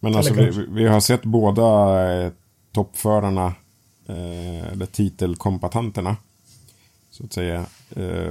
Men 0.00 0.14
alltså 0.14 0.34
vi, 0.34 0.66
vi 0.68 0.86
har 0.86 1.00
sett 1.00 1.24
båda 1.24 2.02
eh, 2.12 2.32
toppförarna, 2.72 3.46
eh, 4.06 4.72
eller 4.72 4.86
titelkompatanterna, 4.86 6.16
så 7.10 7.24
att 7.24 7.32
säga, 7.32 7.66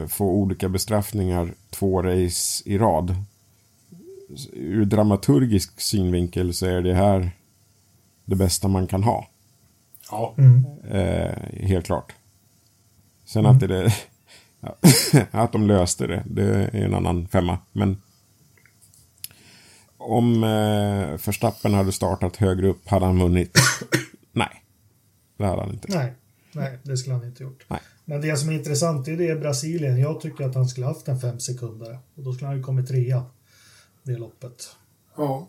få 0.07 0.25
olika 0.25 0.69
bestraffningar 0.69 1.53
två 1.69 2.01
race 2.01 2.63
i 2.69 2.77
rad. 2.77 3.15
Ur 4.53 4.85
dramaturgisk 4.85 5.81
synvinkel 5.81 6.53
så 6.53 6.65
är 6.65 6.81
det 6.81 6.93
här 6.93 7.31
det 8.25 8.35
bästa 8.35 8.67
man 8.67 8.87
kan 8.87 9.03
ha. 9.03 9.27
Ja. 10.11 10.35
Eh, 10.89 11.65
helt 11.67 11.85
klart. 11.85 12.15
Sen 13.25 13.45
att 13.45 13.59
det... 13.59 13.93
Att 15.31 15.51
de 15.51 15.67
löste 15.67 16.07
det, 16.07 16.23
det 16.25 16.43
är 16.43 16.75
en 16.75 16.93
annan 16.93 17.27
femma. 17.27 17.57
Men 17.71 18.01
om 19.97 20.43
eh, 20.43 21.25
Verstappen 21.25 21.73
hade 21.73 21.91
startat 21.91 22.35
högre 22.35 22.67
upp, 22.67 22.87
hade 22.87 23.05
han 23.05 23.19
vunnit? 23.19 23.57
Nej, 24.31 24.63
det 25.37 25.45
hade 25.45 25.61
han 25.61 25.73
inte. 25.73 25.97
Nej, 25.97 26.13
nej, 26.51 26.79
det 26.83 26.97
skulle 26.97 27.15
han 27.15 27.25
inte 27.25 27.43
gjort. 27.43 27.65
Nej. 27.67 27.79
Men 28.09 28.21
det 28.21 28.37
som 28.37 28.49
är 28.49 28.53
intressant 28.53 29.07
är 29.07 29.17
det 29.17 29.29
är 29.29 29.39
Brasilien. 29.39 29.99
Jag 29.99 30.21
tycker 30.21 30.45
att 30.45 30.55
han 30.55 30.67
skulle 30.67 30.85
haft 30.85 31.07
en 31.07 31.19
fem 31.19 31.39
sekunder 31.39 31.99
och 32.15 32.23
då 32.23 32.33
skulle 32.33 32.47
han 32.47 32.57
ju 32.57 32.63
kommit 32.63 32.87
trea 32.87 33.25
det 34.03 34.17
loppet. 34.17 34.75
ja. 35.17 35.47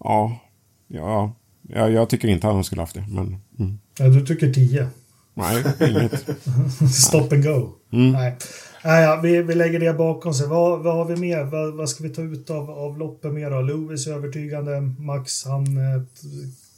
Ja, 0.00 0.40
ja, 0.86 1.34
ja, 1.62 1.88
jag 1.88 2.08
tycker 2.08 2.28
inte 2.28 2.48
att 2.48 2.54
han 2.54 2.64
skulle 2.64 2.82
haft 2.82 2.94
det. 2.94 3.06
Men 3.08 3.36
mm. 3.58 3.78
Ja, 3.98 4.08
du 4.08 4.26
tycker 4.26 4.52
tio. 4.52 4.88
nej, 5.34 5.64
inget. 5.80 6.28
Stop 6.94 7.32
and 7.32 7.44
go. 7.44 7.70
Mm. 7.92 8.12
Nej, 8.12 8.36
nej 8.84 9.02
ja, 9.02 9.20
vi, 9.22 9.42
vi 9.42 9.54
lägger 9.54 9.80
det 9.80 9.94
bakom 9.94 10.34
sig. 10.34 10.46
Vad, 10.48 10.82
vad 10.82 10.94
har 10.94 11.04
vi 11.04 11.16
mer? 11.16 11.44
Vad, 11.44 11.74
vad 11.74 11.88
ska 11.88 12.02
vi 12.02 12.10
ta 12.10 12.22
ut 12.22 12.50
av, 12.50 12.70
av 12.70 12.98
loppet 12.98 13.32
mer 13.32 13.50
då? 13.50 13.60
Lewis 13.60 14.06
är 14.06 14.12
övertygande. 14.12 14.80
Max, 14.80 15.44
han 15.44 15.64
eh, 15.76 16.02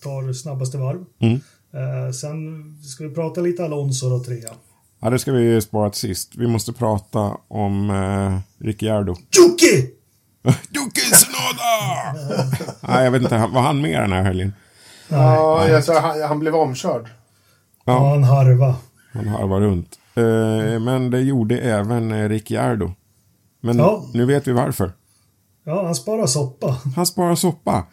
tar 0.02 0.32
snabbaste 0.32 0.78
varv. 0.78 1.04
Mm. 1.18 1.40
Eh, 1.74 2.12
sen 2.12 2.74
ska 2.82 3.04
vi 3.08 3.14
prata 3.14 3.40
lite 3.40 3.64
Alonso 3.64 4.08
då, 4.08 4.24
trea. 4.24 4.50
Ja, 5.00 5.10
det 5.10 5.18
ska 5.18 5.32
vi 5.32 5.60
spara 5.60 5.90
till 5.90 6.00
sist. 6.00 6.32
Vi 6.36 6.46
måste 6.46 6.72
prata 6.72 7.36
om 7.48 7.90
eh, 7.90 8.64
Ricciardo. 8.66 9.10
Jocke! 9.12 9.86
Jocke 10.70 11.00
Tsunoda! 11.00 12.74
Nej, 12.88 13.04
jag 13.04 13.10
vet 13.10 13.22
inte. 13.22 13.36
Var 13.52 13.60
han 13.62 13.80
med 13.80 14.00
den 14.02 14.12
här 14.12 14.22
helgen? 14.22 14.52
Ja, 15.08 15.68
jag 15.68 15.84
sa, 15.84 16.00
han, 16.00 16.22
han 16.22 16.38
blev 16.38 16.54
omkörd. 16.54 17.08
Ja, 17.84 17.92
Ja, 17.92 18.10
han 18.10 18.24
harva. 18.24 18.76
han 19.12 19.28
harvar 19.28 19.60
runt. 19.60 19.98
Eh, 20.14 20.80
men 20.80 21.10
det 21.10 21.20
gjorde 21.20 21.58
även 21.58 22.12
eh, 22.12 22.28
Ricciardo. 22.28 22.92
Men 23.60 23.78
Ja. 23.78 24.04
nu 24.14 24.24
vet 24.24 24.48
vi 24.48 24.52
varför. 24.52 24.92
Ja, 25.64 25.84
han 25.84 25.94
sparar 25.94 26.26
soppa. 26.26 26.76
Han 26.96 27.06
sparar 27.06 27.34
soppa. 27.34 27.84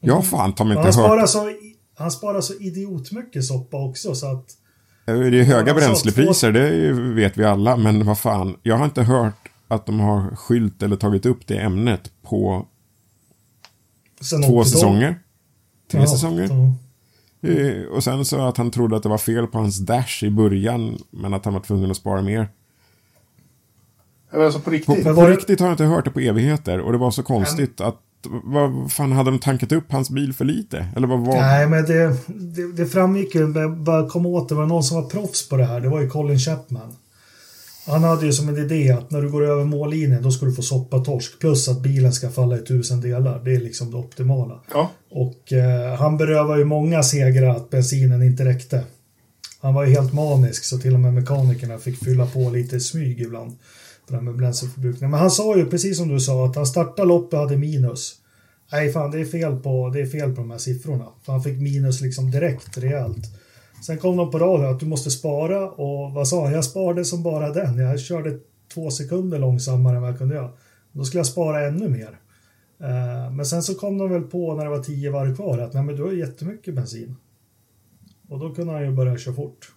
Jag 0.00 0.14
har 0.14 0.22
fan 0.22 0.52
ta 0.54 0.64
mig 0.64 0.76
Han 0.76 0.86
inte 0.86 0.92
sparar, 0.92 1.20
hört. 1.20 1.28
så, 1.28 1.50
han 1.94 2.10
sparar 2.10 2.40
så 2.40 2.54
idiotmycket 2.54 3.44
soppa 3.44 3.76
också 3.76 4.14
så 4.14 4.26
att... 4.32 4.44
Det 5.04 5.12
är 5.12 5.42
höga 5.44 5.74
bränslepriser, 5.74 6.52
det 6.52 6.92
vet 6.92 7.36
vi 7.38 7.44
alla. 7.44 7.76
Men 7.76 8.06
vad 8.06 8.18
fan, 8.18 8.56
jag 8.62 8.76
har 8.76 8.84
inte 8.84 9.02
hört 9.02 9.48
att 9.68 9.86
de 9.86 10.00
har 10.00 10.36
skylt 10.36 10.82
eller 10.82 10.96
tagit 10.96 11.26
upp 11.26 11.46
det 11.46 11.58
ämnet 11.58 12.10
på 12.22 12.66
Sen 14.20 14.42
två 14.42 14.48
80-tal. 14.48 14.66
säsonger. 14.66 15.18
Tre 15.90 16.00
Ja, 16.00 16.06
säsonger. 16.06 16.48
ja. 17.40 17.48
Eh, 17.50 17.82
Och 17.86 18.04
sen 18.04 18.24
så 18.24 18.40
att 18.40 18.56
han 18.56 18.70
trodde 18.70 18.96
att 18.96 19.02
det 19.02 19.08
var 19.08 19.18
fel 19.18 19.46
på 19.46 19.58
hans 19.58 19.78
dash 19.78 20.24
i 20.24 20.30
början, 20.30 20.98
men 21.10 21.34
att 21.34 21.44
han 21.44 21.54
var 21.54 21.60
tvungen 21.60 21.90
att 21.90 21.96
spara 21.96 22.22
mer. 22.22 22.48
Alltså 24.32 24.58
på 24.58 24.64
På, 24.64 24.70
riktigt. 24.70 25.04
På 25.04 25.12
det- 25.12 25.30
riktigt 25.30 25.60
har 25.60 25.66
jag 25.66 25.74
inte 25.74 25.84
hört 25.84 26.04
det 26.04 26.10
på 26.10 26.20
evigheter 26.20 26.80
och 26.80 26.92
det 26.92 26.98
var 26.98 27.10
så 27.10 27.22
konstigt 27.22 27.80
att 27.80 27.96
vad 28.44 28.92
fan 28.92 29.12
hade 29.12 29.30
de 29.30 29.38
tankat 29.38 29.72
upp 29.72 29.92
hans 29.92 30.10
bil 30.10 30.32
för 30.32 30.44
lite? 30.44 30.86
Eller 30.96 31.06
vad 31.06 31.20
var 31.20 31.34
Nej, 31.34 31.68
men 31.68 31.84
det, 31.84 32.16
det, 32.26 32.72
det 32.72 32.86
framgick 32.86 33.34
ju, 33.34 33.68
bara 33.68 34.08
kom 34.08 34.26
åt, 34.26 34.48
det 34.48 34.54
var 34.54 34.66
någon 34.66 34.84
som 34.84 35.02
var 35.02 35.10
proffs 35.10 35.48
på 35.48 35.56
det 35.56 35.64
här. 35.64 35.80
Det 35.80 35.88
var 35.88 36.00
ju 36.00 36.08
Colin 36.08 36.38
Chapman. 36.38 36.96
Han 37.86 38.04
hade 38.04 38.26
ju 38.26 38.32
som 38.32 38.48
en 38.48 38.58
idé 38.58 38.90
att 38.90 39.10
när 39.10 39.22
du 39.22 39.30
går 39.30 39.44
över 39.44 39.64
mållinjen 39.64 40.22
då 40.22 40.30
ska 40.30 40.46
du 40.46 40.52
få 40.52 40.62
soppa 40.62 40.98
torsk. 40.98 41.38
Plus 41.38 41.68
att 41.68 41.80
bilen 41.80 42.12
ska 42.12 42.30
falla 42.30 42.56
i 42.56 42.60
tusen 42.60 43.00
delar. 43.00 43.40
Det 43.44 43.54
är 43.54 43.60
liksom 43.60 43.90
det 43.90 43.96
optimala. 43.96 44.60
Ja. 44.72 44.90
Och 45.10 45.52
eh, 45.52 45.98
han 45.98 46.16
berövar 46.16 46.56
ju 46.56 46.64
många 46.64 47.02
segrar 47.02 47.56
att 47.56 47.70
bensinen 47.70 48.22
inte 48.22 48.44
räckte. 48.44 48.84
Han 49.60 49.74
var 49.74 49.84
ju 49.84 49.94
helt 49.94 50.12
manisk 50.12 50.64
så 50.64 50.78
till 50.78 50.94
och 50.94 51.00
med 51.00 51.14
mekanikerna 51.14 51.78
fick 51.78 52.04
fylla 52.04 52.26
på 52.26 52.50
lite 52.50 52.76
i 52.76 52.80
smyg 52.80 53.20
ibland. 53.20 53.58
För 54.06 54.12
det 54.12 54.16
här 54.16 54.24
med 54.24 54.36
bränsleförbrukning. 54.36 55.10
Men 55.10 55.20
han 55.20 55.30
sa 55.30 55.56
ju 55.56 55.66
precis 55.66 55.96
som 55.96 56.08
du 56.08 56.20
sa 56.20 56.46
att 56.46 56.56
han 56.56 56.66
startade 56.66 57.08
loppet 57.08 57.38
hade 57.38 57.56
minus. 57.56 58.14
Nej 58.72 58.92
fan 58.92 59.10
det 59.10 59.20
är 59.20 59.24
fel 59.24 59.56
på, 59.56 59.90
det 59.90 60.00
är 60.00 60.06
fel 60.06 60.34
på 60.34 60.40
de 60.40 60.50
här 60.50 60.58
siffrorna. 60.58 61.08
För 61.22 61.32
han 61.32 61.42
fick 61.42 61.60
minus 61.60 62.00
liksom 62.00 62.30
direkt 62.30 62.78
rejält. 62.78 63.38
Sen 63.86 63.98
kom 63.98 64.16
de 64.16 64.30
på 64.30 64.38
radion 64.38 64.74
att 64.74 64.80
du 64.80 64.86
måste 64.86 65.10
spara 65.10 65.70
och 65.70 66.12
vad 66.12 66.28
sa 66.28 66.44
han? 66.44 66.52
Jag 66.52 66.64
sparade 66.64 67.04
som 67.04 67.22
bara 67.22 67.52
den. 67.52 67.78
Jag 67.78 68.00
körde 68.00 68.38
två 68.74 68.90
sekunder 68.90 69.38
långsammare 69.38 69.96
än 69.96 70.02
vad 70.02 70.10
jag 70.10 70.18
kunde 70.18 70.34
göra. 70.34 70.50
Då 70.92 71.04
skulle 71.04 71.18
jag 71.18 71.26
spara 71.26 71.66
ännu 71.66 71.88
mer. 71.88 72.20
Eh, 72.80 73.32
Men 73.32 73.46
sen 73.46 73.62
så 73.62 73.74
kom 73.74 73.98
de 73.98 74.10
väl 74.10 74.22
på 74.22 74.54
när 74.54 74.64
det 74.64 74.70
var 74.70 74.82
tio 74.82 75.10
varv 75.10 75.36
kvar 75.36 75.58
att 75.58 75.72
nej 75.72 75.82
men 75.82 75.96
du 75.96 76.02
har 76.02 76.12
jättemycket 76.12 76.74
bensin. 76.74 77.16
Och 78.28 78.38
då 78.38 78.54
kunde 78.54 78.72
han 78.72 78.82
ju 78.82 78.90
börja 78.90 79.18
köra 79.18 79.34
fort. 79.34 79.72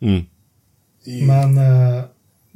Mm. 0.00 0.24
Men 1.26 1.58
eh, 1.58 2.04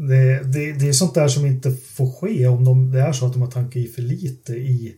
det, 0.09 0.43
det, 0.45 0.73
det 0.73 0.89
är 0.89 0.93
sånt 0.93 1.15
där 1.15 1.29
som 1.29 1.47
inte 1.47 1.71
får 1.73 2.13
ske 2.13 2.47
om 2.47 2.65
de, 2.65 2.93
det 2.93 3.01
är 3.01 3.13
så 3.13 3.27
att 3.27 3.33
de 3.33 3.43
har 3.43 3.51
tankat 3.51 3.77
i 3.77 3.89
för 3.89 4.03
lite 4.03 4.53
i, 4.53 4.97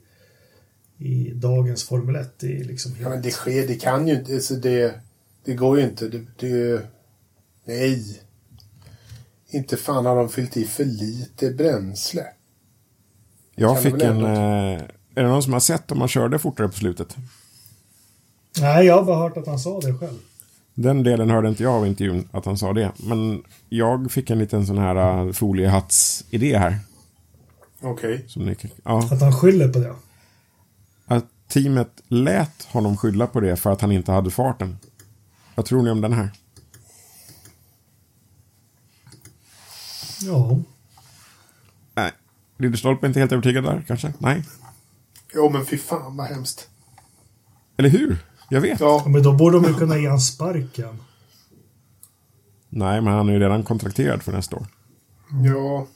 i 0.98 1.32
dagens 1.34 1.84
Formel 1.84 2.16
1. 2.16 2.38
Det 2.38 2.60
är 2.60 2.64
liksom 2.64 2.92
Ja, 3.00 3.08
men 3.08 3.22
det 3.22 3.30
sker, 3.30 3.66
det 3.66 3.74
kan 3.74 4.08
ju 4.08 4.14
inte, 4.14 4.34
alltså 4.34 4.54
det, 4.54 5.00
det 5.44 5.54
går 5.54 5.78
ju 5.78 5.84
inte. 5.84 6.08
Det, 6.08 6.26
det, 6.38 6.82
nej. 7.64 8.22
Inte 9.48 9.76
fan 9.76 10.06
har 10.06 10.16
de 10.16 10.28
fyllt 10.28 10.56
i 10.56 10.64
för 10.64 10.84
lite 10.84 11.50
bränsle. 11.50 12.26
Jag 13.54 13.74
Kan 13.74 13.82
fick 13.82 14.02
en, 14.02 14.10
ändå 14.10 14.26
eh, 14.26 14.82
Är 15.14 15.22
det 15.22 15.28
någon 15.28 15.42
som 15.42 15.52
har 15.52 15.60
sett 15.60 15.92
om 15.92 16.00
han 16.00 16.08
körde 16.08 16.38
fortare 16.38 16.68
på 16.68 16.74
slutet? 16.74 17.16
Nej, 18.60 18.86
jag 18.86 18.94
har 18.94 19.04
bara 19.04 19.18
hört 19.18 19.36
att 19.36 19.46
han 19.46 19.58
sa 19.58 19.80
det 19.80 19.94
själv. 19.94 20.18
Den 20.82 21.02
delen 21.02 21.30
hörde 21.30 21.48
inte 21.48 21.62
jag 21.62 21.72
av 21.74 21.86
intervjun, 21.86 22.28
att 22.32 22.44
han 22.44 22.58
sa 22.58 22.72
det. 22.72 22.92
Men 22.96 23.42
jag 23.68 24.12
fick 24.12 24.30
en 24.30 24.38
liten 24.38 24.66
sån 24.66 24.78
här 24.78 25.24
uh, 25.26 25.32
foliehatts-idé 25.32 26.58
här. 26.58 26.78
Okej. 27.80 28.26
Ni, 28.36 28.56
ja, 28.84 29.08
Att 29.12 29.20
han 29.20 29.32
skyller 29.32 29.68
på 29.68 29.78
det. 29.78 29.94
att 31.06 31.24
teamet 31.48 32.02
lät 32.08 32.62
honom 32.64 32.96
skylla 32.96 33.26
på 33.26 33.40
det 33.40 33.56
för 33.56 33.70
att 33.70 33.80
han 33.80 33.92
inte 33.92 34.12
hade 34.12 34.30
farten. 34.30 34.78
Vad 35.54 35.66
tror 35.66 35.82
ni 35.82 35.90
om 35.90 36.00
den 36.00 36.12
här? 36.12 36.30
Ja. 40.20 40.58
Nej. 41.94 42.12
Ridderstolpe 42.58 43.06
är 43.06 43.08
inte 43.08 43.20
helt 43.20 43.32
övertygad 43.32 43.64
där, 43.64 43.84
kanske? 43.86 44.12
Nej. 44.18 44.44
Jo, 45.34 45.50
men 45.50 45.66
fy 45.66 45.78
fan 45.78 46.16
vad 46.16 46.26
hemskt. 46.26 46.68
Eller 47.76 47.88
hur? 47.88 48.18
Jag 48.52 48.60
vet. 48.60 48.80
Ja, 48.80 49.04
Men 49.06 49.22
då 49.22 49.32
borde 49.32 49.60
de 49.60 49.68
ju 49.68 49.74
kunna 49.74 49.98
ge 49.98 50.08
han 50.08 50.20
sparken. 50.20 50.98
Nej, 52.68 53.00
men 53.00 53.12
han 53.12 53.28
är 53.28 53.32
ju 53.32 53.38
redan 53.38 53.62
kontrakterad 53.62 54.22
för 54.22 54.32
nästa 54.32 54.56
år. 54.56 54.66
ja, 55.44 55.86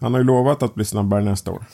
Han 0.00 0.12
har 0.12 0.20
ju 0.20 0.24
lovat 0.24 0.62
att 0.62 0.74
bli 0.74 0.84
snabbare 0.84 1.24
nästa 1.24 1.50
år. 1.50 1.64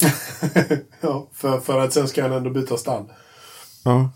ja 1.00 1.28
för, 1.32 1.60
för 1.60 1.80
att 1.80 1.92
sen 1.92 2.08
ska 2.08 2.22
han 2.22 2.32
ändå 2.32 2.50
byta 2.50 2.76
stall. 2.76 3.04
Ja. 3.84 4.10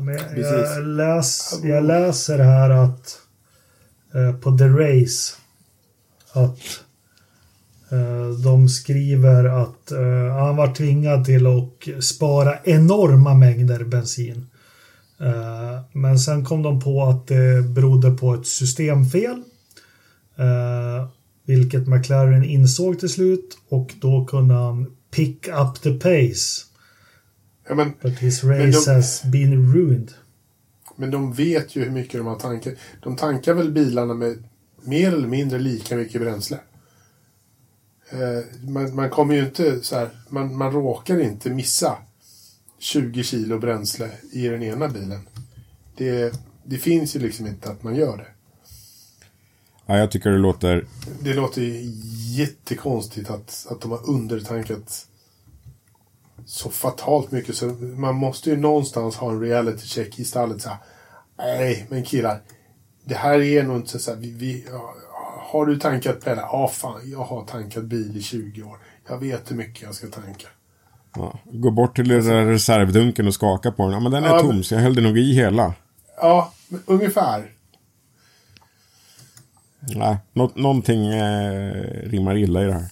Men 0.00 0.14
jag, 0.14 0.28
Precis. 0.28 0.76
jag, 0.76 0.84
läs, 0.86 1.60
jag 1.62 1.84
läser 1.84 2.38
här 2.38 2.70
att 2.70 3.18
eh, 4.14 4.36
på 4.36 4.58
The 4.58 4.64
Race 4.68 5.36
att 6.32 6.83
de 8.44 8.68
skriver 8.68 9.44
att 9.44 9.90
eh, 9.92 10.36
han 10.38 10.56
var 10.56 10.74
tvingad 10.74 11.24
till 11.24 11.46
att 11.46 12.04
spara 12.04 12.58
enorma 12.64 13.34
mängder 13.34 13.84
bensin. 13.84 14.46
Eh, 15.20 15.80
men 15.92 16.18
sen 16.18 16.44
kom 16.44 16.62
de 16.62 16.80
på 16.80 17.02
att 17.04 17.26
det 17.26 17.62
berodde 17.74 18.10
på 18.10 18.34
ett 18.34 18.46
systemfel. 18.46 19.42
Eh, 20.36 21.08
vilket 21.46 21.86
McLaren 21.88 22.44
insåg 22.44 22.98
till 23.00 23.08
slut 23.08 23.58
och 23.68 23.94
då 24.00 24.24
kunde 24.24 24.54
han 24.54 24.96
pick 25.10 25.48
up 25.48 25.80
the 25.82 25.92
pace. 25.92 26.62
Ja, 27.68 27.74
men, 27.74 27.92
But 28.02 28.18
his 28.18 28.44
race 28.44 28.90
de- 28.90 28.94
has 28.96 29.22
been 29.24 29.74
ruined. 29.74 30.10
men 30.96 31.10
de 31.10 31.32
vet 31.32 31.76
ju 31.76 31.84
hur 31.84 31.90
mycket 31.90 32.20
de 32.20 32.26
har 32.26 32.36
tankat. 32.38 32.74
De 33.02 33.16
tankar 33.16 33.54
väl 33.54 33.72
bilarna 33.72 34.14
med 34.14 34.44
mer 34.82 35.12
eller 35.12 35.28
mindre 35.28 35.58
lika 35.58 35.96
mycket 35.96 36.20
bränsle. 36.20 36.58
Eh, 38.10 38.68
man, 38.68 38.94
man 38.94 39.10
kommer 39.10 39.34
ju 39.34 39.44
inte 39.44 39.82
så 39.82 39.96
här, 39.96 40.10
man, 40.28 40.56
man 40.56 40.72
råkar 40.72 41.20
inte 41.20 41.50
missa 41.50 41.98
20 42.78 43.22
kilo 43.22 43.58
bränsle 43.58 44.10
i 44.32 44.48
den 44.48 44.62
ena 44.62 44.88
bilen. 44.88 45.28
Det, 45.96 46.34
det 46.64 46.78
finns 46.78 47.16
ju 47.16 47.20
liksom 47.20 47.46
inte 47.46 47.70
att 47.70 47.82
man 47.82 47.94
gör 47.94 48.16
det. 48.16 48.26
ja, 49.86 49.98
jag 49.98 50.10
tycker 50.10 50.30
det 50.30 50.38
låter... 50.38 50.86
Det 51.20 51.34
låter 51.34 51.62
jättekonstigt 52.38 53.30
att, 53.30 53.66
att 53.70 53.80
de 53.80 53.90
har 53.90 54.10
undertankat 54.10 55.06
så 56.46 56.70
fatalt 56.70 57.30
mycket. 57.30 57.56
Så 57.56 57.66
man 57.96 58.14
måste 58.14 58.50
ju 58.50 58.56
någonstans 58.56 59.16
ha 59.16 59.30
en 59.30 59.40
reality 59.40 59.86
check 59.86 60.18
i 60.18 60.24
stallet. 60.24 60.62
Så 60.62 60.68
här, 60.68 60.78
Nej, 61.38 61.86
men 61.88 62.04
killar. 62.04 62.40
Det 63.04 63.14
här 63.14 63.40
är 63.40 63.62
nog 63.62 63.76
inte 63.76 63.98
så 63.98 64.10
här. 64.10 64.18
Vi, 64.18 64.30
vi, 64.30 64.64
ja, 64.70 64.94
har 65.58 65.66
du 65.66 65.76
tankat 65.76 66.24
Pelle? 66.24 66.40
Ja, 66.40 66.68
fan. 66.68 67.00
Jag 67.04 67.18
har 67.24 67.44
tankat 67.44 67.84
bil 67.84 68.16
i 68.16 68.22
20 68.22 68.62
år. 68.62 68.76
Jag 69.08 69.18
vet 69.18 69.50
hur 69.50 69.56
mycket 69.56 69.82
jag 69.82 69.94
ska 69.94 70.06
tanka. 70.06 70.46
Ja, 71.16 71.38
gå 71.44 71.70
bort 71.70 71.96
till 71.96 72.08
den 72.08 72.24
där 72.24 72.44
reservdunken 72.44 73.26
och 73.26 73.34
skaka 73.34 73.72
på 73.72 73.82
den. 73.82 73.92
Ja, 73.92 74.00
men 74.00 74.12
den 74.12 74.24
är 74.24 74.28
Ja, 74.28 74.40
tom, 74.40 74.48
men- 74.48 74.64
så 74.64 74.74
jag 74.74 74.80
hällde 74.80 75.00
nog 75.00 75.18
i 75.18 75.34
hela. 75.34 75.74
Ja, 76.16 76.52
ungefär. 76.86 77.50
Nej, 79.80 80.16
nå 80.32 80.50
någonting 80.54 81.06
eh, 81.06 81.72
rimmar 82.04 82.36
illa 82.36 82.62
i 82.62 82.64
det 82.64 82.72
här. 82.72 82.84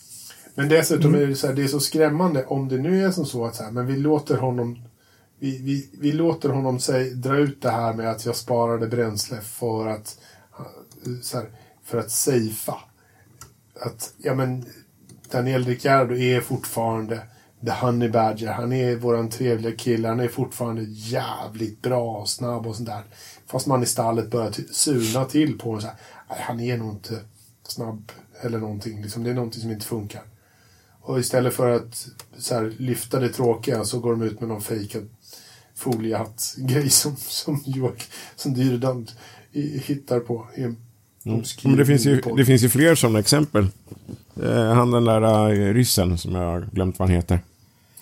Men 0.55 0.69
dessutom 0.69 1.15
är 1.15 1.27
det 1.27 1.35
så 1.35 1.47
här, 1.47 1.55
det 1.55 1.63
är 1.63 1.69
så 1.69 1.81
skrämmande 1.81 2.45
om 2.45 2.69
det 2.69 2.79
nu 2.79 3.05
är 3.05 3.11
som 3.11 3.27
så 3.27 3.45
att 3.45 3.55
så 3.55 3.63
här, 3.65 3.71
men 3.71 3.87
vi 3.87 3.97
låter 3.97 4.37
honom 4.39 4.79
vi, 5.39 5.59
vi, 5.63 5.89
vi 6.01 6.13
låter 6.13 6.49
honom 6.49 6.81
säg, 6.81 7.15
dra 7.15 7.37
ut 7.37 7.63
det 7.63 7.71
här 7.71 7.95
med 7.95 8.11
att 8.11 8.27
jag 8.27 8.37
sparade 8.37 8.87
bränsle 8.87 9.41
för 9.41 9.87
att 9.87 10.19
eh, 10.59 11.21
så 11.23 11.37
här, 11.39 11.47
för 11.85 11.99
att 11.99 12.11
safea. 12.11 12.77
Att, 13.81 14.15
ja 14.19 14.35
men 14.35 14.67
Daniel 15.31 15.65
Ricciardo 15.65 16.15
är 16.15 16.41
fortfarande 16.41 17.21
the 17.65 17.71
honey 17.71 18.09
badger. 18.09 18.53
Han 18.53 18.73
är 18.73 18.97
våran 18.97 19.31
trevliga 19.31 19.77
kille. 19.77 20.09
Han 20.09 20.21
är 20.21 20.29
fortfarande 20.29 20.83
jävligt 20.89 21.83
bra 21.83 22.17
och 22.17 22.29
snabb 22.29 22.67
och 22.67 22.77
sånt 22.77 22.89
där. 22.89 23.03
Fast 23.47 23.67
man 23.67 23.83
i 23.83 23.87
stallet 23.87 24.31
börjar 24.31 24.53
surna 24.73 25.25
till 25.25 25.59
på 25.59 25.71
honom. 25.71 25.91
Han 26.27 26.61
är 26.61 26.79
nog 26.79 26.93
inte 26.93 27.21
snabb 27.69 28.13
eller 28.41 28.59
någonting. 28.59 29.03
Liksom, 29.03 29.25
det 29.25 29.31
är 29.31 29.35
någonting 29.35 29.61
som 29.61 29.71
inte 29.71 29.87
funkar. 29.87 30.23
Och 31.01 31.19
istället 31.19 31.55
för 31.55 31.69
att 31.69 32.09
så 32.39 32.55
här, 32.55 32.75
lyfta 32.79 33.21
det 33.21 33.29
tråkiga 33.29 33.85
så 33.85 33.99
går 33.99 34.11
de 34.11 34.23
ut 34.23 34.41
med 34.41 34.49
någon 34.49 34.63
fejkad 34.63 35.09
foliehatt-grej 35.75 36.91
som, 36.91 37.17
som, 37.17 37.65
som 38.37 38.55
Dyredand 38.55 39.11
hittar 39.85 40.21
på. 40.21 40.49
I 40.55 40.63
en 40.63 40.77
obskyr 41.25 41.69
Men 41.69 41.79
det 41.79 41.87
finns, 41.87 42.07
ju, 42.07 42.21
det 42.37 42.45
finns 42.45 42.63
ju 42.63 42.69
fler 42.69 42.95
sådana 42.95 43.19
exempel. 43.19 43.67
Eh, 44.43 44.73
han 44.73 44.91
den 44.91 45.05
där 45.05 45.51
eh, 45.51 45.75
ryssen 45.75 46.19
som 46.19 46.35
jag 46.35 46.51
har 46.51 46.69
glömt 46.73 46.99
vad 46.99 47.09
han 47.09 47.17
heter. 47.17 47.41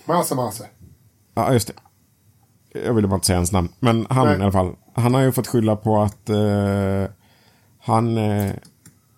Massa, 0.04 0.34
massa. 0.34 0.64
Ja, 1.34 1.52
just 1.52 1.66
det. 1.66 1.74
Jag 2.84 2.94
ville 2.94 3.08
bara 3.08 3.14
inte 3.14 3.26
säga 3.26 3.38
hans 3.38 3.52
namn. 3.52 3.68
Men 3.80 4.06
han 4.10 4.26
Nej. 4.26 4.38
i 4.38 4.42
alla 4.42 4.52
fall. 4.52 4.74
Han 4.94 5.14
har 5.14 5.20
ju 5.20 5.32
fått 5.32 5.46
skylla 5.46 5.76
på 5.76 6.02
att 6.02 6.28
eh, 6.28 7.04
han 7.78 8.16
eh, 8.16 8.52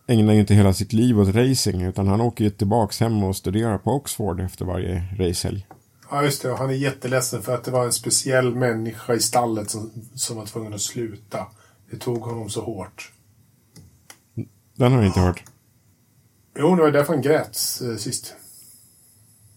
ägnar 0.07 0.33
ju 0.33 0.41
inte 0.41 0.55
hela 0.55 0.73
sitt 0.73 0.93
liv 0.93 1.21
åt 1.21 1.35
racing. 1.35 1.83
Utan 1.83 2.09
han 2.09 2.21
åker 2.21 2.45
ju 2.45 2.51
tillbaks 2.51 3.01
hem 3.01 3.23
och 3.23 3.37
studerar 3.37 3.79
på 3.79 3.91
Oxford 3.91 4.41
efter 4.41 4.65
varje 4.65 5.05
racehelg. 5.19 5.67
Ja, 6.11 6.23
just 6.23 6.43
det. 6.43 6.51
Och 6.51 6.59
han 6.59 6.71
är 6.71 6.75
jätteledsen 6.75 7.43
för 7.43 7.55
att 7.55 7.65
det 7.65 7.71
var 7.71 7.85
en 7.85 7.93
speciell 7.93 8.55
människa 8.55 9.15
i 9.15 9.21
stallet 9.21 9.71
som, 9.71 9.91
som 10.15 10.37
var 10.37 10.47
tvungen 10.47 10.75
att 10.75 10.81
sluta. 10.81 11.47
Det 11.91 11.97
tog 11.97 12.21
honom 12.21 12.51
så 12.51 12.61
hårt. 12.61 13.13
Den 14.75 14.93
har 14.93 14.99
jag 14.99 15.07
inte 15.07 15.21
hört. 15.21 15.43
Jo, 16.59 16.77
det 16.77 16.83
var 16.83 16.91
därför 16.91 17.13
han 17.13 17.23
grät 17.23 17.59
eh, 17.83 17.97
sist. 17.97 18.35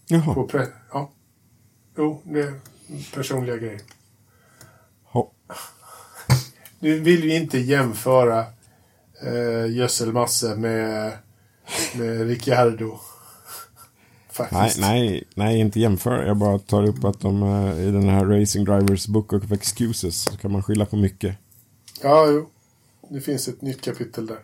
Jaha. 0.06 0.34
På 0.34 0.46
pre- 0.48 0.72
ja. 0.92 1.10
Jo, 1.96 2.22
det 2.24 2.40
är 2.40 2.60
personliga 3.14 3.56
grejer. 3.56 3.80
Ha. 5.04 5.30
Nu 6.78 7.00
vill 7.00 7.22
vi 7.22 7.36
inte 7.36 7.58
jämföra 7.58 8.44
eh, 9.22 9.72
gödselmasse 9.76 10.56
med, 10.56 11.12
med 11.94 12.26
Ricciardo. 12.28 12.98
Nej, 14.38 14.48
Faktiskt. 14.50 14.80
nej, 14.80 15.24
nej, 15.34 15.58
inte 15.60 15.80
jämföra. 15.80 16.26
Jag 16.26 16.36
bara 16.36 16.58
tar 16.58 16.84
upp 16.88 17.04
att 17.04 17.20
de 17.20 17.42
eh, 17.42 17.78
i 17.80 17.90
den 17.90 18.08
här 18.08 18.24
Racing 18.24 18.64
Drivers 18.64 19.06
Book 19.06 19.32
of 19.32 19.52
Excuses 19.52 20.22
så 20.22 20.36
kan 20.36 20.52
man 20.52 20.62
skylla 20.62 20.86
på 20.86 20.96
mycket. 20.96 21.36
Ja, 22.02 22.26
jo. 22.26 22.50
Det 23.08 23.20
finns 23.20 23.48
ett 23.48 23.62
nytt 23.62 23.80
kapitel 23.82 24.26
där. 24.26 24.38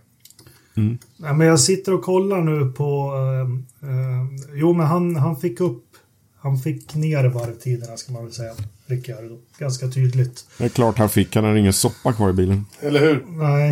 Nej, 0.75 1.35
men 1.35 1.47
jag 1.47 1.61
sitter 1.61 1.95
och 1.95 2.03
kollar 2.03 2.41
nu 2.41 2.73
på... 2.73 3.15
Eh, 3.15 3.89
eh, 3.91 4.27
jo, 4.55 4.73
men 4.73 4.87
han, 4.87 5.17
han 5.17 5.37
fick 5.37 5.61
upp... 5.61 5.85
Han 6.39 6.59
fick 6.59 6.95
ner 6.95 7.25
varvtiderna 7.25 7.97
ska 7.97 8.13
man 8.13 8.25
väl 8.25 8.33
säga. 8.33 8.53
Ricciardo. 8.87 9.39
Ganska 9.59 9.89
tydligt. 9.89 10.47
Det 10.59 10.65
är 10.65 10.69
klart 10.69 10.99
han 10.99 11.09
fick. 11.09 11.35
Han 11.35 11.45
hade 11.45 11.59
ingen 11.59 11.73
soppa 11.73 12.13
kvar 12.13 12.31
i 12.31 12.33
bilen. 12.33 12.67
Eller 12.81 13.01
hur? 13.01 13.25
Nej. 13.29 13.71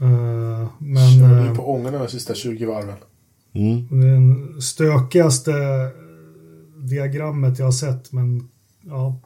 Eh, 0.00 0.68
men... 0.78 1.20
Körde 1.20 1.48
eh, 1.48 1.54
på 1.54 1.74
ångorna 1.74 1.98
de 1.98 2.08
sista 2.08 2.34
20 2.34 2.66
varven. 2.66 2.96
Mm. 3.52 3.86
Den 3.90 4.62
stökigaste 4.62 5.52
diagrammet 6.76 7.58
jag 7.58 7.66
har 7.66 7.72
sett, 7.72 8.12
men 8.12 8.48
ja. 8.82 9.20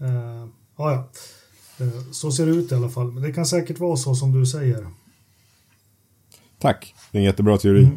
Eh, 0.00 0.46
ja, 0.76 0.92
ja. 0.92 1.08
Eh, 1.84 2.12
så 2.12 2.32
ser 2.32 2.46
det 2.46 2.52
ut 2.52 2.72
i 2.72 2.74
alla 2.74 2.88
fall. 2.88 3.12
Men 3.12 3.22
det 3.22 3.32
kan 3.32 3.46
säkert 3.46 3.78
vara 3.78 3.96
så 3.96 4.14
som 4.14 4.40
du 4.40 4.46
säger. 4.46 4.86
Tack. 6.62 6.94
Det 7.12 7.18
är 7.18 7.20
en 7.20 7.24
jättebra 7.24 7.58
teori. 7.58 7.88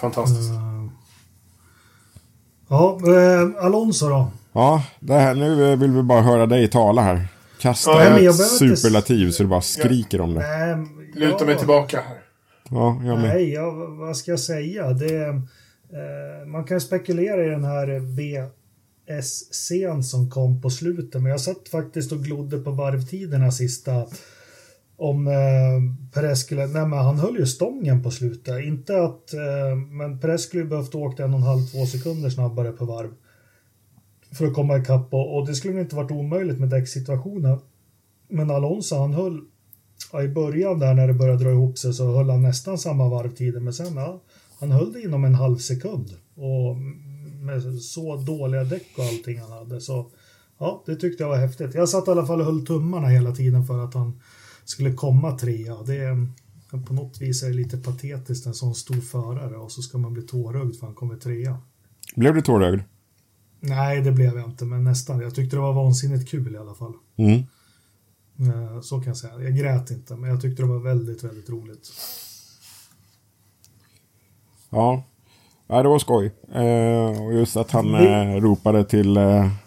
Fantastiskt. 0.00 0.50
Eh, 0.50 0.86
ja, 2.68 2.98
eh, 3.06 3.64
Alonso 3.64 4.08
då? 4.08 4.30
Ja, 4.52 4.84
det 5.00 5.14
här, 5.14 5.34
nu 5.34 5.76
vill 5.76 5.90
vi 5.90 6.02
bara 6.02 6.20
höra 6.22 6.46
dig 6.46 6.68
tala 6.70 7.02
här. 7.02 7.28
Kasta 7.60 7.90
Ja, 7.90 7.96
men 7.98 8.18
ett 8.18 8.22
jag 8.24 8.36
behöver 8.36 8.64
inte- 8.64 8.76
superlativ 8.76 9.30
så 9.30 9.42
du 9.42 9.48
bara 9.48 9.60
skriker 9.60 10.20
om 10.20 10.34
det. 10.34 10.40
Nej, 10.40 10.86
Luta 11.14 11.36
ja, 11.40 11.46
mig 11.46 11.56
tillbaka 11.58 11.96
här. 12.00 12.16
Ja, 12.70 13.02
jag 13.04 13.18
med. 13.18 13.28
Nej, 13.28 13.52
ja, 13.52 13.70
vad 13.98 14.16
ska 14.16 14.30
jag 14.30 14.40
säga? 14.40 14.90
Det, 14.90 15.26
eh, 15.26 16.46
man 16.46 16.64
kan 16.64 16.80
spekulera 16.80 17.44
i 17.44 17.48
den 17.48 17.64
här 17.64 17.86
VSC'n 19.08 20.02
som 20.02 20.30
kom 20.30 20.62
på 20.62 20.70
slutet, 20.70 21.22
men 21.22 21.30
jag 21.30 21.40
satt 21.40 21.68
faktiskt 21.68 22.12
och 22.12 22.18
glodde 22.24 22.58
på 22.58 22.70
varvtiderna 22.70 23.52
sista 23.52 24.06
om 25.00 25.26
eh, 25.26 26.12
Perez 26.12 26.40
skulle, 26.40 26.66
nej 26.66 26.86
men 26.86 26.98
han 26.98 27.18
höll 27.18 27.36
ju 27.36 27.46
stången 27.46 28.02
på 28.02 28.10
slutet. 28.10 28.64
Inte 28.64 29.02
att, 29.02 29.34
eh, 29.34 29.76
men 29.90 30.20
Perez 30.20 30.42
skulle 30.42 30.64
behövt 30.64 30.94
åkt 30.94 31.20
en 31.20 31.34
och 31.34 31.38
en 31.38 31.46
halv, 31.46 31.66
två 31.66 31.86
sekunder 31.86 32.30
snabbare 32.30 32.72
på 32.72 32.84
varv. 32.84 33.10
För 34.32 34.46
att 34.46 34.54
komma 34.54 34.78
ikapp 34.78 35.14
och, 35.14 35.36
och 35.36 35.46
det 35.46 35.54
skulle 35.54 35.80
inte 35.80 35.96
varit 35.96 36.10
omöjligt 36.10 36.58
med 36.60 36.68
däcksituationen. 36.68 37.58
Men 38.28 38.50
Alonso 38.50 38.96
han 38.96 39.14
höll, 39.14 39.40
ja, 40.12 40.22
i 40.22 40.28
början 40.28 40.78
där 40.78 40.94
när 40.94 41.06
det 41.06 41.14
började 41.14 41.44
dra 41.44 41.50
ihop 41.50 41.78
sig 41.78 41.92
så 41.92 42.16
höll 42.16 42.30
han 42.30 42.42
nästan 42.42 42.78
samma 42.78 43.08
varvtider. 43.08 43.60
Men 43.60 43.72
sen, 43.72 43.96
ja, 43.96 44.22
han 44.60 44.70
höll 44.70 44.92
det 44.92 45.02
inom 45.02 45.24
en 45.24 45.34
halv 45.34 45.56
sekund. 45.56 46.10
Och 46.34 46.76
med 47.40 47.62
så 47.82 48.16
dåliga 48.16 48.64
däck 48.64 48.88
och 48.96 49.04
allting 49.04 49.40
han 49.40 49.50
hade. 49.50 49.80
Så 49.80 50.06
ja, 50.58 50.82
det 50.86 50.96
tyckte 50.96 51.22
jag 51.22 51.28
var 51.28 51.36
häftigt. 51.36 51.74
Jag 51.74 51.88
satt 51.88 52.08
i 52.08 52.10
alla 52.10 52.26
fall 52.26 52.40
och 52.40 52.46
höll 52.46 52.66
tummarna 52.66 53.08
hela 53.08 53.32
tiden 53.32 53.66
för 53.66 53.84
att 53.84 53.94
han 53.94 54.20
skulle 54.70 54.92
komma 54.92 55.38
trea. 55.38 55.82
Det 55.82 55.96
är, 55.96 56.26
på 56.86 56.92
något 56.94 57.20
vis 57.20 57.42
är 57.42 57.46
det 57.48 57.54
lite 57.54 57.76
patetiskt 57.78 58.46
en 58.46 58.54
sån 58.54 58.74
stor 58.74 59.00
förare 59.00 59.56
och 59.56 59.72
så 59.72 59.82
ska 59.82 59.98
man 59.98 60.12
bli 60.12 60.22
tårögd 60.22 60.76
för 60.76 60.86
han 60.86 60.94
kommer 60.94 61.16
trea. 61.16 61.58
Blev 62.16 62.34
du 62.34 62.42
tårögd? 62.42 62.82
Nej, 63.60 64.00
det 64.00 64.12
blev 64.12 64.36
jag 64.38 64.44
inte, 64.50 64.64
men 64.64 64.84
nästan. 64.84 65.20
Jag 65.20 65.34
tyckte 65.34 65.56
det 65.56 65.60
var 65.60 65.72
vansinnigt 65.72 66.30
kul 66.30 66.54
i 66.54 66.58
alla 66.58 66.74
fall. 66.74 66.92
Mm. 67.16 67.38
Eh, 68.38 68.80
Så 68.80 68.98
kan 68.98 69.06
jag 69.08 69.16
säga. 69.16 69.40
Jag 69.42 69.56
grät 69.56 69.90
inte, 69.90 70.16
men 70.16 70.30
jag 70.30 70.40
tyckte 70.40 70.62
det 70.62 70.68
var 70.68 70.78
väldigt, 70.78 71.24
väldigt 71.24 71.50
roligt. 71.50 71.88
Ja. 74.70 75.02
ja, 75.66 75.82
det 75.82 75.88
var 75.88 75.98
skoj. 75.98 76.26
Eh, 76.52 77.22
och 77.22 77.32
just 77.32 77.56
att 77.56 77.70
han 77.70 77.86
Vi- 77.98 78.06
eh, 78.06 78.40
ropade 78.40 78.84
till 78.84 79.18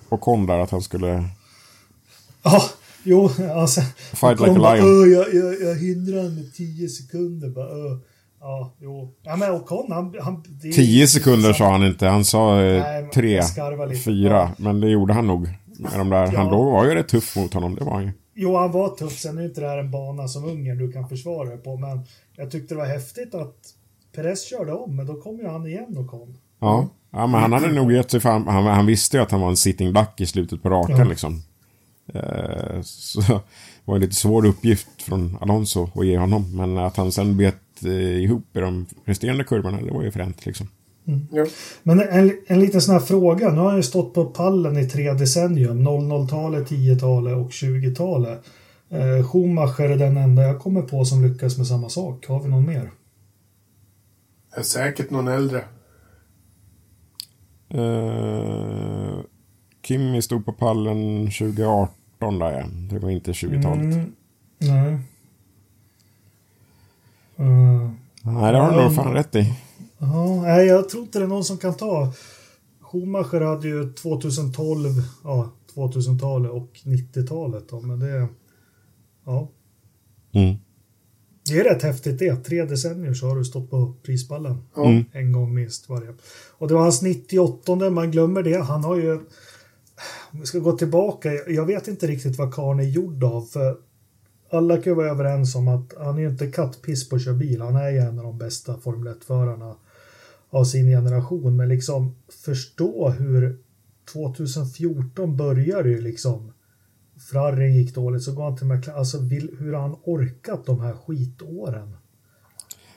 Ocon 0.09 0.45
där 0.45 0.59
att 0.59 0.71
han 0.71 0.81
skulle... 0.81 1.29
Ja, 2.43 2.61
jo, 3.03 3.29
alltså. 3.55 3.81
Fight 4.13 4.39
like 4.39 4.51
a 4.51 4.75
lion. 4.75 5.03
"Öh, 5.03 5.11
jag, 5.11 5.33
jag, 5.33 5.61
jag 5.69 5.75
hindrar 5.75 6.17
honom 6.17 6.35
med 6.35 6.53
10 6.53 6.87
sekunder. 6.89 7.49
Bara, 7.49 7.65
"Öh." 7.67 7.97
Ja, 8.39 8.73
jo. 8.79 9.13
Ja, 9.21 9.35
men 9.35 9.51
Ocon, 9.51 9.91
han... 9.91 10.15
han 10.21 10.43
det 10.61 10.71
10 10.71 11.07
sekunder 11.07 11.53
sa 11.53 11.71
han 11.71 11.83
inte. 11.85 12.07
Han 12.07 12.25
sa 12.25 12.61
eh, 12.61 12.81
Nej, 12.83 13.09
tre, 13.13 13.41
fyra. 14.05 14.29
Ja. 14.33 14.51
Men 14.57 14.79
det 14.81 14.89
gjorde 14.89 15.13
han 15.13 15.27
nog. 15.27 15.41
Med 15.79 15.91
de 15.99 16.09
där. 16.09 16.25
Han 16.27 16.45
Ja. 16.45 16.51
då 16.51 16.63
var 16.63 16.85
ju 16.85 16.93
rätt 16.95 17.07
tuff 17.07 17.35
mot 17.35 17.53
honom. 17.53 17.75
Det 17.75 17.83
var 17.83 17.93
han 17.93 18.03
ju. 18.03 18.11
Jo, 18.35 18.57
han 18.57 18.71
var 18.71 18.89
tuff. 18.89 19.19
Sen 19.19 19.37
är 19.37 19.43
inte 19.43 19.61
det 19.61 19.67
här 19.67 19.77
en 19.77 19.91
bana 19.91 20.27
som 20.27 20.43
Ungern 20.45 20.77
du 20.77 20.91
kan 20.91 21.09
försvara 21.09 21.49
dig 21.49 21.57
på. 21.57 21.77
Men 21.77 22.01
jag 22.35 22.51
tyckte 22.51 22.73
det 22.73 22.77
var 22.77 22.85
häftigt 22.87 23.35
att 23.35 23.55
Perez 24.15 24.49
körde 24.49 24.73
om, 24.73 24.95
men 24.95 25.05
då 25.07 25.13
kom 25.13 25.37
ju 25.39 25.47
han 25.47 25.67
igen 25.67 25.97
och 25.97 26.07
kom. 26.07 26.37
Ja. 26.59 26.87
ja, 27.11 27.27
men 27.27 27.41
han 27.41 27.53
hade 27.53 27.71
nog 27.71 27.91
gett 27.93 28.11
sig 28.11 28.19
fan. 28.19 28.47
Han, 28.47 28.63
han 28.65 28.85
visste 28.85 29.17
ju 29.17 29.23
att 29.23 29.31
han 29.31 29.41
var 29.41 29.49
en 29.49 29.57
sitting 29.57 29.93
duck 29.93 30.21
i 30.21 30.25
slutet 30.25 30.63
på 30.63 30.69
rakan 30.69 30.97
Ja. 30.97 31.03
liksom. 31.03 31.41
Eh, 32.13 32.81
så 32.83 33.21
det 33.21 33.41
var 33.85 33.95
en 33.95 34.01
lite 34.01 34.15
svår 34.15 34.45
uppgift 34.45 35.01
från 35.01 35.37
Alonso 35.41 35.89
att 35.95 36.05
ge 36.05 36.17
honom. 36.17 36.57
Men 36.57 36.77
att 36.77 36.97
han 36.97 37.11
sen 37.11 37.37
bet 37.37 37.83
eh, 37.85 38.23
ihop 38.23 38.57
i 38.57 38.59
de 38.59 38.85
resterande 39.05 39.43
kurvorna, 39.43 39.81
det 39.81 39.91
var 39.91 40.03
ju 40.03 40.11
fränt 40.11 40.45
liksom. 40.45 40.67
Ja. 41.31 41.45
Men 41.83 41.99
en, 41.99 42.31
en 42.47 42.59
liten 42.59 42.81
sån 42.81 42.93
här 42.93 43.01
fråga. 43.01 43.49
Nu 43.49 43.57
har 43.57 43.67
han 43.67 43.77
ju 43.77 43.83
stått 43.83 44.13
på 44.13 44.25
pallen 44.25 44.77
i 44.77 44.89
tre 44.89 45.13
decennium. 45.13 45.87
00-talet, 45.87 46.69
10-talet 46.69 47.37
och 47.37 47.49
20-talet. 47.49 48.43
Eh, 48.89 49.27
Schumacher 49.27 49.89
är 49.89 49.97
den 49.97 50.17
enda 50.17 50.43
jag 50.43 50.59
kommer 50.59 50.81
på 50.81 51.05
som 51.05 51.25
lyckas 51.25 51.57
med 51.57 51.67
samma 51.67 51.89
sak. 51.89 52.27
Har 52.27 52.43
vi 52.43 52.49
någon 52.49 52.65
mer? 52.65 52.91
Det 54.53 54.59
är 54.59 54.63
säkert 54.63 55.09
någon 55.09 55.27
äldre. 55.27 55.63
Eh, 57.69 59.19
Kimmy 59.83 60.21
stod 60.21 60.45
på 60.45 60.53
pallen 60.53 61.25
2018 61.25 62.02
där 62.31 62.51
ja. 62.51 62.65
Det 62.89 62.99
var 62.99 63.09
inte 63.09 63.31
20-talet. 63.31 63.83
Mm, 63.95 64.11
nej. 64.57 64.97
Eh, 67.37 67.89
Nej, 68.25 68.51
det 68.51 68.57
har 68.57 68.71
du 68.71 68.83
nog 68.83 68.95
fan 68.95 69.13
rätt 69.13 69.35
i. 69.35 69.53
Ja, 69.97 70.41
nej, 70.41 70.65
jag 70.67 70.89
tror 70.89 71.03
inte 71.03 71.19
det 71.19 71.25
är 71.25 71.29
någon 71.29 71.43
som 71.43 71.57
kan 71.57 71.73
ta. 71.73 72.13
Schumacher 72.81 73.41
hade 73.41 73.67
ju 73.67 73.93
2012, 73.93 74.89
ja, 75.23 75.51
2000-talet 75.75 76.51
och 76.51 76.69
90-talet 76.83 77.69
då, 77.69 77.81
men 77.81 77.99
det... 77.99 78.27
Ja, 79.25 79.49
Mm. 80.35 80.55
det 81.49 81.59
är 81.59 81.63
rätt 81.63 81.83
häftigt 81.83 82.19
det. 82.19 82.35
Tre 82.35 82.65
decennier 82.65 83.13
så 83.13 83.27
har 83.27 83.35
du 83.35 83.45
stått 83.45 83.69
på 83.69 83.93
prispallen. 84.03 84.57
Mm. 84.77 85.05
En 85.11 85.31
gång 85.31 85.53
minst 85.53 85.89
varje. 85.89 86.13
Och 86.57 86.67
det 86.67 86.73
var 86.73 86.81
hans 86.81 87.01
98 87.01 87.89
man 87.89 88.11
glömmer 88.11 88.43
det. 88.43 88.61
Han 88.63 88.83
har 88.83 88.95
ju... 88.97 89.19
Om 90.31 90.39
vi 90.39 90.45
ska 90.45 90.59
gå 90.59 90.71
tillbaka, 90.71 91.29
jag 91.47 91.65
vet 91.65 91.87
inte 91.87 92.07
riktigt 92.07 92.37
vad 92.37 92.53
karln 92.53 92.79
är 92.79 92.83
gjord 92.83 93.23
av. 93.23 93.41
För 93.41 93.77
alla 94.51 94.75
kan 94.75 94.83
ju 94.83 94.93
vara 94.93 95.09
överens 95.09 95.55
om 95.55 95.67
att 95.67 95.93
han 95.97 96.17
är 96.17 96.21
ju 96.21 96.29
inte 96.29 96.51
kattpiss 96.51 97.09
på 97.09 97.15
att 97.15 97.23
köra 97.23 97.33
bil. 97.33 97.61
Han 97.61 97.75
är 97.75 97.89
ju 97.89 97.97
en 97.97 98.19
av 98.19 98.25
de 98.25 98.37
bästa 98.37 98.77
Formel 98.77 99.13
1-förarna 99.13 99.75
av 100.49 100.63
sin 100.63 100.87
generation. 100.87 101.57
Men 101.57 101.69
liksom 101.69 102.15
förstå 102.45 103.09
hur 103.09 103.57
2014 104.13 105.37
började 105.37 105.89
ju 105.89 106.01
liksom. 106.01 106.53
Ferrari 107.31 107.71
gick 107.71 107.95
dåligt, 107.95 108.23
så 108.23 108.33
går 108.33 108.43
han 108.43 108.57
till 108.57 108.67
McLaren. 108.67 108.99
Alltså 108.99 109.19
vill, 109.21 109.55
hur 109.59 109.73
har 109.73 109.81
han 109.81 109.97
orkat 110.03 110.65
de 110.65 110.79
här 110.79 110.93
skitåren? 110.93 111.95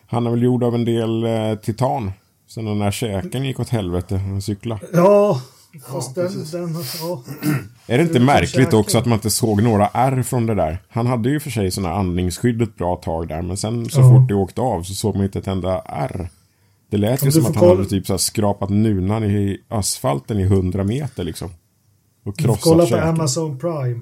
Han 0.06 0.26
är 0.26 0.30
väl 0.30 0.42
gjord 0.42 0.62
av 0.62 0.74
en 0.74 0.84
del 0.84 1.24
eh, 1.24 1.54
titan. 1.54 2.12
Sen 2.46 2.64
den 2.64 2.78
där 2.78 2.90
käken 2.90 3.44
gick 3.44 3.60
åt 3.60 3.68
helvete 3.68 4.14
när 4.14 4.20
han 4.20 4.42
cyklade. 4.42 4.80
Ja, 4.92 5.40
fast 5.80 6.16
Ja, 6.16 6.22
den, 6.22 6.44
den, 6.52 6.84
ja. 7.00 7.22
Är 7.86 7.98
det 7.98 8.04
inte 8.04 8.20
märkligt 8.20 8.72
också 8.72 8.98
att 8.98 9.06
man 9.06 9.16
inte 9.18 9.30
såg 9.30 9.62
några 9.62 9.86
R 9.88 10.22
från 10.22 10.46
det 10.46 10.54
där? 10.54 10.78
Han 10.88 11.06
hade 11.06 11.28
ju 11.30 11.40
för 11.40 11.50
sig 11.50 11.70
sådana 11.70 11.94
andningsskydd 11.94 12.62
ett 12.62 12.76
bra 12.76 12.96
tag 12.96 13.28
där. 13.28 13.42
Men 13.42 13.56
sen 13.56 13.88
så 13.90 14.00
Ja. 14.00 14.10
fort 14.10 14.28
det 14.28 14.34
åkte 14.34 14.60
av 14.60 14.82
så 14.82 14.94
såg 14.94 15.14
man 15.14 15.24
inte 15.24 15.38
ett 15.38 15.46
enda 15.46 15.80
R. 15.86 16.28
Det 16.90 16.96
lät 16.96 17.22
Om 17.22 17.26
ju 17.28 17.32
som 17.32 17.40
att 17.42 17.46
han 17.46 17.54
kolla- 17.54 17.74
hade 17.74 17.88
typ 17.88 18.06
så 18.06 18.12
här 18.12 18.18
skrapat 18.18 18.70
nunan 18.70 19.24
i 19.24 19.58
asfalten 19.68 20.40
i 20.40 20.42
100 20.42 20.84
meter 20.84 21.24
liksom. 21.24 21.50
Och 22.24 22.38
krossat 22.38 22.62
kolla 22.62 22.82
på 22.82 22.88
käken. 22.88 23.08
Amazon 23.08 23.58
Prime. 23.58 24.00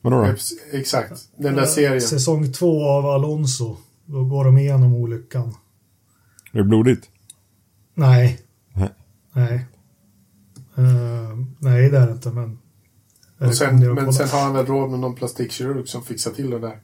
Vadå 0.00 0.16
då? 0.16 0.24
Ex- 0.24 0.52
Exakt. 0.72 1.20
Den 1.36 1.54
där 1.54 1.62
Eh, 1.62 1.68
serien. 1.68 2.00
Säsong 2.00 2.52
två 2.52 2.88
av 2.88 3.06
Alonso. 3.06 3.76
Då 4.06 4.24
går 4.24 4.44
de 4.44 4.58
igenom 4.58 4.94
olyckan. 4.94 5.54
Är 6.52 6.58
det 6.58 6.64
blodigt? 6.64 7.08
Nej. 7.94 8.40
Nej. 8.74 8.88
Nej. 9.32 9.66
Eh, 10.76 11.36
nej, 11.58 11.90
det 11.90 11.98
är 11.98 12.06
det 12.06 12.12
inte, 12.12 12.30
men... 12.30 12.58
Och 13.38 13.54
sen, 13.54 13.94
men 13.94 14.12
sen 14.12 14.28
har 14.28 14.40
han 14.40 14.54
väl 14.54 14.66
råd 14.66 14.90
med 14.90 15.00
någon 15.00 15.14
plastikkirurg 15.14 15.88
som 15.88 16.02
fixar 16.02 16.30
till 16.30 16.50
det 16.50 16.58
där. 16.58 16.80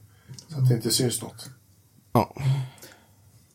Så 0.47 0.57
att 0.57 0.69
det 0.69 0.75
inte 0.75 0.91
syns 0.91 1.21
något. 1.21 1.49
Ja. 2.13 2.35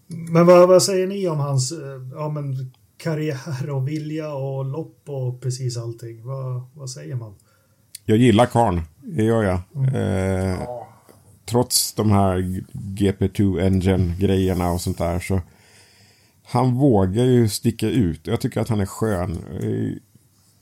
Men 0.07 0.47
vad, 0.47 0.69
vad 0.69 0.83
säger 0.83 1.07
ni 1.07 1.29
om 1.29 1.39
hans 1.39 1.73
eh, 1.73 1.79
ja, 2.13 2.29
men, 2.29 2.73
karriär 2.97 3.71
och 3.71 3.89
vilja 3.89 4.35
och 4.35 4.65
lopp 4.65 5.03
och 5.07 5.41
precis 5.41 5.77
allting? 5.77 6.27
Vad, 6.27 6.63
vad 6.75 6.91
säger 6.91 7.15
man? 7.15 7.35
Jag 8.05 8.19
gillar 8.19 8.47
karn. 8.47 8.83
Det 9.03 9.23
gör 9.25 9.43
jag. 9.43 9.61
Eh, 9.95 10.61
Ja. 10.61 10.89
trots 11.45 11.93
de 11.95 12.11
här 12.11 12.37
GP2 12.73 13.61
Engine-grejerna 13.67 14.71
och 14.71 14.81
sånt 14.81 14.99
där 14.99 15.21
så 15.21 15.41
han 16.47 16.75
vågar 16.75 17.25
ju 17.25 17.49
sticka 17.49 17.89
ut. 17.89 18.27
Jag 18.27 18.41
tycker 18.41 18.61
att 18.61 18.69
han 18.69 18.81
är 18.81 18.87
skön. 18.87 19.39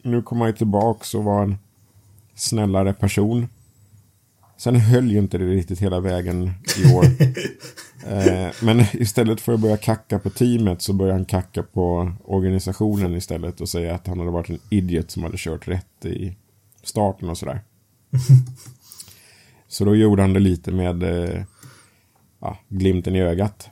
Nu 0.02 0.22
kommer 0.22 0.40
han 0.40 0.50
ju 0.50 0.56
tillbaks 0.56 1.14
och 1.14 1.24
var 1.24 1.42
en 1.42 1.58
snällare 2.34 2.92
person. 2.92 3.48
Sen 4.56 4.76
höll 4.76 5.10
ju 5.10 5.18
inte 5.18 5.38
det 5.38 5.44
riktigt 5.44 5.78
hela 5.78 6.00
vägen 6.00 6.50
i 6.78 6.94
år. 6.94 7.04
eh, 8.06 8.52
men 8.62 8.84
istället 8.92 9.40
för 9.40 9.54
att 9.54 9.60
börja 9.60 9.76
kacka 9.76 10.18
på 10.18 10.30
teamet 10.30 10.82
så 10.82 10.92
börjar 10.92 11.12
han 11.12 11.24
kacka 11.24 11.62
på 11.62 12.12
organisationen 12.24 13.14
istället 13.14 13.60
och 13.60 13.68
säga 13.68 13.94
att 13.94 14.06
han 14.06 14.18
hade 14.18 14.30
varit 14.30 14.50
en 14.50 14.58
idiot 14.70 15.10
som 15.10 15.22
hade 15.22 15.36
kört 15.38 15.68
rätt 15.68 16.04
i 16.04 16.36
starten 16.82 17.28
och 17.28 17.38
sådär. 17.38 17.60
Så 19.68 19.84
då 19.84 19.96
gjorde 19.96 20.22
han 20.22 20.32
det 20.32 20.40
lite 20.40 20.72
med 20.72 21.02
eh, 21.02 21.44
ja, 22.40 22.58
glimten 22.68 23.16
i 23.16 23.20
ögat. 23.22 23.70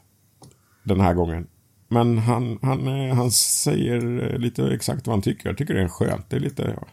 Den 0.83 1.01
här 1.01 1.15
gången. 1.15 1.47
Men 1.93 2.19
han, 2.19 2.59
han, 2.63 3.09
eh, 3.09 3.15
han 3.17 3.31
säger 3.31 4.33
eh, 4.33 4.39
lite 4.39 4.63
exakt 4.65 5.07
vad 5.07 5.15
han 5.17 5.23
tycker. 5.23 5.49
Jag 5.49 5.59
tycker 5.59 5.75
det 5.75 5.83
är 5.83 5.89
skönt. 5.89 6.31
Det 6.31 6.37
är 6.37 6.41
lite... 6.41 6.75
Ja. 6.81 6.87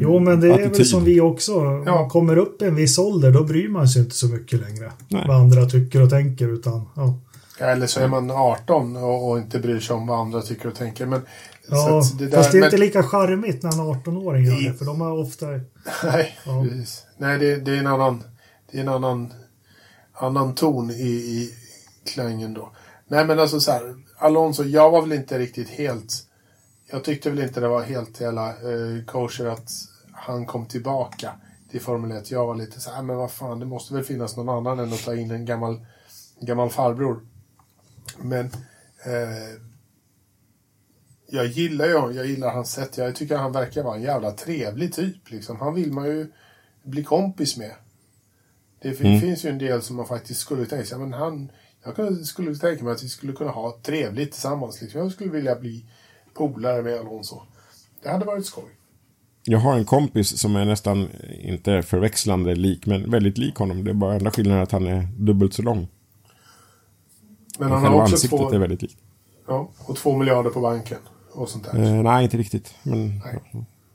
Jo, 0.00 0.18
men 0.18 0.40
det 0.40 0.46
är 0.46 0.58
väl 0.58 0.66
Attityd. 0.66 0.86
som 0.86 1.04
vi 1.04 1.20
också. 1.20 1.54
Om 1.60 1.84
Ja. 1.86 1.94
man 2.00 2.08
kommer 2.10 2.36
upp 2.36 2.62
i 2.62 2.64
en 2.64 2.74
viss 2.74 2.98
ålder, 2.98 3.30
då 3.30 3.44
bryr 3.44 3.68
man 3.68 3.88
sig 3.88 4.02
inte 4.02 4.14
så 4.14 4.26
mycket 4.26 4.60
längre. 4.60 4.92
Nej. 5.08 5.24
Vad 5.28 5.36
andra 5.36 5.66
tycker 5.66 6.02
och 6.02 6.10
tänker, 6.10 6.48
utan 6.48 6.88
ja. 6.96 7.18
Eller 7.58 7.86
så 7.86 8.00
är 8.00 8.08
man 8.08 8.30
18 8.30 8.96
och, 8.96 9.30
och 9.30 9.38
inte 9.38 9.58
bryr 9.58 9.80
sig 9.80 9.96
om 9.96 10.06
vad 10.06 10.18
andra 10.20 10.42
tycker 10.42 10.68
och 10.68 10.74
tänker. 10.74 11.06
Men, 11.06 11.20
Ja, 11.68 11.76
så 11.76 11.98
att 11.98 12.18
det 12.18 12.26
där, 12.26 12.36
fast 12.36 12.52
det 12.52 12.58
är 12.58 12.60
men, 12.60 12.66
inte 12.66 12.76
lika 12.76 13.02
charmigt 13.02 13.62
när 13.62 13.72
en 13.72 13.78
18-åring 13.80 14.44
gör 14.44 14.70
det, 14.72 14.78
för 14.78 14.84
de 14.84 15.00
har 15.00 15.12
ofta... 15.18 15.46
Nej, 16.04 16.38
Ja. 16.46 16.66
precis. 16.68 17.04
Nej 17.18 17.38
det, 17.38 17.56
det 17.56 17.70
är 17.70 17.76
en 17.76 17.86
annan, 17.86 18.22
det 18.72 18.78
är 18.78 18.82
en 18.82 18.88
annan, 18.88 19.32
annan 20.12 20.54
ton 20.54 20.90
i, 20.90 20.94
i 21.04 21.50
klangen 22.14 22.54
då. 22.54 22.70
Nej 23.14 23.24
men 23.26 23.38
alltså 23.38 23.60
så 23.60 23.70
här, 23.70 23.94
Alonso, 24.18 24.64
jag 24.64 24.90
var 24.90 25.02
väl 25.02 25.12
inte 25.12 25.38
riktigt 25.38 25.68
helt... 25.68 26.26
Jag 26.86 27.04
tyckte 27.04 27.30
väl 27.30 27.38
inte 27.42 27.60
det 27.60 27.68
var 27.68 27.82
helt 27.82 28.20
jävla 28.20 28.48
eh, 28.48 29.04
kosher 29.06 29.46
att 29.46 29.70
han 30.12 30.46
kom 30.46 30.66
tillbaka. 30.66 31.32
till 31.70 31.80
Formel 31.80 32.12
1. 32.16 32.30
Jag 32.30 32.46
var 32.46 32.54
lite 32.54 32.80
så 32.80 32.90
här, 32.90 33.02
men 33.02 33.16
vad 33.16 33.30
fan, 33.30 33.58
det 33.60 33.66
måste 33.66 33.94
väl 33.94 34.04
finnas 34.04 34.36
någon 34.36 34.48
annan 34.48 34.78
än 34.78 34.92
att 34.92 35.04
ta 35.04 35.14
in 35.14 35.30
en 35.30 35.44
gammal, 35.44 35.86
gammal 36.40 36.70
farbror. 36.70 37.26
Men 38.18 38.46
eh, 39.04 39.60
jag 41.26 41.46
gillar 41.46 41.86
ju 41.86 41.92
jag 41.92 42.26
gillar 42.26 42.50
hans 42.52 42.72
sätt. 42.72 42.96
Jag 42.96 43.16
tycker 43.16 43.36
han 43.36 43.52
verkar 43.52 43.82
vara 43.82 43.96
en 43.96 44.02
jävla 44.02 44.30
trevlig 44.30 44.92
typ. 44.94 45.30
Liksom. 45.30 45.56
Han 45.60 45.74
vill 45.74 45.92
man 45.92 46.04
ju 46.04 46.32
bli 46.82 47.04
kompis 47.04 47.56
med. 47.56 47.72
Det 48.82 49.00
Mm. 49.00 49.20
finns 49.20 49.44
ju 49.44 49.48
en 49.50 49.58
del 49.58 49.82
som 49.82 49.96
man 49.96 50.06
faktiskt 50.06 50.40
skulle 50.40 50.66
tänka 50.66 50.84
sig, 50.86 50.98
men 50.98 51.12
han, 51.12 51.50
jag 51.84 52.26
skulle 52.26 52.54
tänka 52.54 52.84
mig 52.84 52.92
att 52.92 53.02
vi 53.02 53.08
skulle 53.08 53.32
kunna 53.32 53.50
ha 53.50 53.78
trevligt 53.82 54.32
tillsammans. 54.32 54.82
Liksom. 54.82 55.00
Jag 55.00 55.12
skulle 55.12 55.30
vilja 55.30 55.54
bli 55.54 55.84
polare 56.34 56.82
med 56.82 57.00
Alonso. 57.00 57.42
Det 58.02 58.08
hade 58.10 58.24
varit 58.24 58.46
skoj. 58.46 58.64
Jag 59.46 59.58
har 59.58 59.78
en 59.78 59.84
kompis 59.84 60.38
som 60.38 60.56
är 60.56 60.64
nästan, 60.64 61.08
inte 61.40 61.82
förväxlande 61.82 62.54
lik, 62.54 62.86
men 62.86 63.10
väldigt 63.10 63.38
lik 63.38 63.56
honom. 63.56 63.84
Det 63.84 63.90
är 63.90 63.94
bara 63.94 64.14
enda 64.14 64.30
skillnaden 64.30 64.62
att 64.62 64.72
han 64.72 64.86
är 64.86 65.08
dubbelt 65.16 65.54
så 65.54 65.62
lång. 65.62 65.88
Men 67.58 67.70
han 67.70 67.82
har 67.84 68.02
också 68.02 68.14
ansiktet 68.14 68.38
två, 68.38 68.50
är 68.52 68.58
väldigt 68.58 68.82
likt. 68.82 68.96
ja, 69.46 69.68
och 69.78 69.96
två 69.96 70.16
miljarder 70.16 70.50
på 70.50 70.60
banken. 70.60 70.98
Och 71.32 71.48
sånt 71.48 71.64
där. 71.64 71.82
Eh, 71.82 72.02
nej, 72.02 72.24
inte 72.24 72.36
riktigt. 72.36 72.74
Men, 72.82 73.22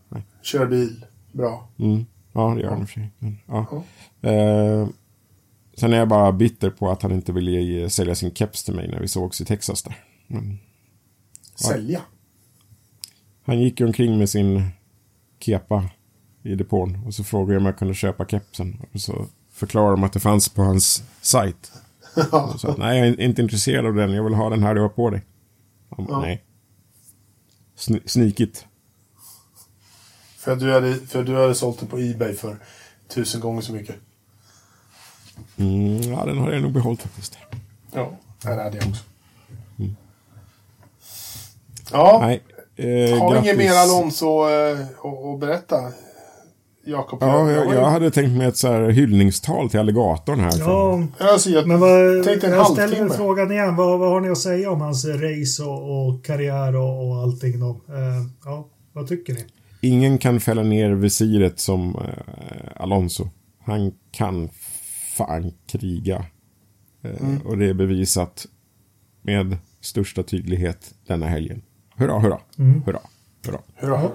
Nej. 0.09 0.23
Kör 0.41 0.65
bil. 0.65 1.05
Bra. 1.31 1.67
mm, 1.79 2.05
ja, 2.33 2.53
det 2.55 2.61
gör 2.61 2.69
han 2.69 2.81
i 2.81 2.83
och 2.83 2.89
för 2.89 2.93
sig. 2.93 3.11
Men, 3.19 3.37
ja. 3.45 3.83
Eh, 4.29 4.87
sen 5.79 5.93
är 5.93 5.97
jag 5.97 6.07
bara 6.07 6.31
bitter 6.31 6.69
på 6.69 6.91
att 6.91 7.01
han 7.01 7.11
inte 7.11 7.31
ville 7.31 7.51
ge, 7.51 7.89
sälja 7.89 8.15
sin 8.15 8.33
keps 8.33 8.63
till 8.63 8.75
mig 8.75 8.87
när 8.87 8.99
vi 8.99 9.07
sågs 9.07 9.41
i 9.41 9.45
Texas 9.45 9.83
där. 9.83 9.95
Men, 10.27 10.59
Sälja. 11.55 12.01
han 13.45 13.59
gick 13.61 13.79
ju 13.79 13.85
omkring 13.85 14.17
med 14.17 14.29
sin 14.29 14.63
kepa 15.39 15.89
i 16.43 16.55
depån 16.55 17.03
och 17.05 17.13
så 17.13 17.23
frågade 17.23 17.53
jag 17.53 17.59
om 17.59 17.65
jag 17.65 17.77
kunde 17.79 17.93
köpa 17.93 18.25
kepsen. 18.25 18.81
Och 18.93 19.01
så 19.01 19.25
förklarade 19.51 19.91
de 19.91 20.03
att 20.03 20.13
det 20.13 20.19
fanns 20.19 20.49
på 20.49 20.61
hans 20.61 21.03
sajt. 21.21 21.71
Och 22.31 22.59
så, 22.59 22.75
nej, 22.77 22.99
jag 22.99 23.07
är 23.07 23.21
inte 23.21 23.41
intresserad 23.41 23.85
av 23.85 23.93
den. 23.93 24.11
Jag 24.13 24.23
vill 24.23 24.33
ha 24.33 24.49
den 24.49 24.63
här 24.63 24.75
du 24.75 24.81
har 24.81 24.89
på 24.89 25.09
dig. 25.09 25.21
Han 25.89 26.05
bara, 26.05 26.13
Ja. 26.17 26.21
nej. 26.21 26.43
Sn- 27.77 28.01
snikigt. 28.07 28.65
För 30.37 30.51
att 30.51 30.59
du 30.59 30.73
hade, 30.73 30.93
för 30.95 31.19
att 31.19 31.25
du 31.25 31.35
hade 31.35 31.55
sålt 31.55 31.79
den 31.79 31.89
på 31.89 31.97
Ebay 31.99 32.33
för 32.33 32.57
tusen 33.07 33.41
gånger 33.41 33.61
så 33.61 33.73
mycket. 33.73 33.95
Mm, 35.57 36.01
ja, 36.01 36.25
den 36.25 36.37
har 36.37 36.51
jag 36.51 36.61
nog 36.61 36.71
behållit 36.71 37.01
faktiskt. 37.01 37.37
Ja, 37.93 38.11
det 38.41 38.47
hade 38.47 38.77
jag 38.77 38.87
också. 38.87 39.03
Ja, 41.91 42.19
Nej. 42.21 42.43
Eh, 42.75 43.19
har 43.19 43.33
vi 43.33 43.39
inget 43.39 43.57
mer 43.57 43.71
Alonso 43.73 44.49
eh, 44.49 44.79
att- 45.33 45.39
berätta? 45.39 45.75
Jakob? 46.85 47.19
Ja, 47.21 47.51
jag, 47.51 47.73
jag 47.75 47.85
hade 47.89 48.11
tänkt 48.11 48.37
mig 48.37 48.47
ett 48.47 48.57
så 48.57 48.67
här 48.67 48.89
hyllningstal 48.89 49.69
till 49.69 49.79
alligatorn 49.79 50.39
här. 50.39 50.53
Ja, 50.59 51.03
Alltså, 51.19 51.49
jag 51.49 51.67
men 51.67 51.79
vad, 51.79 52.23
tänkte 52.23 52.47
en 52.47 52.53
jag 52.53 52.71
ställer 52.71 53.09
frågan 53.09 53.51
igen. 53.51 53.75
Vad, 53.75 53.99
vad 53.99 54.09
har 54.09 54.21
ni 54.21 54.29
att 54.29 54.37
säga 54.37 54.71
om 54.71 54.81
hans 54.81 55.05
race 55.05 55.63
och, 55.63 56.07
och 56.07 56.25
karriär 56.25 56.75
och, 56.75 57.07
och 57.09 57.15
allting 57.17 57.59
då? 57.59 57.69
Eh, 57.69 58.25
ja, 58.45 58.67
vad 58.93 59.07
tycker 59.07 59.33
ni? 59.33 59.45
Ingen 59.81 60.17
kan 60.17 60.39
fälla 60.39 60.63
ner 60.63 60.91
visiret 60.91 61.59
som 61.59 61.95
eh, 61.95 62.81
Alonso. 62.83 63.29
Han 63.65 63.91
kan 64.11 64.49
fan 65.19 65.51
kriga. 65.67 66.25
Mm. 67.03 67.41
Och 67.45 67.57
det 67.57 67.65
är 67.69 67.73
bevisat 67.73 68.45
med 69.21 69.57
största 69.81 70.23
tydlighet 70.23 70.93
denna 71.07 71.27
helgen. 71.27 71.61
Hurra, 71.95 72.19
hurra, 72.19 72.39
Mm. 72.57 72.81
hurra, 72.85 72.99
hurra. 73.45 73.59
Hurra. 73.75 74.11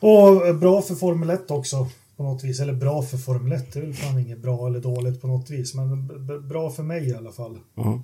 Och 0.00 0.56
bra 0.56 0.82
för 0.82 0.94
Formel 0.94 1.30
1 1.30 1.50
också. 1.50 1.88
På 2.16 2.22
något 2.22 2.44
vis. 2.44 2.60
Eller 2.60 2.72
bra 2.72 3.02
för 3.02 3.16
Formel 3.18 3.52
1. 3.52 3.72
Det 3.72 3.78
är 3.78 3.82
väl 3.82 3.94
fan 3.94 4.18
inget 4.18 4.38
bra 4.42 4.66
eller 4.66 4.80
dåligt 4.80 5.20
på 5.20 5.26
något 5.26 5.50
vis. 5.50 5.74
Men 5.74 6.06
bra 6.48 6.70
för 6.70 6.82
mig 6.82 7.08
i 7.08 7.14
alla 7.14 7.32
fall. 7.32 7.58
Ja. 7.74 8.02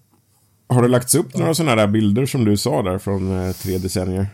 Har 0.66 0.82
det 0.82 0.88
lagts 0.88 1.14
upp 1.14 1.36
några 1.36 1.54
sådana 1.54 1.74
där 1.76 1.86
bilder 1.88 2.26
som 2.26 2.44
du 2.44 2.56
sa 2.56 2.82
där 2.82 2.98
från 2.98 3.32
eh, 3.46 3.52
tre 3.52 3.78
decennier? 3.78 4.26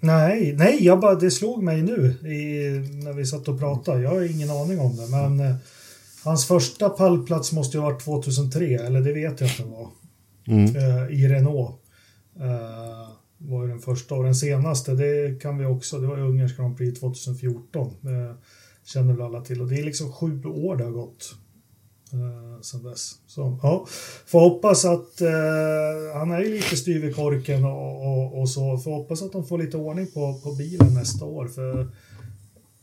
Nej, 0.00 0.54
nej, 0.58 0.84
jag 0.84 1.00
bara, 1.00 1.14
det 1.14 1.30
slog 1.30 1.62
mig 1.62 1.82
nu 1.82 2.06
i, 2.32 2.68
när 3.04 3.12
vi 3.12 3.26
satt 3.26 3.48
och 3.48 3.58
pratade. 3.58 4.00
Jag 4.02 4.10
har 4.10 4.30
ingen 4.34 4.50
aning 4.50 4.80
om 4.80 4.96
det, 4.96 5.06
men 5.10 5.40
eh, 5.40 5.56
hans 6.26 6.46
första 6.46 6.90
pallplats 6.90 7.52
måste 7.52 7.76
ju 7.76 7.80
ha 7.80 7.90
varit 7.90 8.04
2003, 8.04 8.64
eller 8.64 9.00
det 9.00 9.12
vet 9.12 9.40
jag 9.40 9.50
att 9.50 9.56
det 9.56 9.64
var. 9.64 9.88
Mm. 10.46 10.76
Eh, 10.76 11.22
I 11.24 11.28
Renault. 11.28 11.70
Eh, 12.40 13.16
var 13.38 13.62
ju 13.62 13.68
den 13.68 13.78
första 13.78 14.14
och 14.14 14.24
den 14.24 14.34
senaste, 14.34 14.94
det 14.94 15.42
kan 15.42 15.58
vi 15.58 15.64
också, 15.64 15.98
det 15.98 16.06
var 16.06 16.18
Ungerns 16.18 16.56
Grand 16.56 16.76
Prix 16.76 17.00
2014. 17.00 17.86
Eh, 17.86 18.36
känner 18.84 19.14
väl 19.14 19.22
alla 19.22 19.40
till 19.40 19.60
och 19.60 19.68
det 19.68 19.80
är 19.80 19.84
liksom 19.84 20.12
sju 20.12 20.44
år 20.44 20.76
det 20.76 20.84
har 20.84 20.90
gått. 20.90 21.34
Eh, 22.12 22.60
sen 22.60 22.82
dess. 22.82 23.14
Så, 23.26 23.58
ja. 23.62 23.86
Får 24.26 24.40
hoppas 24.40 24.84
att 24.84 25.20
eh, 25.20 26.18
han 26.18 26.30
är 26.30 26.40
ju 26.40 26.54
lite 26.54 26.76
styv 26.76 27.04
i 27.04 27.12
korken 27.12 27.64
och, 27.64 28.06
och, 28.06 28.40
och 28.40 28.48
så. 28.48 28.78
Får 28.78 28.90
hoppas 28.90 29.22
att 29.22 29.32
de 29.32 29.46
får 29.46 29.58
lite 29.58 29.76
ordning 29.76 30.06
på, 30.06 30.40
på 30.44 30.52
bilen 30.52 30.94
nästa 30.94 31.24
år. 31.24 31.48
För 31.48 31.88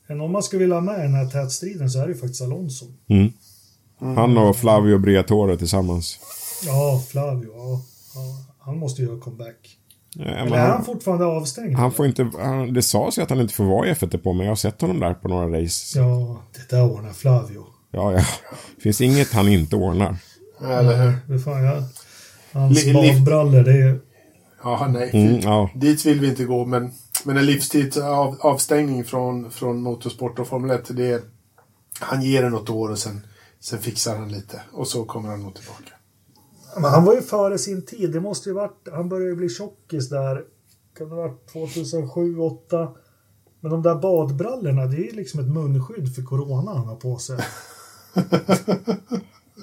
än 0.08 0.22
om 0.22 0.32
man 0.32 0.44
skulle 0.44 0.60
vilja 0.60 0.76
ha 0.76 0.82
med 0.82 1.00
i 1.00 1.02
den 1.02 1.14
här 1.14 1.26
tätstriden 1.26 1.90
så 1.90 2.00
är 2.00 2.04
det 2.04 2.14
ju 2.14 2.18
faktiskt 2.18 2.42
Alonso. 2.42 2.86
Mm. 3.10 3.34
Han 4.16 4.38
och 4.38 4.56
Flavio 4.56 4.98
Briatore 4.98 5.58
tillsammans. 5.58 6.20
Ja, 6.66 7.04
Flavio. 7.10 7.52
Ja, 7.56 7.82
ja, 8.16 8.46
han 8.60 8.78
måste 8.78 9.02
ju 9.02 9.08
göra 9.08 9.20
comeback. 9.20 9.78
Ja, 10.16 10.24
men 10.26 10.34
Eller 10.34 10.58
är 10.58 10.62
han 10.62 10.72
han, 10.72 10.86
fortfarande 10.86 11.26
avstängd? 11.26 11.76
han 11.76 11.92
får 11.92 12.06
inte, 12.06 12.32
han, 12.40 12.74
det 12.74 12.82
sades 12.82 13.18
ju 13.18 13.22
att 13.22 13.30
han 13.30 13.42
inte 13.42 13.54
får 13.54 13.64
vara 13.64 13.88
i 13.88 13.94
F1 13.94 14.18
på 14.18 14.34
men 14.34 14.46
jag 14.46 14.52
har 14.52 14.56
sett 14.56 14.82
honom 14.82 15.00
där 15.00 15.14
på 15.14 15.28
några 15.28 15.62
race. 15.62 16.00
Ja, 16.00 16.42
det 16.54 16.76
där 16.76 16.92
ordnar 16.92 17.14
Flavio. 17.14 17.66
Ja, 17.92 18.12
ja. 18.12 18.26
Det 18.76 18.82
finns 18.82 19.02
inget 19.02 19.34
han 19.34 19.48
inte 19.48 19.76
ordnar. 19.76 20.18
Eller 20.62 21.04
hur? 21.04 21.34
Det 21.34 21.40
fan, 21.40 21.64
ja. 21.64 21.84
Hans 22.52 22.94
badbrallor, 22.94 23.64
det 23.64 23.72
är... 23.72 24.00
Ja, 24.64 24.88
nej. 24.94 25.10
Mm, 25.14 25.40
ja. 25.40 25.70
Dit 25.76 26.06
vill 26.06 26.20
vi 26.20 26.30
inte 26.30 26.44
gå, 26.44 26.66
men, 26.66 26.92
men 27.26 27.38
en 27.38 27.46
livstidsavstängning 27.46 28.44
av, 28.44 28.54
avstängning 28.54 29.04
från, 29.04 29.52
från 29.52 29.82
motorsport 29.82 30.40
och 30.40 30.48
Formel 30.48 30.72
1, 30.72 30.96
det 30.96 31.12
är, 31.12 31.22
han 32.00 32.22
ger 32.22 32.44
det 32.44 32.50
något 32.50 32.70
år 32.70 32.90
och 32.90 33.00
sen, 33.00 33.22
sen 33.60 33.80
fixar 33.80 34.18
han 34.18 34.32
lite. 34.32 34.62
Och 34.72 34.88
så 34.88 35.06
kommer 35.06 35.30
han 35.30 35.42
nog 35.42 35.56
tillbaka. 35.56 35.94
Men 36.76 36.92
han 36.92 37.06
var 37.06 37.14
ju 37.14 37.22
före 37.22 37.58
sin 37.58 37.86
tid. 37.86 38.12
Det 38.12 38.20
måste 38.20 38.50
ju 38.50 38.56
varit... 38.56 38.88
Han 38.92 39.10
började 39.10 39.30
ju 39.30 39.36
bli 39.36 39.50
tjockis 39.50 40.10
där. 40.10 40.44
Kan 40.98 41.10
det 41.10 41.16
ha 41.16 41.22
varit 41.22 41.54
2007, 41.54 42.36
2008? 42.36 42.88
Men 43.60 43.72
de 43.72 43.82
där 43.82 43.96
badbrallorna, 43.96 44.86
det 44.86 44.98
är 44.98 45.06
ju 45.06 45.12
liksom 45.12 45.40
ett 45.40 45.54
munskydd 45.54 46.16
för 46.16 46.22
corona 46.22 46.74
han 46.74 46.88
har 46.88 46.96
på 46.96 47.18
sig. 47.18 47.38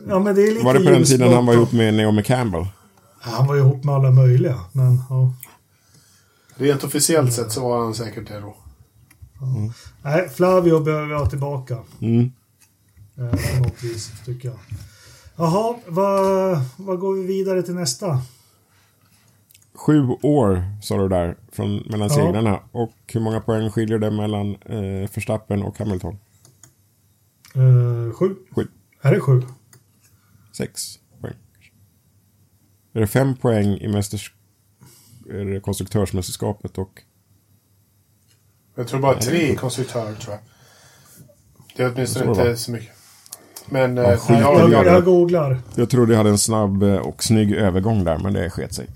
ja, 0.08 0.18
men 0.18 0.34
det 0.34 0.42
är 0.42 0.52
lite 0.52 0.64
Var 0.64 0.74
det 0.74 0.84
på 0.84 0.90
den 0.90 1.04
tiden 1.04 1.32
han 1.32 1.46
var 1.46 1.54
ihop 1.54 1.72
med 1.72 1.94
Naomi 1.94 2.22
Campbell? 2.22 2.66
Han 3.20 3.46
var 3.46 3.54
ju 3.54 3.60
ihop 3.60 3.84
med 3.84 3.94
alla 3.94 4.10
möjliga, 4.10 4.60
men 4.72 4.98
ja. 5.08 5.32
Rent 6.60 6.84
officiellt 6.84 7.32
sett 7.32 7.52
så 7.52 7.68
var 7.68 7.84
han 7.84 7.94
säkert 7.94 8.28
det 8.28 8.40
då. 8.40 8.56
Nej, 10.02 10.28
Flavio 10.28 10.80
behöver 10.80 11.06
vi 11.06 11.14
ha 11.14 11.26
tillbaka. 11.30 11.78
Mm. 12.00 12.32
Eh, 13.16 13.30
på 13.30 13.62
något 13.62 13.82
vis, 13.82 14.12
tycker 14.24 14.48
jag. 14.48 14.58
Jaha, 15.36 15.76
vad, 15.86 16.58
vad 16.76 16.98
går 16.98 17.14
vi 17.14 17.26
vidare 17.26 17.62
till 17.62 17.74
nästa? 17.74 18.22
Sju 19.74 20.08
år, 20.22 20.64
sa 20.82 20.96
du 20.98 21.08
där, 21.08 21.36
från, 21.52 21.76
mellan 21.76 22.08
Ja. 22.08 22.14
segrarna. 22.14 22.60
Och 22.72 22.92
hur 23.06 23.20
många 23.20 23.40
poäng 23.40 23.70
skiljer 23.70 23.98
det 23.98 24.10
mellan 24.10 24.54
eh, 24.54 25.10
Verstappen 25.14 25.62
och 25.62 25.78
Hamilton? 25.78 26.18
Eh, 27.54 28.12
sju. 28.14 28.36
Sju. 28.56 28.66
Är 29.02 29.14
det 29.14 29.20
sju? 29.20 29.42
Sex 30.56 30.98
poäng. 31.20 31.34
Är 32.92 33.00
det 33.00 33.06
fem 33.06 33.36
poäng 33.36 33.66
i 33.76 33.88
mästers... 33.88 34.34
Är 35.30 35.44
det 35.44 35.60
konstruktörsmästerskapet 35.60 36.78
och... 36.78 37.02
Jag 38.74 38.88
tror 38.88 39.00
bara 39.00 39.14
tre 39.14 39.38
det 39.38 39.48
är 39.48 39.52
i 39.52 39.56
konstruktör, 39.56 40.14
tror 40.14 40.34
jag. 40.34 40.40
Det 41.76 41.82
är 41.82 41.92
åtminstone 41.94 42.24
Jag 42.26 42.36
det 42.36 42.50
inte 42.50 42.60
så 42.60 42.70
mycket. 42.72 42.90
Men 43.68 43.98
eh, 43.98 44.04
Ja, 44.04 44.10
ja, 44.10 44.16
skit 44.16 44.38
ja, 44.40 44.58
jag, 44.60 44.70
det. 44.70 44.76
ja, 44.76 44.84
jag 44.84 45.04
googlar. 45.04 45.58
Jag 45.74 45.90
trodde 45.90 46.12
jag 46.12 46.18
hade 46.18 46.30
en 46.30 46.38
snabb 46.38 46.82
eh, 46.82 46.96
och 46.96 47.22
snygg 47.24 47.52
övergång 47.52 48.04
där, 48.04 48.18
men 48.18 48.32
det 48.32 48.50
sket 48.50 48.74
sig. 48.74 48.86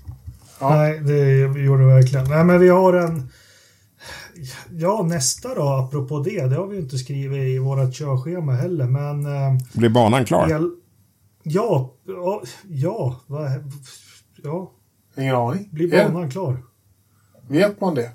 Ja. 0.59 0.75
Nej, 0.75 0.99
det 0.99 1.41
gjorde 1.61 1.83
det 1.83 1.93
verkligen. 1.93 2.29
Nej, 2.29 2.43
men 2.43 2.59
vi 2.59 2.69
har 2.69 2.93
en... 2.93 3.29
Ja, 4.71 5.03
nästa 5.03 5.55
då, 5.55 5.63
apropå 5.67 6.19
det. 6.19 6.47
Det 6.47 6.55
har 6.55 6.67
vi 6.67 6.75
ju 6.75 6.81
inte 6.81 6.97
skrivit 6.97 7.37
i 7.55 7.59
vårt 7.59 7.93
körschema 7.93 8.53
heller, 8.53 8.85
men... 8.85 9.25
Eh, 9.25 9.61
Blir 9.73 9.89
banan 9.89 10.25
klar? 10.25 10.49
el... 10.51 10.71
Ja, 11.43 11.93
ja, 12.07 12.43
ja, 12.69 13.15
vad, 13.27 13.51
ja, 14.43 14.71
ingen 15.17 15.35
aning. 15.35 15.69
blir 15.71 15.93
Är- 15.93 16.09
banan 16.09 16.29
klar? 16.31 16.57
Vet 17.47 17.81
man 17.81 17.95
det? 17.95 18.11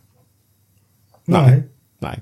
Nej. 1.24 1.62
Nej. 1.98 2.20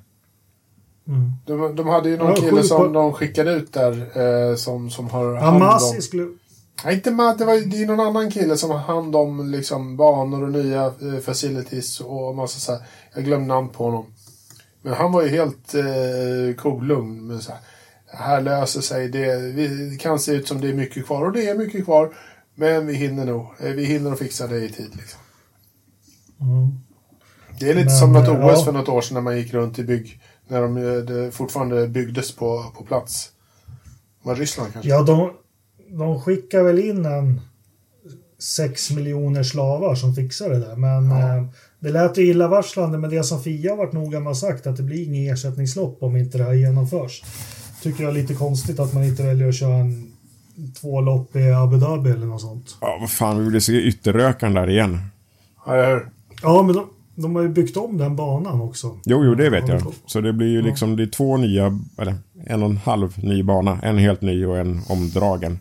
Mm. 1.09 1.33
De, 1.47 1.77
de 1.77 1.87
hade 1.89 2.09
ju 2.09 2.17
någon 2.17 2.27
Ja, 2.29 2.35
kille 2.35 2.63
som 2.63 2.77
på- 2.79 2.89
de 2.93 3.13
skickade 3.13 3.53
ut 3.53 3.73
där 3.73 4.19
eh, 4.51 4.57
som, 4.57 4.91
som 4.91 5.09
har 5.11 5.25
Ja, 5.35 5.41
hand 5.41 5.57
om... 5.57 5.63
Masi 5.63 6.03
skulle... 6.03 6.29
Nej, 6.85 6.95
inte 6.95 7.11
Matt. 7.11 7.39
Det, 7.39 7.45
var, 7.45 7.71
det 7.71 7.83
är 7.83 7.87
någon 7.87 8.01
annan 8.01 8.31
kille 8.31 8.57
som 8.57 8.71
har 8.71 8.79
hand 8.79 9.17
om 9.17 9.51
liksom, 9.51 9.97
banor 9.97 10.43
och 10.43 10.51
nya 10.53 10.85
eh, 10.87 11.19
facilities 11.23 12.01
och 12.01 12.35
massa 12.35 12.59
så 12.61 12.73
här. 12.73 12.81
Jag 13.15 13.25
glömde 13.25 13.47
namn 13.47 13.69
på 13.69 13.85
honom. 13.85 14.07
Men 14.83 14.93
han 14.93 15.13
var 15.13 15.23
ju 15.23 15.29
helt 15.29 15.75
eh, 15.75 16.57
kolugn. 16.57 17.27
Men 17.27 17.41
så 17.43 17.53
här, 17.53 17.61
här 18.07 18.41
löser 18.41 18.81
sig. 18.81 19.09
Det, 19.09 19.37
vi, 19.39 19.91
det 19.91 19.97
kan 19.97 20.19
se 20.19 20.33
ut 20.33 20.49
som 20.49 20.61
det 20.61 20.69
är 20.69 20.75
mycket 20.75 21.07
kvar. 21.07 21.25
Och 21.25 21.33
det 21.33 21.49
är 21.49 21.55
mycket 21.59 21.85
kvar. 21.85 22.15
Men 22.59 22.87
vi 22.87 22.95
hinner 22.95 23.25
nog. 23.27 23.47
Eh, 23.61 23.71
vi 23.73 23.85
hinner 23.85 24.13
att 24.13 24.19
fixa 24.19 24.47
det 24.47 24.65
i 24.65 24.69
tid. 24.73 24.91
Liksom. 24.97 25.21
Mm. 26.41 26.69
Det 27.61 27.71
är 27.71 27.75
lite 27.75 27.87
Men, 27.87 27.97
som 27.99 28.13
något 28.13 28.29
eh, 28.29 28.47
OS 28.47 28.59
ja. 28.59 28.65
för 28.65 28.73
något 28.73 28.89
år 28.89 29.01
sedan 29.01 29.15
när 29.15 29.21
man 29.21 29.37
gick 29.39 29.55
runt 29.55 29.79
i 29.79 29.85
bygg. 29.85 30.21
När 30.49 30.63
de 30.63 30.77
eh, 30.77 30.83
det 31.05 31.31
fortfarande 31.31 31.89
byggdes 31.89 32.33
på, 32.37 32.65
på 32.77 32.85
plats. 32.85 33.29
Var 34.23 34.35
Ryssland 34.35 34.73
kanske? 34.73 34.91
Ja, 34.91 35.03
de, 35.03 35.31
de 35.99 36.21
skickar 36.21 36.63
väl 36.63 36.79
in 36.79 37.07
en 37.07 37.41
6 38.39 38.91
miljoner 38.91 39.43
slavar 39.43 39.95
som 39.95 40.15
fixar 40.15 40.51
det 40.51 40.59
där. 40.59 40.77
Men 40.77 41.11
Ja. 41.11 41.37
eh, 41.37 41.45
det 41.81 41.91
lät 41.91 42.19
ju 42.19 42.23
illavarslande 42.23 42.99
med 42.99 43.11
det 43.11 43.25
som 43.25 43.43
Fia 43.43 43.75
varit 43.75 43.93
noga 43.93 44.21
med 44.21 44.31
att 44.31 44.37
sagt 44.37 44.67
att 44.67 44.77
det 44.77 44.83
blir 44.83 45.05
ingen 45.05 45.33
ersättningslopp 45.35 46.03
om 46.03 46.17
inte 46.17 46.39
det 46.39 46.45
här 46.45 46.55
genomförs. 46.55 47.23
Tycker 47.83 48.03
jag 48.03 48.11
är 48.11 48.15
lite 48.15 48.35
konstigt 48.35 48.81
att 48.81 48.95
man 48.95 49.05
inte 49.05 49.23
väljer 49.23 49.49
att 49.49 49.55
köra 49.55 49.75
en 49.75 50.08
två 50.81 51.01
lopp 51.01 51.37
i 51.37 51.53
Abu 51.53 51.77
Dhabi 51.79 52.11
eller 52.11 52.27
något 52.27 52.41
sånt. 52.41 52.77
Ja, 52.81 52.97
vad 53.01 53.11
fan, 53.11 53.45
vi 53.45 53.51
vill 53.51 53.63
se 53.63 53.73
ytterrökaren 53.73 54.55
där 54.55 54.71
igen. 54.71 54.99
Ja, 56.43 56.63
men 56.63 56.75
de, 56.75 56.91
de 57.15 57.37
har 57.37 57.43
ju 57.43 57.49
byggt 57.49 57.77
om 57.77 57.99
den 57.99 58.17
banan 58.17 58.61
också. 58.61 58.99
Jo, 59.05 59.25
jo, 59.25 59.35
det 59.35 59.51
vet 59.51 59.69
Ja, 59.69 59.75
jag. 59.75 59.93
Så 60.07 60.21
det 60.21 60.33
blir 60.33 60.49
ju 60.49 60.63
liksom, 60.63 60.97
det 60.97 61.03
är 61.03 61.07
två 61.07 61.37
nya, 61.37 61.79
eller 61.99 62.15
en 62.47 62.63
och 62.63 62.71
en 62.71 62.77
halv 62.77 63.25
ny 63.25 63.43
bana. 63.43 63.79
En 63.83 63.99
helt 63.99 64.21
ny 64.21 64.47
och 64.47 64.59
en 64.59 64.83
omdragen. 64.89 65.59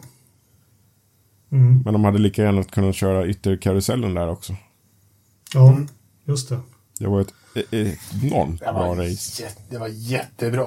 Mm. 1.51 1.81
Men 1.85 1.93
de 1.93 2.03
hade 2.03 2.19
lika 2.19 2.43
gärna 2.43 2.63
kunnat 2.63 2.95
köra 2.95 3.27
ytterkarusellen 3.27 4.13
där 4.13 4.29
också. 4.29 4.55
Ja, 5.53 5.71
Mm. 5.71 5.87
just 6.25 6.49
det. 6.49 6.59
Det 6.99 7.07
var 7.07 7.21
ett 7.21 7.33
eh, 7.55 7.87
enormt 8.23 8.59
Det 8.59 8.65
bra 8.65 8.73
var, 8.87 8.95
race. 8.95 9.43
jätte, 9.43 9.61
det 9.69 9.77
var 9.77 9.87
jättebra. 9.87 10.65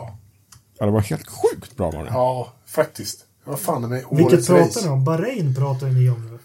Ja, 0.79 0.87
det 0.87 0.93
var 0.93 1.01
helt 1.01 1.27
sjukt 1.29 1.77
bra 1.77 1.91
var 1.91 2.05
det. 2.05 2.11
Ja, 2.11 2.53
faktiskt. 2.67 3.27
Vad 3.51 3.61
fan 3.61 3.85
är 3.85 3.89
med 3.89 4.05
Vilket 4.11 4.47
pratar 4.47 4.83
ni 4.83 4.89
om? 4.89 5.05
Bahrain 5.05 5.55
pratar 5.55 5.87
ni 5.87 6.11
om 6.11 6.27
nu. 6.31 6.39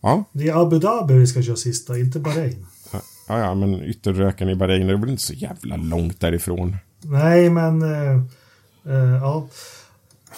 Ja, 0.00 0.24
Det 0.32 0.48
är 0.48 0.62
Abu 0.62 0.78
Dhabi 0.78 1.14
vi 1.14 1.26
ska 1.26 1.42
köra 1.42 1.56
sista, 1.56 1.98
inte 1.98 2.20
Bahrain. 2.20 2.66
ja, 2.92 3.38
ja 3.38 3.54
men 3.54 3.82
ytterröken 3.84 4.48
i 4.48 4.54
Bahrain, 4.54 4.86
det 4.86 4.92
är 4.92 4.96
väl 4.96 5.10
inte 5.10 5.22
så 5.22 5.32
jävla 5.34 5.76
långt 5.76 6.20
därifrån. 6.20 6.76
Nej, 7.00 7.50
men... 7.50 7.82
eh, 7.82 8.20
eh, 8.86 8.94
ja. 9.22 9.48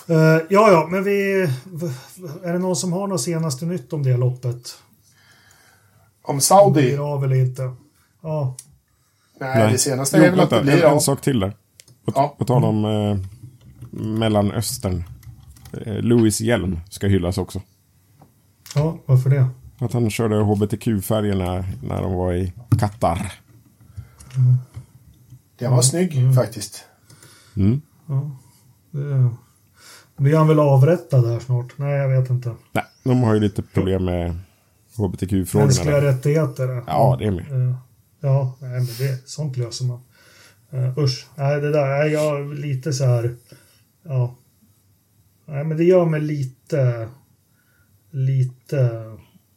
Eh, 0.08 0.16
ja, 0.50 0.70
ja, 0.72 0.88
men 0.90 1.04
vi... 1.04 1.32
Är 2.44 2.52
det 2.52 2.58
någon 2.58 2.76
som 2.76 2.92
har 2.92 3.06
något 3.06 3.20
senaste 3.20 3.64
nytt 3.66 3.92
om 3.92 4.02
det 4.02 4.16
loppet? 4.16 4.74
Om 6.22 6.40
Saudi? 6.40 6.80
Blir 6.82 7.12
av 7.14 7.24
eller 7.24 7.36
inte? 7.36 7.74
Ja. 8.22 8.56
Nej, 9.40 9.72
det 9.72 9.78
senaste 9.78 10.16
Jo, 10.18 10.24
är 10.24 10.30
väl 10.30 10.40
att 10.40 10.50
det 10.50 10.62
blir 10.62 10.72
en, 10.72 10.88
en 10.90 10.94
av. 10.94 10.98
sak 10.98 11.20
till 11.20 11.40
där. 11.40 11.50
På, 12.04 12.12
Ja. 12.14 12.34
på 12.38 12.44
tal 12.44 12.64
om 12.64 12.84
Mellanöstern. 13.90 15.04
Eh, 15.72 15.94
Louis 15.94 16.40
Hjelm 16.40 16.80
ska 16.90 17.06
hyllas 17.06 17.38
också. 17.38 17.62
Ja, 18.74 18.98
varför 19.06 19.30
det? 19.30 19.48
Att 19.78 19.92
han 19.92 20.10
körde 20.10 20.36
HBTQ-färgerna 20.36 21.64
när 21.82 22.02
de 22.02 22.12
var 22.12 22.32
i 22.32 22.52
Qatar. 22.78 23.32
Det 25.58 25.68
var 25.68 25.82
snygg 25.82 26.34
faktiskt. 26.34 26.84
Mm. 27.56 27.80
Ja. 28.06 28.30
Det... 28.90 29.30
Blir 30.16 30.36
han 30.36 30.48
väl 30.48 30.60
avrättad 30.60 31.26
här 31.26 31.40
snart? 31.40 31.78
Nej, 31.78 31.92
jag 31.92 32.20
vet 32.20 32.30
inte. 32.30 32.54
Nej, 32.72 32.84
de 33.04 33.22
har 33.22 33.34
ju 33.34 33.40
lite 33.40 33.62
problem 33.62 34.04
med 34.04 34.38
HBTQ-frågorna. 34.96 35.66
Mänskliga 35.66 36.02
rättigheter. 36.02 36.84
Ja, 36.86 37.16
det 37.18 37.24
är 37.26 37.30
med. 37.30 37.68
Eh, 37.68 37.76
Ja, 38.20 38.56
nej, 38.60 38.70
men 38.70 38.86
det, 38.98 39.28
sånt 39.28 39.56
löser 39.56 39.84
man. 39.84 40.00
Uh, 40.74 40.98
usch, 40.98 41.26
nej, 41.34 41.60
det 41.60 41.72
där 41.72 41.86
är 41.86 42.06
jag 42.06 42.54
lite 42.54 42.92
så 42.92 43.04
här. 43.04 43.36
Ja. 44.02 44.34
Nej, 45.46 45.64
men 45.64 45.76
det 45.76 45.84
gör 45.84 46.04
mig 46.06 46.20
lite, 46.20 47.08
lite 48.10 49.02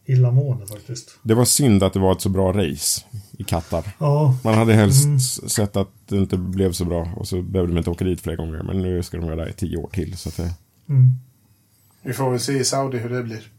illamående 0.05 0.67
faktiskt. 0.67 1.19
Det 1.23 1.33
var 1.33 1.45
synd 1.45 1.83
att 1.83 1.93
det 1.93 1.99
var 1.99 2.11
ett 2.11 2.21
så 2.21 2.29
bra 2.29 2.51
race 2.53 3.01
i 3.31 3.43
Qatar. 3.43 3.95
Ja, 3.99 4.37
Man 4.43 4.53
hade 4.53 4.73
helst 4.73 5.05
Mm. 5.05 5.19
sett 5.19 5.75
att 5.75 5.89
det 6.07 6.17
inte 6.17 6.37
blev 6.37 6.71
så 6.71 6.85
bra 6.85 7.07
och 7.15 7.27
så 7.27 7.41
behövde 7.41 7.73
de 7.73 7.77
inte 7.77 7.89
åka 7.89 8.05
dit 8.05 8.21
fler 8.21 8.35
gånger. 8.35 8.63
Men 8.63 8.81
nu 8.81 9.03
ska 9.03 9.17
de 9.17 9.25
vara 9.25 9.35
där 9.35 9.49
i 9.49 9.53
tio 9.53 9.77
år 9.77 9.89
till. 9.93 10.17
Så 10.17 10.29
att 10.29 10.37
det, 10.37 10.53
mm, 10.89 11.11
Vi 12.01 12.13
får 12.13 12.31
väl 12.31 12.39
se 12.39 12.53
i 12.53 12.63
Saudi 12.63 12.97
hur 12.97 13.09
det 13.09 13.23
blir. 13.23 13.51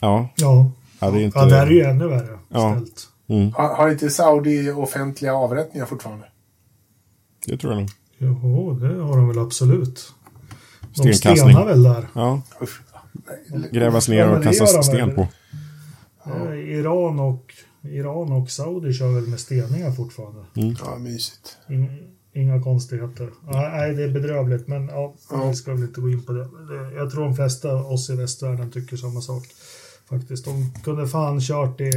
ja, 0.00 0.28
ja. 0.36 0.70
ja, 1.00 1.10
det 1.10 1.20
är 1.20 1.24
inte... 1.24 1.38
ja, 1.38 1.44
där 1.46 1.66
är 1.66 1.70
ju 1.70 1.82
ännu 1.82 2.08
värre 2.08 2.38
Ja. 2.48 2.74
ställt. 2.76 3.08
Mm, 3.26 3.52
Har, 3.52 3.74
har 3.76 3.90
inte 3.90 4.10
Saudi 4.10 4.70
offentliga 4.70 5.34
avrättningar 5.34 5.86
fortfarande? 5.86 6.24
det 7.46 7.56
tror 7.56 7.72
jag 7.72 7.80
nog. 7.80 7.90
Jo, 8.18 8.78
det 8.80 9.02
har 9.02 9.16
de 9.16 9.28
väl 9.28 9.38
absolut. 9.38 10.12
De 10.80 10.94
Stenkastning. 11.14 11.36
stenar 11.36 11.66
väl 11.66 11.82
där. 11.82 12.08
Ja, 12.14 12.42
grävas 13.72 14.08
Ja, 14.08 14.14
ner 14.14 14.36
och 14.36 14.42
kastas 14.44 14.86
sten 14.86 15.14
på. 15.14 15.28
Eh, 16.26 16.52
Iran, 16.58 17.18
och, 17.20 17.54
Iran 17.82 18.32
och 18.32 18.50
Saudi 18.50 18.92
kör 18.92 19.12
väl 19.14 19.26
med 19.26 19.40
steningar 19.40 19.92
fortfarande. 19.92 20.40
Ja, 20.54 20.98
mysigt. 20.98 21.56
In- 21.68 22.14
Inga 22.32 22.62
konstigheter. 22.62 23.30
Ja, 23.46 23.52
Nej, 23.70 23.94
det 23.94 24.02
är 24.04 24.08
bedrövligt, 24.12 24.68
men 24.68 24.86
ja, 24.88 25.14
Ja. 25.30 25.48
vi 25.48 25.54
ska 25.54 25.74
väl 25.74 25.82
inte 25.82 26.00
gå 26.00 26.10
in 26.10 26.22
på 26.22 26.32
det. 26.32 26.48
Jag 26.96 27.10
tror 27.10 27.24
de 27.24 27.34
flesta 27.36 27.72
av 27.72 27.86
oss 27.92 28.10
i 28.10 28.16
västvärlden 28.16 28.70
tycker 28.70 28.96
samma 28.96 29.20
sak. 29.20 29.42
Faktiskt. 30.10 30.44
De 30.44 30.72
kunde 30.84 31.08
fan 31.08 31.40
kört 31.40 31.80
i 31.80 31.90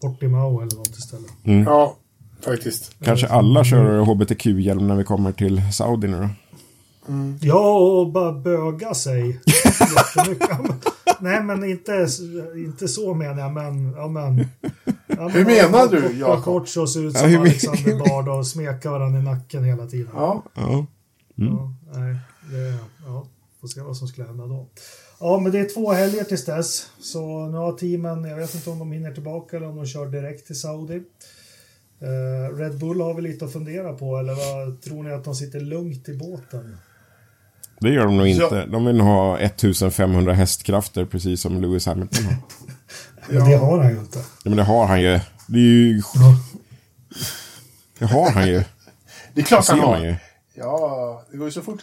Portimao 0.00 0.60
eller 0.60 0.76
något 0.76 0.98
istället. 0.98 1.30
Ja, 1.66 1.96
faktiskt. 2.44 2.92
Kanske 3.04 3.26
alla 3.26 3.64
kör 3.64 3.98
HBTQ-hjälm 3.98 4.88
när 4.88 4.94
vi 4.96 5.04
kommer 5.04 5.32
till 5.32 5.62
Saudi 5.72 6.08
nu 6.08 6.16
då. 6.20 6.28
Ja, 7.40 7.78
och 7.78 8.12
bara 8.12 8.32
böga 8.32 8.94
sig. 8.94 9.40
Ja, 10.40 10.58
Nej, 11.20 11.42
men 11.42 11.64
inte, 11.64 12.06
inte 12.56 12.88
så 12.88 13.14
menar 13.14 13.40
jag, 13.42 13.52
men... 13.52 13.92
Ja, 13.92 14.08
men 14.08 14.38
ja, 15.06 15.16
men 15.16 15.30
Hur 15.30 15.44
menar 15.44 15.86
du, 15.88 16.18
Jakob? 16.18 16.44
shorts 16.44 16.76
och 16.76 16.90
se 16.90 16.98
ut 17.00 17.14
Ja, 17.14 17.20
som 17.20 17.30
men- 17.30 17.40
Alexander 17.40 17.98
Bard 17.98 18.28
och 18.28 18.46
smeka 18.46 18.90
varandra 18.90 19.20
i 19.20 19.22
nacken 19.22 19.64
hela 19.64 19.86
tiden. 19.86 20.08
Ja, 20.14 20.42
Ja. 20.54 20.86
Ja, 21.34 21.72
nej, 21.94 22.16
det, 22.50 22.78
ja, 23.06 23.26
får 23.60 23.68
se 23.68 23.80
vad 23.80 23.96
som 23.96 24.08
skulle 24.08 24.26
hända 24.26 24.46
då. 24.46 24.66
Ja, 25.20 25.38
men 25.42 25.52
det 25.52 25.58
är 25.58 25.74
två 25.74 25.92
helger 25.92 26.24
tills 26.24 26.44
dess. 26.44 26.86
Så 27.00 27.46
nu 27.46 27.56
har 27.58 27.72
teamen, 27.72 28.24
jag 28.24 28.36
vet 28.36 28.54
inte 28.54 28.70
om 28.70 28.78
de 28.78 28.92
hinner 28.92 29.12
tillbaka 29.12 29.56
eller 29.56 29.68
om 29.68 29.76
de 29.76 29.86
kör 29.86 30.06
direkt 30.06 30.46
till 30.46 30.60
Saudi. 30.60 31.02
Eh, 32.00 32.56
Red 32.56 32.78
Bull 32.78 33.00
har 33.00 33.14
väl 33.14 33.24
lite 33.24 33.44
att 33.44 33.52
fundera 33.52 33.92
på, 33.92 34.16
eller 34.18 34.34
vad 34.34 34.82
tror 34.82 35.02
ni 35.02 35.12
att 35.12 35.24
de 35.24 35.34
sitter 35.34 35.60
lugnt 35.60 36.08
i 36.08 36.16
båten? 36.16 36.76
Det 37.80 37.88
gör 37.90 38.04
de 38.06 38.16
nog 38.16 38.28
Ja. 38.28 38.44
inte. 38.44 38.66
De 38.66 38.84
vill 38.84 38.96
nog 38.96 39.06
ha 39.06 39.38
1500 39.38 40.32
hästkrafter 40.32 41.04
precis 41.04 41.40
som 41.40 41.60
Lewis 41.62 41.86
Hamilton 41.86 42.24
har. 42.24 42.34
Men 43.34 43.50
det 43.50 43.56
har 43.56 43.78
han 43.82 43.92
ju 43.92 43.98
inte. 44.00 44.18
Ja, 44.18 44.24
men 44.50 44.56
det 44.56 44.62
har 44.62 44.86
han 44.86 45.00
ju. 45.00 45.20
Det 45.48 45.58
är 45.58 45.62
ju... 45.62 46.02
Ja. 46.14 46.34
Det 47.98 48.04
har 48.06 48.30
han 48.30 48.48
ju. 48.48 48.64
det 49.34 49.40
är 49.40 49.44
klart 49.44 49.68
han 49.68 49.78
man 49.78 49.88
har. 49.88 49.98
ju. 50.04 50.14
Ja, 50.54 51.24
det 51.30 51.36
går 51.36 51.46
ju 51.46 51.52
så 51.52 51.62
fort. 51.62 51.80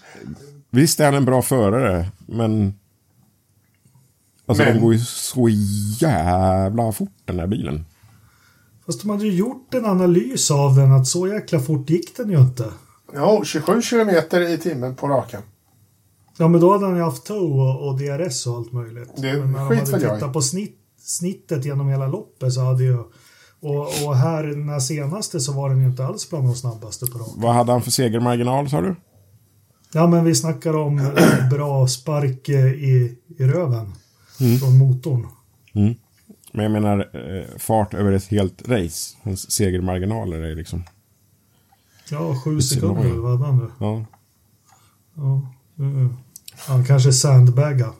Visst 0.70 1.00
är 1.00 1.06
han 1.06 1.14
en 1.16 1.26
bra 1.26 1.42
förare, 1.42 2.08
men... 2.26 2.74
Alltså 4.46 4.64
Men- 4.64 4.74
de 4.76 4.82
går 4.82 4.94
ju 4.94 5.00
så 5.00 5.50
jävla 6.00 6.92
fort 6.92 7.14
den 7.26 7.38
där 7.38 7.48
bilen. 7.48 7.86
Fast 8.88 9.02
de 9.02 9.10
hade 9.10 9.26
ju 9.26 9.32
gjort 9.32 9.74
en 9.74 9.86
analys 9.86 10.52
av 10.52 10.76
den 10.76 10.92
att 10.92 11.08
så 11.08 11.28
jäkla 11.28 11.60
fort 11.60 11.90
gick 11.90 12.18
den 12.18 12.30
ju 12.30 12.40
inte. 12.40 12.66
Ja, 13.14 13.42
27 13.46 13.82
kilometer 13.82 14.42
i 14.42 14.58
timmen 14.58 14.96
på 14.96 15.08
raken. 15.08 15.42
Ja, 16.38 16.48
men 16.48 16.62
då 16.62 16.72
hade 16.72 16.86
han 16.86 16.96
ju 16.96 17.02
haft 17.02 17.26
tow 17.26 17.60
och, 17.60 17.88
och 17.88 17.98
DRS 17.98 18.48
och 18.48 18.56
allt 18.56 18.72
möjligt. 18.72 19.10
Det 19.18 19.34
men 19.34 19.52
när 19.52 19.70
de 19.70 19.76
hade 19.76 20.16
tittat 20.16 20.34
på 20.34 20.42
snitt, 20.42 20.80
snittet 21.00 21.66
genom 21.66 21.90
hela 21.90 22.08
loppet 22.08 22.54
så 22.54 22.62
hade 22.62 22.84
ju... 22.84 22.98
Och, 23.60 24.06
och 24.06 24.16
här 24.16 24.44
den 24.44 24.70
här 24.70 24.80
senaste 24.80 25.40
så 25.40 25.54
var 25.54 25.70
den 25.70 25.80
ju 25.80 25.86
inte 25.88 26.06
alls 26.06 26.30
bland 26.30 26.46
de 26.46 26.56
snabbaste 26.56 27.06
på 27.06 27.18
raken. 27.18 27.34
Vad 27.38 27.54
hade 27.54 27.72
han 27.72 27.82
för 27.82 27.92
segermarginal 27.92 28.70
sa 28.70 28.82
du? 28.82 28.96
Ja, 29.94 30.08
men 30.08 30.26
vi 30.26 30.36
snackar 30.36 30.76
om 30.76 31.12
bra 31.52 31.88
spark 31.88 32.50
i, 32.50 33.18
i 33.38 33.44
röven 33.44 33.94
från 34.60 34.78
motorn. 34.78 35.28
Men 36.58 36.64
jag 36.64 36.72
menar 36.82 37.10
eh, 37.14 37.58
fart 37.58 37.94
över 37.94 38.12
ett 38.12 38.26
helt 38.28 38.70
race. 38.70 39.16
Hans 39.24 39.52
segermarginaler 39.52 40.40
är 40.40 40.56
liksom... 40.56 40.84
Ja, 42.10 42.42
sju 42.44 42.62
sekunder, 42.62 43.10
vad 43.10 43.32
hade 43.32 43.46
han 43.46 43.58
nu? 43.58 43.72
Ja, 43.80 44.06
Ja. 45.16 45.42
Han 46.68 46.86
kanske 46.86 47.14
sandbagga. 47.14 47.94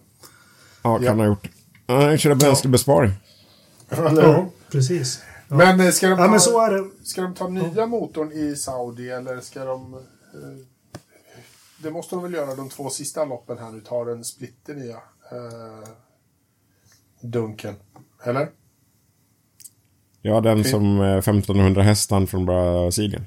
ja 0.84 0.96
kan 0.98 1.04
Ja. 1.06 1.14
ha 1.14 1.26
gjort. 1.26 1.50
Ja, 1.88 2.06
han 2.06 2.18
körde 2.18 2.36
bränslebesparing. 2.36 3.12
Eller? 3.90 4.24
Ja, 4.24 4.50
precis. 4.72 5.22
Ja. 5.50 5.56
Men 5.56 5.80
eh, 5.80 5.90
ska 5.92 6.08
de, 6.08 6.12
Ja, 6.20 6.26
ta, 6.26 6.32
men 6.32 6.40
så 6.40 6.62
är 6.62 6.72
det. 6.72 6.90
ska 7.04 7.22
de 7.22 7.34
ta 7.36 7.48
nya 7.50 7.86
motorn 7.86 8.32
i 8.32 8.56
Saudi 8.56 9.10
eller 9.10 9.40
ska 9.40 9.66
de... 9.66 9.94
Eh, 9.94 10.00
det 11.84 11.92
måste 11.92 12.16
de 12.16 12.24
väl 12.24 12.34
göra 12.34 12.56
de 12.56 12.70
två 12.70 12.90
sista 12.90 13.26
loppen 13.26 13.58
här 13.58 13.72
nu. 13.72 13.82
Ta 13.82 14.06
den 14.06 14.24
splitternya 14.24 14.96
eh, 15.32 15.90
dunken. 17.22 17.76
Eller? 18.24 18.48
Ja, 20.22 20.42
den 20.42 20.60
Okej. 20.60 20.72
som 20.72 21.02
eh, 21.02 21.18
1500 21.18 21.82
hästan 21.84 22.28
från 22.28 22.46
Brasilien. 22.46 23.26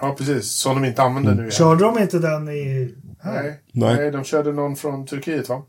Ja, 0.00 0.14
precis. 0.18 0.50
Som 0.52 0.82
de 0.82 0.88
inte 0.88 1.02
använder 1.02 1.34
nu 1.34 1.40
igen. 1.40 1.50
Körde 1.50 1.84
de 1.84 1.98
inte 1.98 2.18
den 2.18 2.48
i... 2.48 2.94
Nej. 3.24 3.60
Nej. 3.72 3.96
Nej. 3.96 4.10
de 4.10 4.24
körde 4.24 4.52
någon 4.52 4.76
från 4.76 5.06
Turkiet 5.06 5.48
va? 5.48 5.62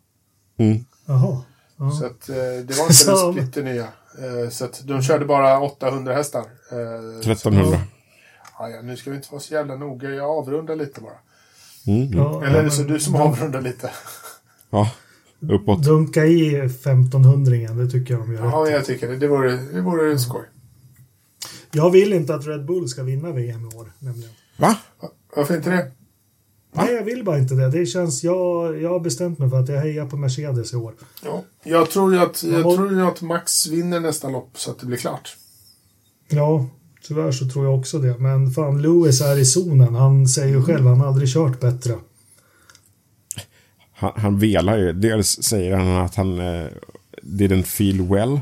Mm. 0.57 0.85
Jaha. 1.05 1.41
Ja. 1.77 1.91
Så 1.91 2.05
att, 2.05 2.29
eh, 2.29 2.35
det 2.35 2.77
var 2.77 2.83
inte 2.83 2.93
Så- 2.93 3.31
den 3.31 3.33
splitternya. 3.33 3.87
Eh, 4.19 4.49
så 4.49 4.65
att 4.65 4.81
de 4.87 5.01
körde 5.03 5.25
bara 5.25 5.59
800 5.59 6.13
hästar. 6.13 6.43
Eh, 6.71 7.19
1300. 7.19 7.77
Ja, 8.59 8.69
ja, 8.69 8.81
nu 8.81 8.97
ska 8.97 9.09
vi 9.09 9.15
inte 9.15 9.27
vara 9.31 9.39
så 9.41 9.53
jävla 9.53 9.75
noga. 9.75 10.09
Jag 10.09 10.29
avrundar 10.29 10.75
lite 10.75 11.01
bara. 11.01 11.13
Mm. 11.87 12.01
Mm. 12.07 12.17
Ja, 12.17 12.45
Eller 12.45 12.59
är 12.59 12.63
det 12.63 12.71
så 12.71 12.81
du 12.83 12.99
som 12.99 13.15
avrundar 13.15 13.61
lite? 13.61 13.91
Ja, 14.69 14.91
uppåt. 15.49 15.83
Dunka 15.83 16.25
i 16.25 16.55
1500 16.55 17.73
det 17.73 17.87
tycker 17.91 18.13
jag 18.13 18.23
de 18.23 18.33
gör. 18.33 18.43
Ja, 18.45 18.69
jag 18.69 18.85
tycker 18.85 19.07
det. 19.07 19.17
Det 19.17 19.27
vore, 19.27 19.51
det 19.73 19.81
vore 19.81 20.19
skoj. 20.19 20.41
Jag 21.71 21.91
vill 21.91 22.13
inte 22.13 22.35
att 22.35 22.47
Red 22.47 22.65
Bull 22.65 22.89
ska 22.89 23.03
vinna 23.03 23.31
VM 23.31 23.69
i 23.73 23.75
år. 23.75 23.91
Nämligen. 23.99 24.31
Va? 24.57 24.77
Varför 25.35 25.55
inte 25.55 25.69
det? 25.69 25.91
Nej, 26.73 26.93
jag 26.93 27.03
vill 27.03 27.23
bara 27.23 27.37
inte 27.37 27.53
det. 27.55 27.69
Det 27.69 27.85
känns... 27.85 28.23
Jag, 28.23 28.81
jag 28.81 28.89
har 28.89 28.99
bestämt 28.99 29.39
mig 29.39 29.49
för 29.49 29.59
att 29.59 29.69
jag 29.69 29.81
hejar 29.81 30.05
på 30.05 30.17
Mercedes 30.17 30.73
i 30.73 30.75
år. 30.75 30.93
Ja. 31.25 31.43
Jag 31.63 31.89
tror 31.89 32.13
ju 32.13 32.19
att, 32.19 32.43
jag 32.43 32.59
Ja. 32.59 32.75
tror 32.75 32.91
ju 32.91 33.01
att 33.01 33.21
Max 33.21 33.67
vinner 33.67 33.99
nästa 33.99 34.29
lopp 34.29 34.49
så 34.59 34.71
att 34.71 34.79
det 34.79 34.85
blir 34.85 34.97
klart. 34.97 35.37
Ja, 36.29 36.65
tyvärr 37.07 37.31
så 37.31 37.49
tror 37.49 37.65
jag 37.65 37.79
också 37.79 37.99
det. 37.99 38.17
Men 38.17 38.51
fan, 38.51 38.81
Lewis 38.81 39.21
är 39.21 39.37
i 39.37 39.45
zonen. 39.45 39.95
Han 39.95 40.27
säger 40.27 40.55
ju 40.55 40.63
själv 40.63 40.85
han 40.87 40.99
har 40.99 41.07
aldrig 41.07 41.29
kört 41.29 41.59
bättre. 41.59 41.93
Han, 44.01 44.11
han 44.15 44.39
velar 44.39 44.77
ju. 44.77 44.93
Dels 44.93 45.43
säger 45.43 45.77
han 45.77 46.05
att 46.05 46.15
han 46.15 46.39
eh, 46.39 46.67
didn't 47.21 47.63
feel 47.63 48.01
well. 48.01 48.41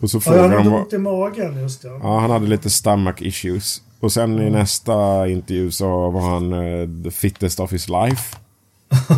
Och 0.00 0.10
så 0.10 0.16
Ja, 0.16 0.20
frågar 0.20 0.42
han 0.42 0.50
de 0.50 0.56
hade 0.56 0.70
vad... 0.70 0.80
ont 0.80 0.92
i 0.92 0.98
magen, 0.98 1.62
just 1.62 1.82
det. 1.82 1.88
Ja, 1.88 2.20
han 2.20 2.30
hade 2.30 2.46
lite 2.46 2.70
stomach 2.70 3.22
issues. 3.22 3.82
Och 4.00 4.12
sen 4.12 4.40
i 4.40 4.50
nästa 4.50 5.28
intervju 5.28 5.70
så 5.70 6.10
var 6.10 6.20
han 6.20 6.52
eh, 6.52 6.88
the 7.04 7.10
fittest 7.10 7.60
of 7.60 7.72
his 7.72 7.88
life. 7.88 8.36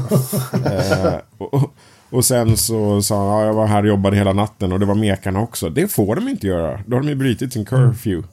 eh, 0.52 1.14
och, 1.38 1.74
och 2.10 2.24
sen 2.24 2.56
så 2.56 3.02
sa 3.02 3.16
han, 3.16 3.40
ja, 3.40 3.46
jag 3.46 3.54
var 3.54 3.66
här 3.66 3.82
och 3.82 3.88
jobbade 3.88 4.16
hela 4.16 4.32
natten 4.32 4.72
och 4.72 4.80
det 4.80 4.86
var 4.86 4.94
mekarna 4.94 5.40
också. 5.40 5.70
Det 5.70 5.88
får 5.88 6.16
de 6.16 6.28
inte 6.28 6.46
göra. 6.46 6.80
Då 6.86 6.96
har 6.96 7.02
de 7.02 7.08
ju 7.08 7.14
brutit 7.14 7.52
sin 7.52 7.64
curfew. 7.64 8.28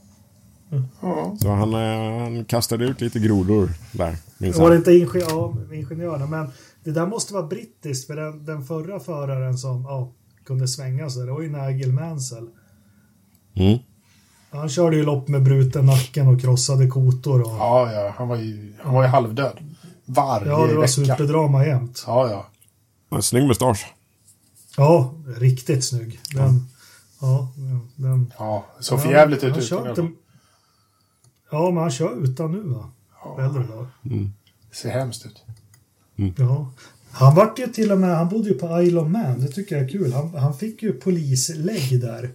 Ja. 1.01 1.35
Så 1.41 1.49
han, 1.49 1.73
eh, 1.73 2.21
han 2.23 2.45
kastade 2.45 2.85
ut 2.85 3.01
lite 3.01 3.19
grodor 3.19 3.69
där. 3.91 4.15
Var 4.37 4.47
det 4.47 4.63
han. 4.63 4.75
inte 4.75 4.93
ingen, 4.93 5.09
ja, 5.29 5.53
ingenjörerna, 5.73 6.25
men 6.25 6.51
det 6.83 6.91
där 6.91 7.05
måste 7.05 7.33
vara 7.33 7.43
brittiskt 7.47 8.07
för 8.07 8.15
den, 8.15 8.45
den 8.45 8.63
förra 8.65 8.99
föraren 8.99 9.57
som 9.57 9.81
ja, 9.83 10.11
kunde 10.45 10.67
svänga 10.67 11.09
sig, 11.09 11.25
det 11.25 11.31
var 11.31 11.41
ju 11.41 11.49
Nigel 11.49 11.91
Mansell. 11.91 12.49
Mm. 13.53 13.79
Han 14.49 14.69
körde 14.69 14.95
ju 14.95 15.03
lopp 15.03 15.27
med 15.27 15.43
bruten 15.43 15.85
nacken 15.85 16.27
och 16.27 16.41
krossade 16.41 16.87
kotor. 16.87 17.41
Och, 17.41 17.47
ja, 17.51 17.91
Ja, 17.91 18.01
ja. 18.01 18.13
Han 18.17 18.27
var 18.27 18.35
ju, 18.35 18.73
han 18.83 18.93
var 18.93 19.03
ju 19.03 19.07
halvdöd. 19.09 19.57
Varje 20.05 20.45
det 20.45 20.51
var 20.51 20.67
vecka. 20.67 20.87
superdrama 20.87 21.65
jämt. 21.65 22.03
Ja, 22.07 22.29
ja. 22.29 22.47
En 23.17 23.23
snygg 23.23 23.47
mustasch. 23.47 23.93
Ja, 24.77 25.13
riktigt 25.37 25.85
snygg. 25.85 26.19
Den, 26.33 26.67
ja, 27.21 27.51
den, 27.95 28.33
Ja, 28.39 28.65
det 28.77 28.83
såg 28.83 28.99
Ja, 28.99 29.03
för 29.03 29.11
jävligt 29.11 29.43
ut 29.43 29.57
utan 29.57 29.89
inte-. 29.89 30.07
Ja, 31.51 31.71
men 31.71 31.77
han 31.77 31.91
kör 31.91 32.23
utan 32.23 32.51
nu 32.51 32.61
va? 32.61 32.91
Äldre 33.39 33.63
dagar. 33.63 33.87
Det 34.69 34.75
ser 34.75 34.89
hemskt 34.89 35.25
ut. 35.25 35.43
Ja. 36.15 36.71
Han 37.11 37.35
vart 37.35 37.59
ju 37.59 37.67
till 37.67 37.91
och 37.91 37.97
med, 37.97 38.17
han 38.17 38.29
bodde 38.29 38.49
ju 38.49 38.53
på 38.55 38.81
Isle 38.81 38.99
of 38.99 39.07
Man, 39.07 39.39
det 39.39 39.47
tycker 39.47 39.75
jag 39.75 39.85
är 39.85 39.89
kul. 39.89 40.13
Han, 40.13 40.35
han 40.35 40.53
fick 40.53 40.83
ju 40.83 40.93
polislägg 40.93 42.01
där. 42.01 42.29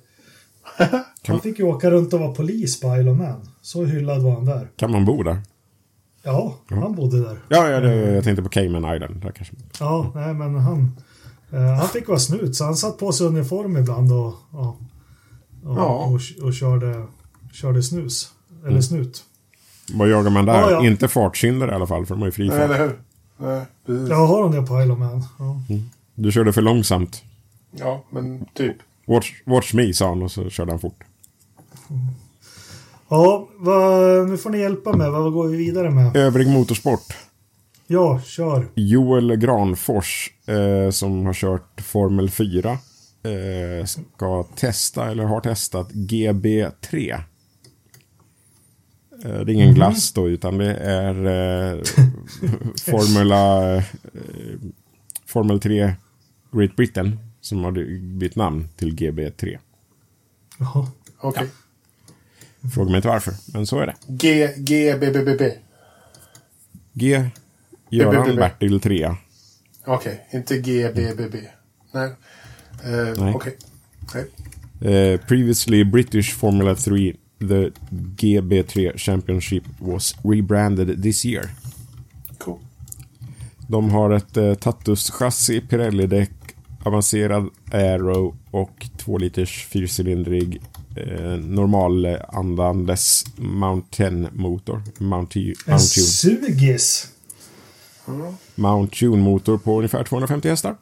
Han 1.27 1.41
fick 1.41 1.59
ju 1.59 1.65
åka 1.65 1.91
runt 1.91 2.13
och 2.13 2.21
vara 2.21 2.33
polis 2.33 2.81
på 2.81 2.97
Isle 2.97 3.11
of 3.11 3.19
Man. 3.19 3.49
Så 3.63 3.85
hyllad 3.85 4.23
var 4.23 4.35
han 4.35 4.45
där. 4.45 4.69
Kan 4.77 4.91
man 4.91 5.05
bo 5.05 5.23
där? 5.23 5.43
Ja, 6.23 6.57
han 6.69 6.95
bodde 6.95 7.21
där. 7.21 7.39
Ja, 7.49 7.71
ja 7.71 7.81
det, 7.81 7.95
jag 7.95 8.25
tänkte 8.25 8.43
på 8.43 8.49
Cayman 8.49 8.95
Island. 8.95 9.23
Där 9.23 9.31
kanske. 9.31 9.55
Ja, 9.81 10.13
nej 10.15 10.35
men 10.35 10.55
han... 10.55 10.97
Eh, 11.51 11.61
han 11.61 11.89
fick 11.89 12.09
vara 12.09 12.19
snut, 12.19 12.57
så 12.57 12.65
han 12.65 12.77
satt 12.77 12.99
på 12.99 13.13
sig 13.13 13.27
uniform 13.27 13.77
ibland 13.77 14.13
och... 14.13 14.35
Ja, 14.53 14.77
och, 15.65 15.77
Ja. 15.77 15.85
och, 15.85 16.47
och 16.47 16.55
körde, 16.55 17.05
körde 17.53 17.83
snus. 17.83 18.31
Eller 18.67 18.81
snut. 18.81 19.25
Vad 19.95 20.09
jagar 20.09 20.31
man 20.31 20.47
där? 20.47 20.55
Ja, 20.61 20.71
ja. 20.71 20.87
Inte 20.87 21.09
fartsyndare 21.09 21.71
i 21.71 21.75
alla 21.75 21.87
fall, 21.87 22.07
för 22.07 22.15
de 22.15 22.23
är 22.23 22.27
ju 22.27 22.33
fri 22.33 22.51
fart. 22.51 22.97
Nej, 23.39 23.65
precis. 23.87 24.09
Ja, 24.09 24.27
har 24.27 24.43
de 24.43 24.53
det 24.53 24.63
på 24.63 24.83
Isle 24.83 24.93
of 24.93 24.99
Man? 24.99 25.25
Ja. 25.39 25.61
Du 26.15 26.33
körde 26.33 26.53
för 26.53 26.63
långsamt. 26.63 27.23
Ja, 27.71 28.05
men 28.11 28.45
typ. 28.55 28.77
Watch, 29.07 29.33
watch 29.45 29.75
me, 29.75 29.93
sa 29.93 30.09
han 30.09 30.23
och 30.23 30.31
så 30.31 30.51
körde 30.51 30.73
han 30.73 30.81
fort. 30.81 31.05
Ja, 33.09 33.49
vad, 33.57 34.29
nu 34.29 34.37
får 34.37 34.51
ni 34.51 34.59
hjälpa 34.59 34.93
mig. 34.97 35.11
Vad 35.11 35.33
går 35.33 35.49
vi 35.49 35.57
vidare 35.57 35.91
med? 35.91 36.17
Övrig 36.17 36.49
motorsport. 36.49 37.17
Ja, 37.87 38.21
kör. 38.25 38.69
Joel 38.75 39.37
Granfors, 39.37 40.33
eh, 40.47 40.91
som 40.91 41.27
har 41.27 41.35
kört 41.35 41.81
Formel 41.81 42.31
4, 42.31 42.71
eh, 42.71 43.87
ska 43.87 44.43
testa, 44.43 45.11
eller 45.11 45.25
har 45.25 45.41
testat, 45.41 45.93
GB3. 45.93 47.21
Eh, 49.25 49.41
det 49.41 49.53
är 49.53 49.55
ingen 49.55 49.75
glass 49.75 50.13
då, 50.13 50.29
utan 50.29 50.59
det 50.59 50.75
är 50.75 51.15
eh, 51.15 51.83
Formula, 52.85 53.75
eh, 53.77 53.83
Formel 55.27 55.61
3 55.61 55.95
Great 56.53 56.77
Britain 56.77 57.19
som 57.41 57.65
har 57.65 57.73
bytt 58.19 58.37
namn 58.37 58.69
till 58.77 58.97
GB3. 58.97 59.59
Jaha. 60.59 60.87
Okej. 61.19 61.49
Fråga 62.75 62.91
mig 62.91 62.97
inte 62.97 63.09
varför, 63.09 63.35
men 63.53 63.67
så 63.67 63.79
är 63.79 63.87
det. 63.87 63.95
G, 64.07 64.55
G, 64.57 64.97
B, 65.01 65.11
B, 65.11 65.23
B, 65.25 65.37
B. 65.39 65.53
G. 66.93 67.19
B, 67.19 67.31
B, 67.91 67.97
Göran 67.97 68.27
B. 68.27 68.37
Bertil 68.37 68.81
3. 68.81 69.15
Okej, 69.85 70.29
inte 70.33 70.59
G, 70.59 70.91
B, 70.95 71.13
B, 71.17 71.29
B. 71.33 71.39
Nej. 71.93 72.11
Eh, 72.85 73.23
Nej. 73.23 73.35
Okej. 73.35 73.57
Nej. 74.15 74.25
Uh, 74.83 75.21
previously 75.21 75.85
British 75.85 76.35
Formula 76.35 76.75
3, 76.75 77.17
the 77.39 77.71
GB3 77.91 78.99
Championship 78.99 79.65
was 79.79 80.15
rebranded 80.23 81.03
this 81.03 81.25
year. 81.25 81.51
Cool. 82.39 82.59
De 83.69 83.91
har 83.91 84.11
ett 84.11 84.37
uh, 84.37 84.55
Tatus-chassi, 84.55 85.61
Pirelli-däck, 85.61 86.33
avancerad 86.83 87.49
aero 87.73 88.37
och 88.51 88.87
2 88.97 89.19
liters 89.19 89.67
fyrcylindrig 89.67 90.63
uh, 90.99 91.37
normalandandes 91.37 93.25
Mountain-motor. 93.37 94.83
Mount, 94.99 95.41
En 95.67 95.81
sugis. 95.81 97.13
Mount 98.55 98.97
Tune-motor 98.97 99.59
på 99.59 99.77
ungefär 99.77 100.05
250 100.05 100.49
hästar. 100.49 100.77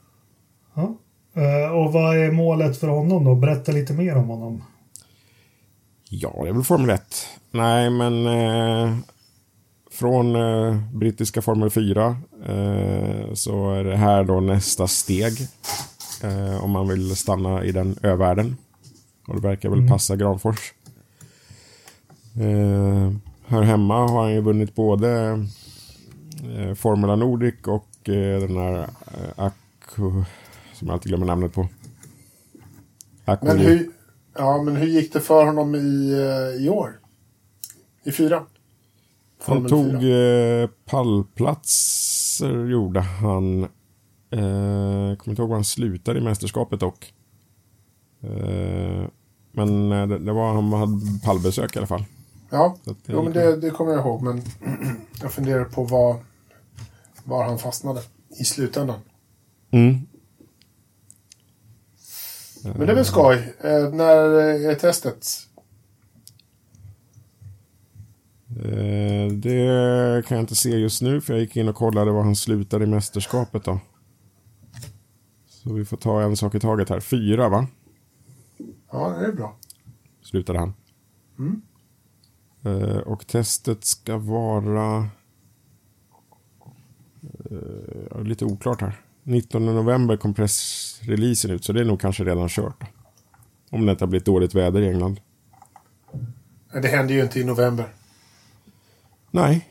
Ja. 0.74 0.96
Eh, 1.36 1.72
och 1.72 1.92
vad 1.92 2.18
är 2.18 2.30
målet 2.30 2.80
för 2.80 2.88
honom 2.88 3.24
då? 3.24 3.34
Berätta 3.34 3.72
lite 3.72 3.92
mer 3.92 4.16
om 4.16 4.28
honom. 4.28 4.62
Ja, 6.20 6.40
det 6.42 6.48
är 6.48 6.52
väl 6.52 6.64
Formel 6.64 6.90
1. 6.90 7.26
Nej, 7.50 7.90
men 7.90 8.26
eh, 8.26 8.96
från 9.90 10.36
eh, 10.36 10.76
brittiska 10.92 11.42
Formel 11.42 11.70
4 11.70 12.16
eh, 12.46 13.34
så 13.34 13.70
är 13.70 13.84
det 13.84 13.96
här 13.96 14.24
då 14.24 14.40
nästa 14.40 14.86
steg. 14.86 15.32
Eh, 16.22 16.64
om 16.64 16.70
man 16.70 16.88
vill 16.88 17.16
stanna 17.16 17.64
i 17.64 17.72
den 17.72 17.98
övärlden. 18.02 18.56
Och 19.28 19.34
det 19.34 19.40
verkar 19.40 19.70
väl 19.70 19.88
passa 19.88 20.16
Granfors. 20.16 20.72
Eh, 22.36 23.12
här 23.46 23.62
hemma 23.62 24.08
har 24.08 24.22
han 24.22 24.32
ju 24.32 24.40
vunnit 24.40 24.74
både 24.74 25.40
eh, 26.56 26.74
Formula 26.74 27.16
Nordic 27.16 27.54
och 27.66 28.08
eh, 28.08 28.40
den 28.40 28.56
här 28.56 28.74
eh, 29.06 29.44
Acco, 29.44 30.24
som 30.72 30.88
jag 30.88 30.92
alltid 30.92 31.08
glömmer 31.08 31.26
namnet 31.26 31.54
på. 31.54 31.68
Acco 33.24 33.46
Men 33.46 33.58
hur, 33.58 33.90
ja, 34.34 34.62
men 34.62 34.76
hur 34.76 34.86
gick 34.86 35.12
det 35.12 35.20
för 35.20 35.44
honom 35.44 35.74
i, 35.74 36.12
eh, 36.12 36.64
i 36.64 36.68
år? 36.68 37.00
I 38.04 38.12
fyra? 38.12 38.46
Han 39.44 39.68
tog 39.68 39.94
eh, 39.94 40.68
pallplatser 40.84 42.66
gjorde 42.66 43.00
han. 43.00 43.62
Eh, 43.62 45.16
kommer 45.16 45.28
inte 45.28 45.42
ihåg 45.42 45.48
var 45.48 45.56
han 45.56 45.64
slutade 45.64 46.18
i 46.18 46.22
mästerskapet 46.22 46.80
dock. 46.80 47.14
Eh, 48.22 49.04
men 49.52 49.92
eh, 49.92 50.06
det, 50.06 50.18
det 50.18 50.32
var 50.32 50.54
han 50.54 50.72
hade 50.72 51.20
pallbesök 51.24 51.76
i 51.76 51.78
alla 51.78 51.86
fall. 51.86 52.04
Ja, 52.50 52.76
att 52.86 53.04
det 53.06 53.12
jo, 53.12 53.22
men 53.22 53.32
det, 53.32 53.56
det 53.56 53.70
kommer 53.70 53.92
jag 53.92 54.00
ihåg. 54.00 54.22
Men 54.22 54.42
jag 55.22 55.32
funderar 55.32 55.64
på 55.64 55.84
var, 55.84 56.16
var 57.24 57.44
han 57.44 57.58
fastnade 57.58 58.00
i 58.40 58.44
slutändan. 58.44 59.00
Mm. 59.70 60.06
Men 62.64 62.86
det 62.86 62.92
är 62.92 62.94
väl 62.94 63.04
skoj. 63.04 63.54
Eh, 63.60 63.94
när 63.94 64.16
är 64.70 64.74
testet? 64.74 65.26
Eh, 68.62 69.32
det 69.32 70.26
kan 70.26 70.36
jag 70.36 70.42
inte 70.42 70.56
se 70.56 70.68
just 70.68 71.02
nu 71.02 71.20
för 71.20 71.32
jag 71.32 71.40
gick 71.40 71.56
in 71.56 71.68
och 71.68 71.76
kollade 71.76 72.10
var 72.10 72.22
han 72.22 72.36
slutade 72.36 72.84
i 72.84 72.86
mästerskapet 72.86 73.64
då. 73.64 73.80
Så 75.46 75.72
vi 75.72 75.84
får 75.84 75.96
ta 75.96 76.22
en 76.22 76.36
sak 76.36 76.54
i 76.54 76.60
taget 76.60 76.88
här. 76.88 77.00
Fyra 77.00 77.48
va? 77.48 77.66
Ja, 78.92 79.08
det 79.08 79.26
är 79.26 79.32
bra. 79.32 79.56
slutade 80.22 80.58
han. 80.58 80.74
Eh, 82.62 82.98
och 82.98 83.26
testet 83.26 83.84
ska 83.84 84.18
vara... 84.18 85.08
eh, 87.50 88.22
lite 88.22 88.44
oklart 88.44 88.80
här. 88.80 89.03
19 89.24 89.66
november 89.66 90.16
kom 90.16 90.34
pressreleasen 90.34 91.50
ut, 91.50 91.64
så 91.64 91.72
det 91.72 91.80
är 91.80 91.84
nog 91.84 92.00
kanske 92.00 92.24
redan 92.24 92.48
kört. 92.48 92.84
Om 93.70 93.86
det 93.86 93.92
inte 93.92 94.04
har 94.04 94.08
blivit 94.08 94.26
dåligt 94.26 94.54
väder 94.54 94.82
i 94.82 94.88
England. 94.88 95.20
Det 96.82 96.88
händer 96.88 97.14
ju 97.14 97.22
inte 97.22 97.40
i 97.40 97.44
november. 97.44 97.86
Nej. 99.30 99.68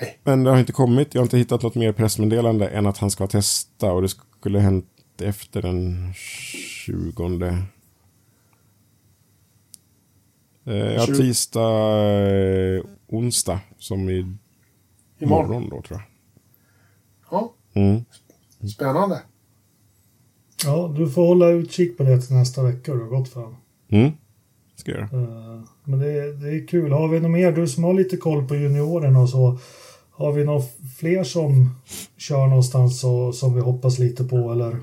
Nej. 0.00 0.18
Men 0.24 0.44
det 0.44 0.50
har 0.50 0.58
inte 0.58 0.72
kommit. 0.72 1.14
Jag 1.14 1.20
har 1.20 1.26
inte 1.26 1.38
hittat 1.38 1.62
något 1.62 1.74
mer 1.74 1.92
pressmeddelande 1.92 2.68
än 2.68 2.86
att 2.86 2.98
han 2.98 3.10
ska 3.10 3.26
testa. 3.26 3.92
Och 3.92 4.02
det 4.02 4.08
skulle 4.08 4.58
hänt 4.58 4.86
efter 5.22 5.62
den 5.62 6.14
20. 6.14 7.66
Eh, 10.66 10.74
ja, 10.74 11.06
tisdag, 11.06 11.60
eh, 12.20 12.82
onsdag. 13.08 13.60
Som 13.78 14.10
i 14.10 14.18
Imorgon. 15.18 15.48
morgon 15.48 15.68
då 15.68 15.82
tror 15.82 16.00
jag. 16.00 16.08
Ja, 17.30 17.54
Mm. 17.74 18.04
Spännande. 18.68 19.22
Ja, 20.64 20.94
du 20.96 21.10
får 21.10 21.26
hålla 21.26 21.48
utkik 21.48 21.96
på 21.98 22.02
det 22.04 22.20
till 22.20 22.34
nästa 22.36 22.62
vecka. 22.62 22.92
Du 22.94 23.00
har 23.00 23.06
gått 23.08 23.28
fram. 23.28 23.56
Mm. 23.88 24.12
Ska 24.76 24.90
jag 24.90 25.00
göra. 25.00 25.22
Eh, 25.22 25.60
Men 25.84 25.98
det, 25.98 26.32
det 26.32 26.48
är 26.48 26.66
kul. 26.66 26.92
Har 26.92 27.08
vi 27.08 27.20
något 27.20 27.30
mer? 27.30 27.52
Du 27.52 27.68
som 27.68 27.84
har 27.84 27.94
lite 27.94 28.16
koll 28.16 28.48
på 28.48 28.56
juniorerna 28.56 29.20
och 29.20 29.28
så. 29.28 29.58
Har 30.10 30.32
vi 30.32 30.44
några 30.44 30.62
fler 30.98 31.24
som 31.24 31.70
kör 32.16 32.46
någonstans 32.46 33.04
och 33.04 33.34
som 33.34 33.54
vi 33.54 33.60
hoppas 33.60 33.98
lite 33.98 34.24
på 34.24 34.52
eller? 34.52 34.76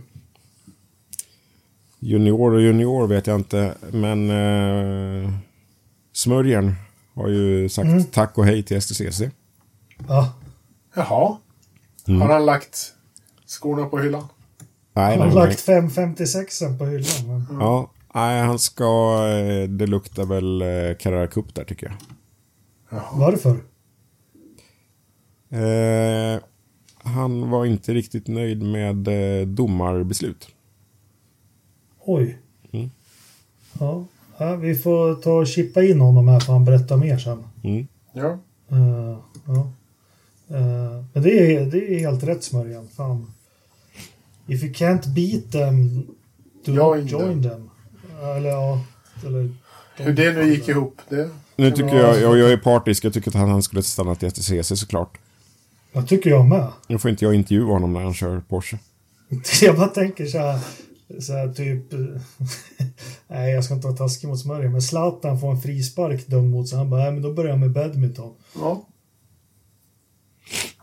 Junior 2.00 2.54
och 2.54 2.62
junior 2.62 3.08
vet 3.08 3.28
jag 3.28 3.36
inte. 3.40 3.76
Men 3.92 4.30
eh, 4.30 5.32
Smörjen 6.14 6.76
har 7.14 7.28
ju 7.28 7.70
sagt 7.70 7.86
Mm. 7.88 8.04
tack 8.04 8.38
och 8.38 8.46
hej 8.46 8.64
till 8.64 8.82
STCC. 8.82 9.22
Ja, 10.08 10.34
Jaha. 10.96 11.38
Mm. 12.08 12.22
Har 12.22 12.30
han 12.30 12.46
lagt 12.46 12.94
skorna 13.50 13.86
på 13.86 13.98
hyllan? 14.00 14.28
Nej, 14.94 15.18
han 15.18 15.20
har 15.20 15.36
nej, 15.36 15.48
lagt 15.48 15.62
556 15.62 16.60
på 16.80 16.86
hyllan. 16.86 17.28
Men... 17.28 17.60
Ja, 17.60 17.92
nej, 18.14 18.42
han 18.42 18.60
ska... 18.60 19.20
eh, 19.28 19.70
Det 19.70 19.88
luktar 19.88 20.26
väl 20.26 20.62
eh, 20.62 20.98
Carrera 21.00 21.28
Cup 21.28 21.56
där 21.56 21.64
tycker 21.64 21.88
jag. 21.88 21.96
Varför? 23.14 23.56
Eh, 25.50 26.42
han 27.04 27.50
var 27.50 27.66
inte 27.66 27.94
riktigt 27.94 28.28
nöjd 28.28 28.64
med 28.64 29.08
eh, 29.08 29.48
domarbeslut. 29.48 30.48
Oj. 32.06 32.38
Mm. 32.72 32.90
Ja. 33.80 34.06
ja, 34.38 34.56
vi 34.56 34.76
får 34.76 35.16
ta 35.16 35.32
och 35.32 35.48
chippa 35.48 35.84
in 35.84 36.02
honom 36.02 36.28
här 36.28 36.40
för 36.40 36.54
han 36.54 36.66
berättar 36.66 36.98
mer 36.98 37.18
sen. 37.18 37.44
Mm. 37.64 37.88
Ja. 38.14 38.38
Eh, 38.72 39.18
ja. 39.48 39.72
Eh, 40.56 41.04
men 41.14 41.24
det 41.24 41.56
är, 41.56 41.66
det 41.66 41.96
är 41.96 42.00
helt 42.00 42.24
rätt 42.24 42.44
Smörjan. 42.44 42.88
Fan. 42.96 43.34
If 44.50 44.64
you 44.64 44.74
can't 44.74 45.08
beat 45.08 45.52
them, 45.52 46.08
do 46.66 46.74
Join 46.74 47.08
join 47.08 47.44
them. 47.44 47.70
Eller 48.22 48.50
ja, 48.50 48.82
eller... 49.26 49.50
Hur 49.98 50.14
det 50.14 50.34
nu 50.34 50.54
gick 50.54 50.68
ihop, 50.68 51.02
det... 51.10 51.30
Nu 51.56 51.72
tycker 51.72 51.96
jag, 51.96 52.22
jag, 52.22 52.38
jag 52.38 52.52
är 52.52 52.58
partisk, 52.58 53.04
jag 53.06 53.14
tycker 53.14 53.30
att 53.30 53.36
han, 53.36 53.64
skulle 53.64 53.84
stannat 53.84 54.24
i 54.24 54.30
STCC 54.30 54.80
såklart. 54.80 55.18
Jag 55.92 56.08
tycker 56.08 56.30
jag 56.30 56.46
med. 56.46 56.68
Nu 56.88 57.00
får 57.00 57.12
inte 57.12 57.26
jag 57.26 57.36
intervjua 57.36 57.74
honom 57.74 57.94
när 57.94 58.02
han 58.02 58.14
kör 58.14 58.40
Porsche. 58.40 58.78
Jag 59.62 59.76
bara 59.76 59.88
tänker 59.88 60.26
så 60.26 60.38
här, 60.38 60.60
så 61.20 61.34
här 61.34 61.54
typ... 61.54 61.84
nej, 63.28 63.54
jag 63.54 63.64
ska 63.64 63.74
inte 63.74 63.88
vara 63.88 63.98
taskig 63.98 64.28
mot 64.28 64.40
Smörjan, 64.40 64.72
men 64.72 64.82
Zlatan 64.82 65.40
får 65.40 65.52
en 65.52 65.62
frispark 65.62 66.28
dömd 66.28 66.52
mot 66.52 66.70
sig. 66.70 66.78
Han 66.78 66.90
bara, 66.90 67.02
nej 67.02 67.12
men 67.12 67.22
då 67.22 67.34
börjar 67.34 67.50
jag 67.50 67.60
med 67.60 67.72
badminton. 67.72 68.34
Ja. 68.56 68.86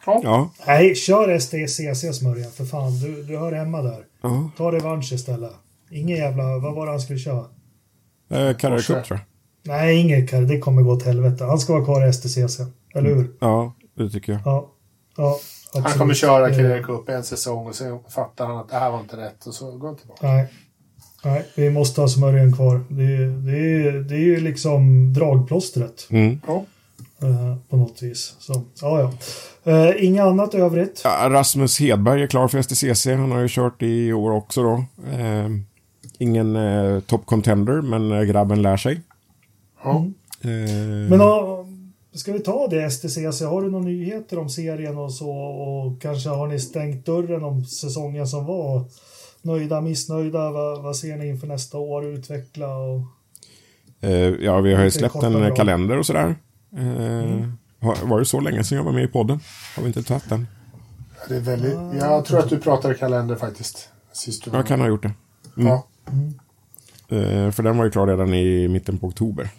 Ja. 0.07 0.21
Ja. 0.25 0.51
Nej, 0.67 0.95
kör 0.95 1.39
STCC 1.39 2.19
Smörjan, 2.19 2.51
för 2.51 2.65
fan. 2.65 2.99
Du, 3.01 3.23
du 3.23 3.39
hör 3.39 3.53
hemma 3.53 3.83
där. 3.83 4.05
ja. 4.23 4.51
Ta 4.57 4.73
revansch 4.73 5.13
istället. 5.13 5.53
Ingen 5.91 6.17
jävla... 6.17 6.59
Vad 6.59 6.75
var 6.75 6.87
det 6.87 6.93
han 6.93 7.01
skulle 7.01 7.19
köra? 7.19 7.45
Eh, 8.31 8.57
Carrera. 8.57 8.79
Cup 8.83 9.05
tror 9.05 9.07
jag. 9.11 9.21
Nej, 9.63 9.97
ingen 10.01 10.27
Kar. 10.27 10.43
Det 10.43 10.59
kommer 10.59 10.83
gå 10.83 10.93
åt 10.93 11.03
helvete. 11.03 11.45
Han 11.45 11.59
ska 11.59 11.73
vara 11.73 11.85
kvar 11.85 12.09
i 12.09 12.13
STCC. 12.13 12.61
Eller 12.95 13.15
hur? 13.15 13.31
Ja, 13.41 13.73
det 13.95 14.11
tycker 14.11 14.33
jag. 14.33 14.41
Ja. 14.45 14.71
Ja, 15.17 15.39
Han 15.75 15.93
kommer 15.93 16.15
köra 16.15 16.49
Eh, 16.51 16.57
Carrera 16.57 16.83
Cup 16.83 17.09
en 17.09 17.25
säsong 17.25 17.67
och 17.67 17.75
sen 17.75 17.99
fattar 18.09 18.47
han 18.47 18.57
att 18.59 18.69
det 18.69 18.77
här 18.77 18.91
var 18.91 19.01
inte 19.01 19.17
rätt 19.17 19.47
och 19.47 19.55
så 19.55 19.71
går 19.79 19.87
han 19.89 19.97
tillbaka. 19.97 20.27
Nej. 20.27 20.47
Nej, 21.25 21.47
vi 21.57 21.71
måste 21.71 22.01
ha 22.01 22.09
smörjan 22.09 22.53
kvar. 22.53 22.81
Det, 22.89 23.03
är- 23.03 23.47
det, 23.47 23.89
är, 23.89 23.93
det 23.93 24.15
är 24.15 24.19
ju 24.19 24.41
liksom 24.41 25.13
dragplåstret 25.13 26.07
Mm. 26.11 26.41
Ja. 26.47 26.65
Eh, 27.23 27.57
på 27.69 27.77
något 27.77 28.03
vis. 28.03 28.35
Så, 28.39 28.63
ja, 28.81 29.01
ja. 29.01 29.13
Eh, 29.73 30.05
inget 30.05 30.23
annat 30.25 30.55
övrigt. 30.55 31.01
Ja, 31.05 31.27
Rasmus 31.31 31.81
Hedberg 31.81 32.23
är 32.23 32.27
klar 32.27 32.49
för 32.49 32.63
STCC. 32.63 33.07
Han 33.07 33.31
har 33.33 33.41
ju 33.41 33.49
kört 33.51 33.83
i 33.83 34.13
år 34.13 34.31
också 34.31 34.63
då. 34.63 34.85
Eh, 35.13 35.49
ingen 36.19 36.57
eh, 36.57 37.01
top 37.01 37.27
contender, 37.27 37.81
men 37.83 38.13
eh, 38.13 38.23
grabben 38.23 38.63
lär 38.63 38.77
sig. 38.77 39.01
Ja. 39.85 40.07
Eh, 40.41 40.51
Men 41.11 41.21
ja, 41.21 41.67
ska 42.15 42.33
vi 42.33 42.41
ta 42.41 42.67
det 42.71 42.91
STCC? 42.91 43.43
Har 43.43 43.63
du 43.63 43.71
några 43.71 43.85
nyheter 43.85 44.39
om 44.39 44.49
serien 44.49 44.99
och 44.99 45.13
så? 45.13 45.31
Och 45.31 46.03
kanske 46.03 46.29
har 46.29 46.47
ni 46.47 46.59
stängt 46.61 47.07
dörren 47.07 47.45
om 47.45 47.65
säsongen 47.65 48.27
som 48.27 48.47
var? 48.47 48.85
Nöjda, 49.43 49.81
missnöjda? 49.81 50.51
Vad, 50.51 50.83
vad 50.83 50.97
ser 50.97 51.17
ni 51.17 51.29
inför 51.29 51.47
nästa 51.47 51.79
år? 51.79 52.07
Utveckla 52.07 52.77
och... 52.77 53.01
eh, 54.01 54.11
ja, 54.41 54.61
vi 54.61 54.75
har 54.75 54.85
ju 54.85 54.91
släppt 54.91 55.23
en 55.23 55.55
kalender 55.55 55.99
och 55.99 56.07
sådär. 56.07 56.35
Eh, 56.77 57.49
har, 57.81 58.07
var 58.07 58.19
det 58.19 58.25
så 58.25 58.41
länge 58.41 58.65
sedan 58.65 58.79
jag 58.79 58.85
var 58.85 58.93
med 58.93 59.05
i 59.05 59.09
podden? 59.09 59.41
Har 59.77 59.83
vi 59.83 59.89
inte 59.89 60.03
tagit 60.03 60.29
den? 60.29 60.47
Det 61.29 61.37
är 61.37 61.41
väldigt... 61.41 62.01
Jag 62.01 62.25
tror 62.25 62.39
att 62.39 62.49
du 62.51 62.59
pratade 62.59 62.95
kalender 62.95 63.37
faktiskt. 63.37 63.89
Sist 64.13 64.45
du 64.45 64.51
var 64.51 64.59
Jag 64.59 64.67
kan 64.67 64.81
ha 64.81 64.89
gjort 64.89 65.03
det. 65.03 65.13
Mm. 65.57 65.69
Ja. 65.69 65.87
Eh, 67.17 67.51
för 67.51 67.63
den 67.63 67.79
var 67.79 67.85
ju 67.85 67.91
klar 67.91 68.07
redan 68.07 68.35
i 68.35 68.69
mitten 68.69 68.99
på 68.99 69.07
oktober. 69.07 69.51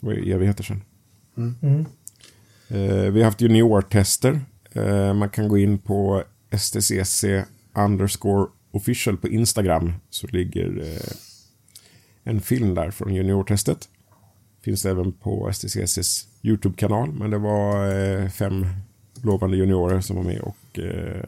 Det 0.00 0.06
var 0.06 0.12
ju 0.12 0.32
evigheter 0.32 0.64
sedan. 0.64 0.82
Mm. 1.36 1.86
Eh, 2.68 3.12
vi 3.12 3.20
har 3.20 3.24
haft 3.24 3.40
juniortester. 3.40 4.40
Eh, 4.72 5.14
man 5.14 5.30
kan 5.30 5.48
gå 5.48 5.58
in 5.58 5.78
på 5.78 6.22
STCC 6.58 7.24
underscore 7.74 8.46
official 8.70 9.16
på 9.16 9.28
Instagram. 9.28 9.92
Så 10.10 10.26
ligger 10.26 10.82
eh, 10.82 11.12
en 12.24 12.40
film 12.40 12.74
där 12.74 12.90
från 12.90 13.14
juniortestet. 13.14 13.88
Finns 14.62 14.86
även 14.86 15.12
på 15.12 15.52
STCCs 15.52 16.26
YouTube-kanal. 16.42 17.12
Men 17.12 17.30
det 17.30 17.38
var 17.38 17.94
eh, 17.94 18.28
fem 18.28 18.66
lovande 19.22 19.56
juniorer 19.56 20.00
som 20.00 20.16
var 20.16 20.22
med 20.22 20.40
och 20.40 20.78
eh, 20.78 21.24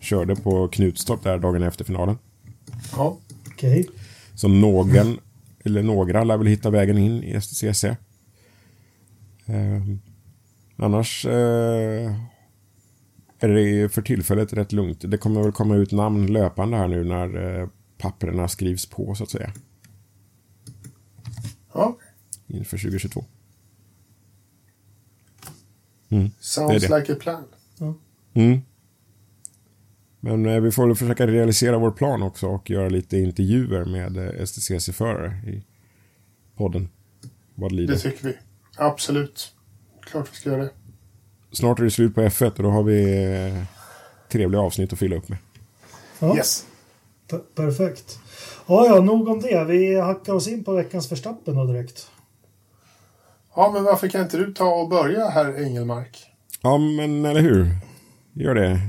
körde 0.00 0.36
på 0.36 0.68
Knutstorp 0.68 1.22
där 1.22 1.38
dagen 1.38 1.62
efter 1.62 1.84
finalen. 1.84 2.18
ja. 2.96 3.18
Okej. 3.46 3.88
Så 4.34 4.48
någon, 4.48 5.18
eller 5.64 5.82
några, 5.82 6.24
lär 6.24 6.36
väl 6.36 6.46
hitta 6.46 6.70
vägen 6.70 6.98
in 6.98 7.22
i 7.22 7.40
STCC. 7.40 7.84
Eh, 7.84 9.82
annars 10.76 11.26
eh, 11.26 12.14
är 13.38 13.48
det 13.48 13.88
för 13.88 14.02
tillfället 14.02 14.52
rätt 14.52 14.72
lugnt. 14.72 15.10
Det 15.10 15.18
kommer 15.18 15.42
väl 15.42 15.52
komma 15.52 15.76
ut 15.76 15.92
namn 15.92 16.26
löpande 16.26 16.76
här 16.76 16.88
nu 16.88 17.04
när 17.04 17.60
eh, 17.60 17.68
papperna 17.98 18.48
skrivs 18.48 18.86
på 18.86 19.14
så 19.14 19.24
att 19.24 19.30
säga. 19.30 19.52
ja. 21.74 21.98
Inför 22.46 22.78
2022. 22.78 23.24
Sounds 26.40 26.82
Det 26.88 26.94
är 26.94 27.00
like 27.00 27.12
a 27.12 27.16
plan. 27.20 27.44
Mm. 28.34 28.60
Men 30.20 30.46
eh, 30.46 30.60
vi 30.60 30.72
får 30.72 30.86
väl 30.86 30.96
försöka 30.96 31.26
realisera 31.26 31.78
vår 31.78 31.90
plan 31.90 32.22
också 32.22 32.46
och 32.46 32.70
göra 32.70 32.88
lite 32.88 33.18
intervjuer 33.18 33.84
med 33.84 34.16
eh, 34.40 34.44
STCC-förare 34.44 35.28
i 35.46 35.62
podden. 36.56 36.88
Vad 37.54 37.72
lider. 37.72 37.94
Det 37.94 38.00
tycker 38.00 38.24
vi. 38.28 38.36
Absolut. 38.76 39.54
Klart 40.02 40.28
vi 40.32 40.36
ska 40.36 40.50
göra 40.50 40.62
det. 40.62 40.70
Snart 41.52 41.78
är 41.80 41.84
det 41.84 41.90
slut 41.90 42.14
på 42.14 42.20
F1 42.20 42.56
och 42.56 42.62
då 42.62 42.70
har 42.70 42.82
vi 42.82 43.24
eh, 43.46 43.64
trevliga 44.28 44.60
avsnitt 44.60 44.92
att 44.92 44.98
fylla 44.98 45.16
upp 45.16 45.28
med. 45.28 45.38
Ja, 46.18 46.36
Yes. 46.36 46.66
per- 47.28 47.38
perfekt. 47.38 48.18
Ja, 48.66 48.86
ja, 48.86 49.00
nog 49.00 49.28
om 49.28 49.40
det. 49.40 49.64
Vi 49.64 50.00
hackar 50.00 50.32
oss 50.32 50.48
in 50.48 50.64
på 50.64 50.72
veckans 50.72 51.08
förstappen 51.08 51.54
då 51.56 51.64
direkt. 51.64 52.10
Ja, 53.54 53.70
men 53.74 53.84
varför 53.84 54.08
kan 54.08 54.22
inte 54.22 54.36
du 54.36 54.52
ta 54.54 54.74
och 54.74 54.88
börja, 54.88 55.28
herr 55.28 55.62
Engelmark? 55.62 56.26
Ja, 56.62 56.78
men 56.78 57.24
eller 57.24 57.40
hur? 57.40 57.66
Gör 58.32 58.54
det. 58.54 58.80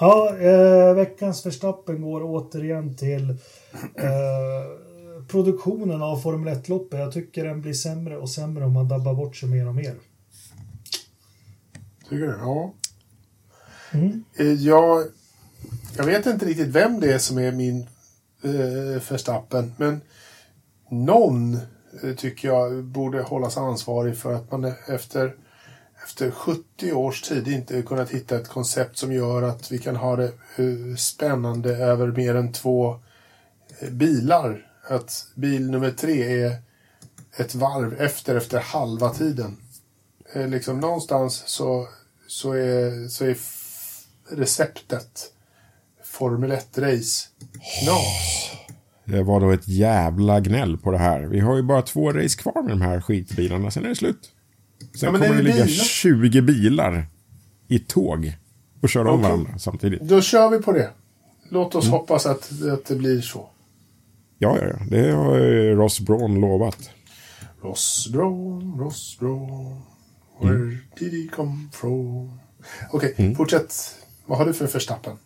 Ja, 0.00 0.36
eh, 0.36 0.94
veckans 0.94 1.42
förstappen 1.42 2.02
går 2.02 2.20
återigen 2.24 2.96
till 2.96 3.30
eh, 3.94 5.26
produktionen 5.28 6.02
av 6.02 6.16
Formel 6.16 6.54
1-loppet. 6.54 7.00
Jag 7.00 7.12
tycker 7.12 7.44
den 7.44 7.60
blir 7.60 7.72
sämre 7.72 8.16
och 8.16 8.30
sämre 8.30 8.64
om 8.64 8.72
man 8.72 8.88
dabbar 8.88 9.14
bort 9.14 9.36
sig 9.36 9.48
mer 9.48 9.68
och 9.68 9.74
mer. 9.74 9.94
Tycker 12.08 12.26
du? 12.26 12.36
Ja. 12.40 12.74
Mm. 13.92 14.24
Eh, 14.36 14.46
Jag, 14.52 15.04
jag 15.96 16.04
vet 16.04 16.26
inte 16.26 16.46
riktigt 16.46 16.68
vem 16.68 17.00
det 17.00 17.12
är 17.12 17.18
som 17.18 17.38
är 17.38 17.52
min 17.52 17.80
eh, 18.42 19.02
Verstappen, 19.10 19.72
men 19.76 20.00
någon 20.90 21.58
tycker 22.16 22.48
jag 22.48 22.84
borde 22.84 23.22
hållas 23.22 23.56
ansvarig 23.56 24.16
för 24.16 24.34
att 24.34 24.50
man 24.50 24.64
efter, 24.86 25.34
efter 26.04 26.30
70 26.30 26.92
års 26.92 27.22
tid 27.22 27.48
inte 27.48 27.82
kunnat 27.82 28.10
hitta 28.10 28.36
ett 28.36 28.48
koncept 28.48 28.98
som 28.98 29.12
gör 29.12 29.42
att 29.42 29.72
vi 29.72 29.78
kan 29.78 29.96
ha 29.96 30.16
det 30.16 30.32
eh, 30.56 30.96
spännande 30.96 31.76
över 31.76 32.06
mer 32.06 32.34
än 32.34 32.52
två 32.52 33.00
eh, 33.78 33.90
bilar. 33.90 34.66
Att 34.88 35.26
bil 35.34 35.70
nummer 35.70 35.90
tre 35.90 36.42
är 36.42 36.56
ett 37.36 37.54
varv 37.54 38.00
efter 38.00 38.36
efter 38.36 38.60
halva 38.60 39.14
tiden. 39.14 39.56
Eh, 40.32 40.48
liksom 40.48 40.80
någonstans 40.80 41.42
så, 41.46 41.88
så 42.26 42.52
är, 42.52 43.08
så 43.08 43.24
är 43.24 43.36
receptet 44.28 45.32
Formel 46.04 46.52
1-race 46.52 47.28
knas. 47.80 48.51
Det 49.04 49.22
var 49.22 49.40
då 49.40 49.50
ett 49.50 49.68
jävla 49.68 50.40
gnäll 50.40 50.78
på 50.78 50.90
det 50.90 50.98
här. 50.98 51.20
Vi 51.20 51.40
har 51.40 51.56
ju 51.56 51.62
bara 51.62 51.82
två 51.82 52.12
race 52.12 52.38
kvar 52.38 52.62
med 52.62 52.70
de 52.72 52.80
här 52.80 53.00
skitbilarna, 53.00 53.70
sen 53.70 53.84
är 53.84 53.88
det 53.88 53.96
slut. 53.96 54.30
Sen 54.80 54.88
Ja, 55.00 55.06
kommer 55.12 55.28
det 55.28 55.36
det 55.36 55.42
ligga 55.42 55.64
bilar? 55.64 55.84
20 55.84 56.42
bilar 56.42 57.06
i 57.68 57.78
tåg 57.78 58.32
och 58.82 58.88
köra 58.88 59.10
om 59.10 59.20
Okej. 59.20 59.30
varandra 59.30 59.58
samtidigt. 59.58 60.00
Då 60.02 60.20
kör 60.20 60.50
vi 60.50 60.58
på 60.58 60.72
det. 60.72 60.90
Låt 61.48 61.74
oss 61.74 61.88
hoppas 61.88 62.26
att, 62.26 62.52
att 62.72 62.84
det 62.84 62.96
blir 62.96 63.20
så. 63.20 63.48
Ja, 64.38 64.58
ja, 64.60 64.66
ja. 64.68 64.76
Det 64.90 65.10
har 65.12 65.38
ju 65.38 65.74
Ross 65.74 66.00
Braun 66.00 66.40
lovat. 66.40 66.90
Ross 67.62 68.08
Brown, 68.12 68.78
Ross 68.80 69.16
Brown, 69.20 69.80
where 70.40 70.78
did 70.98 71.12
he 71.12 71.36
come 71.36 71.58
from? 71.72 72.30
Okej, 72.92 73.34
fortsätt. 73.36 73.74
Vad 74.26 74.38
har 74.38 74.46
du 74.46 74.52
för 74.54 74.66
förstappen? 74.66 75.16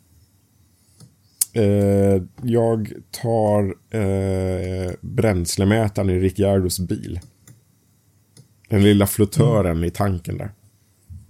Eh, 1.56 2.22
jag 2.42 2.92
tar 3.10 3.74
eh, 3.90 4.92
bränslemätaren 5.00 6.10
i 6.10 6.18
Ricciardos 6.18 6.78
bil. 6.80 7.20
Den 8.68 8.82
lilla 8.82 9.06
flottören 9.06 9.84
i 9.84 9.90
tanken 9.90 10.38
där. 10.38 10.50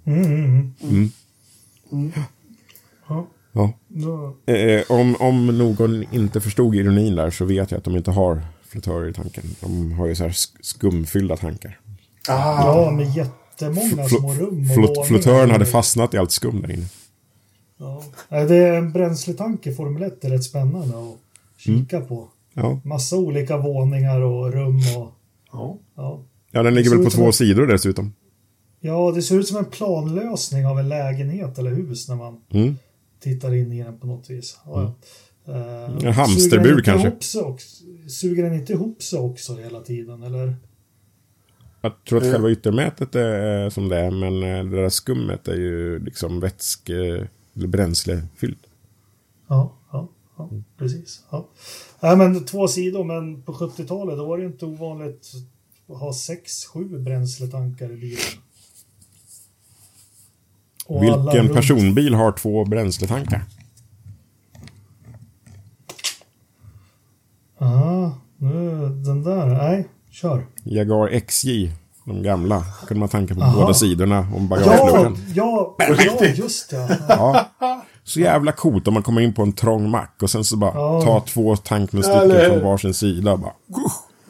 Mm, 0.05 0.24
mm, 0.24 0.72
mm. 0.83 1.11
Mm. 1.93 2.12
Ja, 3.09 3.27
Ja. 3.53 3.72
Eh, 4.55 4.83
om, 4.89 5.16
om 5.20 5.59
någon 5.59 6.05
inte 6.14 6.41
förstod 6.41 6.74
ironin 6.74 7.14
där 7.16 7.31
så 7.31 7.45
vet 7.45 7.70
jag 7.70 7.79
att 7.79 7.85
de 7.85 7.97
inte 7.97 8.11
har 8.11 8.43
flottörer 8.68 9.09
i 9.09 9.12
tanken. 9.12 9.45
De 9.61 9.93
har 9.93 10.07
ju 10.07 10.14
så 10.14 10.22
här 10.22 10.31
sk- 10.31 10.57
skumfyllda 10.61 11.37
tankar. 11.37 11.81
Ah, 12.29 12.64
ja, 12.85 12.91
med 12.91 13.16
jättemånga 13.16 14.09
små 14.09 14.33
rum 14.35 14.68
flottören 15.07 15.51
hade 15.51 15.66
fastnat 15.66 16.14
i 16.14 16.18
allt 16.18 16.31
skum 16.33 16.62
där 16.62 16.70
inne. 16.72 16.87
Ja. 17.79 18.03
Det 18.29 18.57
är 18.57 18.72
en 18.79 18.93
bränsletank 18.93 19.66
i 19.66 19.74
Formel 19.74 20.03
1 20.03 20.24
är 20.24 20.31
rätt 20.31 20.45
spännande 20.45 20.99
att 20.99 21.16
kika 21.57 22.01
på. 22.01 22.29
Ja. 22.55 22.81
Massa 22.85 23.16
olika 23.16 23.57
våningar 23.57 24.20
och 24.20 24.53
rum 24.53 24.77
och... 24.97 25.12
ja. 25.53 25.79
Ja. 25.97 26.22
ja, 26.51 26.62
den 26.62 26.74
ligger 26.74 26.91
väl 26.91 27.05
på 27.05 27.11
två 27.11 27.27
en- 27.27 27.33
sidor 27.33 27.66
dessutom. 27.66 28.14
ja, 28.81 29.12
det 29.14 29.22
ser 29.22 29.39
ut 29.39 29.49
som 29.49 29.57
en 29.57 29.64
planlösning 29.64 30.66
av 30.66 30.79
en 30.79 30.89
lägenhet 30.89 31.59
eller 31.59 31.70
hus 31.70 32.09
när 32.09 32.16
man 32.16 32.41
Mm. 32.51 32.77
tittar 33.20 33.55
in 33.55 33.72
i 33.72 33.83
den 33.83 33.99
på 33.99 34.07
något 34.07 34.31
vis. 34.31 34.59
Ja, 34.64 34.95
ja. 35.45 35.53
Eh, 35.55 36.07
En 36.07 36.12
hamsterbur 36.12 36.83
kanske? 36.83 37.09
också- 37.09 37.57
Suger 38.09 38.43
den 38.43 38.55
inte 38.55 38.72
ihop 38.72 39.03
sig 39.03 39.18
också 39.18 39.57
hela 39.57 39.81
tiden, 39.81 40.22
eller? 40.22 40.57
Jag 41.81 41.93
tror 42.09 42.18
att 42.18 42.24
Eh. 42.24 42.33
själva 42.33 42.51
yttermätet 42.51 43.14
är 43.14 43.70
som 43.70 43.89
det 43.89 43.97
är, 43.99 44.11
men 44.11 44.43
eh, 44.43 44.64
det 44.64 44.83
där 44.83 44.89
skummet 44.89 45.49
är 45.49 45.55
ju 45.57 45.99
liksom 45.99 46.41
vätske 46.41 47.29
eller 47.57 47.67
bränslefyllt. 47.69 48.67
Ja, 49.49 49.73
ja, 49.93 50.09
ja 50.37 50.51
precis. 50.79 51.25
Ja. 51.31 51.49
Nej, 52.01 52.17
men 52.17 52.45
två 52.45 52.69
sidor, 52.69 53.05
men 53.05 53.43
på 53.43 53.53
70-talet 53.53 54.17
då 54.17 54.27
var 54.27 54.39
det 54.39 54.47
inte 54.47 54.67
ovanligt 54.67 55.33
att 55.89 55.99
ha 55.99 56.13
sex, 56.13 56.65
sju 56.65 56.99
bränsletankar 56.99 57.93
i 57.93 57.97
bilen. 57.97 58.19
Och 60.87 61.03
Vilken 61.03 61.49
personbil 61.49 62.15
har 62.15 62.33
två 62.33 62.65
bränsletankar? 62.65 63.45
Ja, 67.59 68.19
nu 68.37 68.89
den 68.89 69.23
där. 69.23 69.47
Nej, 69.47 69.89
kör. 70.11 70.47
Jaguar 70.65 71.21
XJ, 71.21 71.73
de 72.07 72.23
gamla. 72.23 72.65
kunde 72.87 72.99
man 73.01 73.09
tanka 73.09 73.35
på 73.35 73.43
Aha. 73.43 73.61
båda 73.61 73.75
sidorna 73.75 74.19
om 74.19 74.27
Ja, 74.35 74.39
bagageluckan. 74.41 75.17
ja, 75.35 75.77
ja, 75.79 76.25
just 76.25 76.71
det. 76.71 76.99
Ja. 77.09 77.47
Ja. 77.61 77.85
Så 78.05 78.21
jävla 78.21 78.53
coolt 78.53 78.89
om 78.89 78.95
man 78.95 79.03
kommer 79.03 79.21
in 79.21 79.35
på 79.35 79.43
en 79.43 79.53
trång 79.53 79.91
mack 79.91 80.19
och 80.23 80.31
sen 80.31 80.45
så 80.45 80.57
bara 80.57 80.73
Ja. 80.75 81.03
ta 81.05 81.21
två 81.21 81.57
tankmunstycken 81.57 82.23
Eller- 82.31 82.51
från 82.51 82.65
varsin 82.65 82.95
sida 82.95 83.33
och 83.33 83.39
bara... 83.39 83.53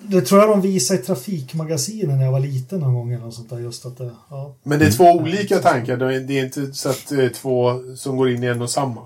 Det 0.08 0.20
tror 0.20 0.40
jag 0.40 0.50
de 0.50 0.60
visade 0.60 1.00
i 1.00 1.02
Trafikmagasinen 1.02 2.18
när 2.18 2.24
jag 2.24 2.32
var 2.32 2.40
liten 2.40 2.80
någon 2.80 2.94
gång 2.94 3.12
eller 3.12 3.24
något 3.24 3.34
sånt 3.34 3.50
där. 3.50 3.58
Just 3.58 3.86
att 3.86 3.98
det, 3.98 4.10
ja. 4.30 4.54
Men 4.62 4.78
det 4.78 4.86
är 4.86 4.90
två 4.90 5.04
olika 5.04 5.58
tankar. 5.58 5.96
Det 5.96 6.14
är 6.38 6.44
inte 6.44 6.72
så 6.74 6.88
att 6.88 7.06
det 7.08 7.24
är 7.24 7.28
två 7.28 7.72
som 7.96 8.16
går 8.16 8.30
in 8.30 8.44
i 8.44 8.46
en 8.46 8.62
och 8.62 8.70
samma. 8.70 9.00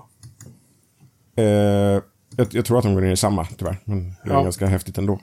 Eh, 1.37 1.43
jag, 2.35 2.47
jag 2.51 2.65
tror 2.65 2.77
att 2.77 2.83
de 2.83 2.93
går 2.93 3.01
ner 3.01 3.11
i 3.11 3.17
samma 3.17 3.45
tyvärr. 3.57 3.79
Men 3.85 4.03
det 4.23 4.29
är 4.29 4.33
Ja. 4.33 4.43
ganska 4.43 4.65
häftigt 4.65 4.97
ändå. 4.97 5.19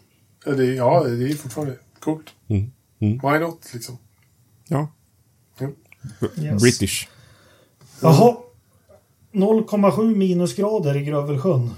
Ja, 0.47 0.53
det 0.53 0.67
är, 0.67 0.73
ja, 0.75 1.05
det 1.05 1.31
är 1.31 1.35
fortfarande 1.35 1.75
coolt. 2.01 2.27
Mm. 2.49 2.71
Mm. 2.99 3.19
Why 3.23 3.39
not, 3.39 3.71
liksom? 3.75 3.99
Ja. 4.69 4.89
Ja. 5.59 5.69
B- 6.21 6.27
Yes. 6.43 6.63
British. 6.63 7.09
Jaha. 8.03 8.37
0,7 9.33 10.15
minusgrader 10.17 10.97
i 10.97 11.05
Grövelsjön. 11.05 11.71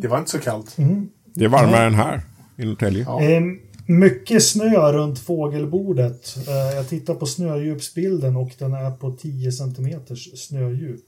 Det 0.00 0.08
var 0.08 0.18
inte 0.18 0.30
så 0.30 0.38
kallt. 0.38 0.76
Det 1.24 1.44
är 1.44 1.48
varmare 1.48 1.86
än 1.86 1.94
här 1.94 2.22
i 2.56 2.64
Norrtälje. 2.64 3.02
Ja. 3.04 3.22
Eh, 3.22 3.42
mycket 3.86 4.44
snö 4.44 4.92
runt 4.92 5.18
fågelbordet. 5.18 6.36
Eh, 6.48 6.54
jag 6.76 6.88
tittar 6.88 7.14
på 7.14 7.26
snödjupsbilden 7.26 8.36
och 8.36 8.50
den 8.58 8.74
är 8.74 8.90
på 8.90 9.10
10 9.10 9.52
centimeters 9.52 10.38
snödjup. 10.48 11.04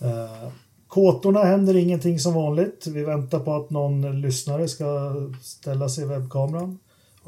Eh, 0.00 0.48
kåtorna 0.88 1.44
händer 1.44 1.76
ingenting 1.76 2.18
som 2.18 2.34
vanligt. 2.34 2.86
Vi 2.86 3.04
väntar 3.04 3.40
på 3.40 3.54
att 3.56 3.70
någon 3.70 4.20
lyssnare 4.20 4.68
ska 4.68 5.14
ställa 5.42 5.88
sig 5.88 6.04
i 6.04 6.06
webbkameran. 6.06 6.78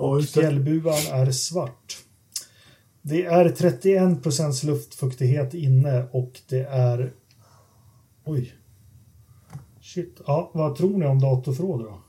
Det. 0.01 0.26
Fjällbuan 0.26 0.94
är 1.12 1.30
svart. 1.30 1.98
Det 3.03 3.24
är 3.24 3.48
31 3.48 4.22
procents 4.22 4.62
luftfuktighet 4.62 5.55
inne 5.55 6.05
och 6.12 6.40
det 6.48 6.66
är... 6.66 7.12
Oj. 8.24 8.53
Shit. 9.80 10.20
Ja, 10.26 10.51
vad 10.55 10.76
tror 10.76 10.98
ni 10.98 11.07
om 11.07 11.20
datorförråd 11.20 11.80
då? 11.80 12.01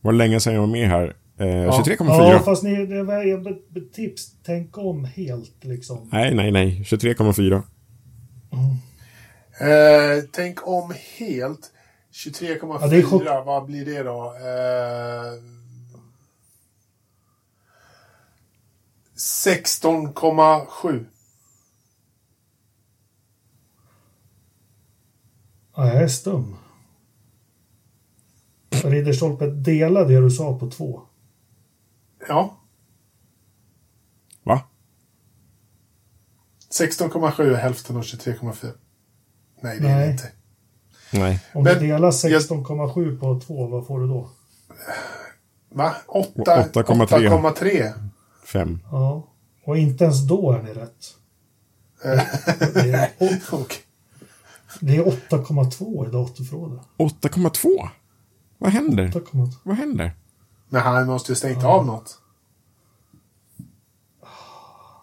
Var 0.00 0.12
länge 0.12 0.40
sedan 0.40 0.54
jag 0.54 0.60
var 0.60 0.66
med 0.68 0.88
här? 0.88 1.16
Eh, 1.38 1.44
23,4. 1.44 2.06
Ja, 2.08 2.38
fast 2.44 2.62
ni, 2.62 2.86
det 2.86 3.02
var 3.02 3.50
ett 3.50 3.92
tips. 3.92 4.32
Tänk 4.44 4.78
om 4.78 5.04
helt 5.04 5.64
liksom. 5.64 6.08
Nej, 6.12 6.34
nej, 6.34 6.50
nej. 6.52 6.82
23,4. 6.84 7.62
Eh, 9.60 10.24
tänk 10.32 10.68
om 10.68 10.94
helt. 11.18 11.72
23,4. 12.12 13.22
Ja, 13.26 13.42
Vad 13.46 13.66
blir 13.66 13.84
det 13.84 14.02
då? 14.02 14.24
Eh, 14.24 15.55
16,7. 19.16 21.06
Ja, 25.76 25.86
jag 25.86 26.02
är 26.02 26.08
stum. 26.08 26.56
Ridderstolpe, 28.70 29.46
dela 29.46 30.04
det 30.04 30.20
du 30.20 30.30
sa 30.30 30.58
på 30.58 30.70
två. 30.70 31.02
Ja, 32.28 32.56
Va? 34.42 34.62
16,7 36.70 37.42
är 37.42 37.54
hälften 37.54 37.96
av 37.96 38.02
23,4. 38.02 38.72
Nej, 39.60 39.80
det 39.80 39.88
är 39.88 39.96
Nej. 39.96 40.06
det 40.06 40.12
inte. 40.12 40.32
Nej. 41.12 41.44
Om 41.54 41.64
Men- 41.64 41.74
du 41.74 41.80
delar 41.80 42.10
16,7 42.10 43.18
på 43.20 43.40
två, 43.40 43.66
vad 43.66 43.86
får 43.86 44.00
du 44.00 44.06
då? 44.08 44.30
Va? 45.68 45.94
8, 46.06 46.62
8,3. 46.72 48.05
8,3. 48.46 48.52
5. 48.52 48.78
Ja, 48.90 49.26
och 49.64 49.76
inte 49.78 50.04
ens 50.04 50.28
då 50.28 50.52
är 50.52 50.62
ni 50.62 50.72
rätt. 50.72 51.14
Det 52.74 52.90
är, 52.90 53.10
Okej. 53.52 53.78
det 54.80 54.96
är 54.96 55.04
8,2 55.04 56.08
i 56.08 56.10
datorförrådet. 56.12 56.80
8,2? 56.98 57.88
Vad 58.58 58.70
händer? 58.70 59.08
8,2. 59.08 59.52
Vad 59.62 59.76
händer? 59.76 60.12
Men 60.68 60.82
han 60.82 61.06
måste 61.06 61.32
ju 61.32 61.36
stängt 61.36 61.64
av 61.64 61.86
något. 61.86 62.18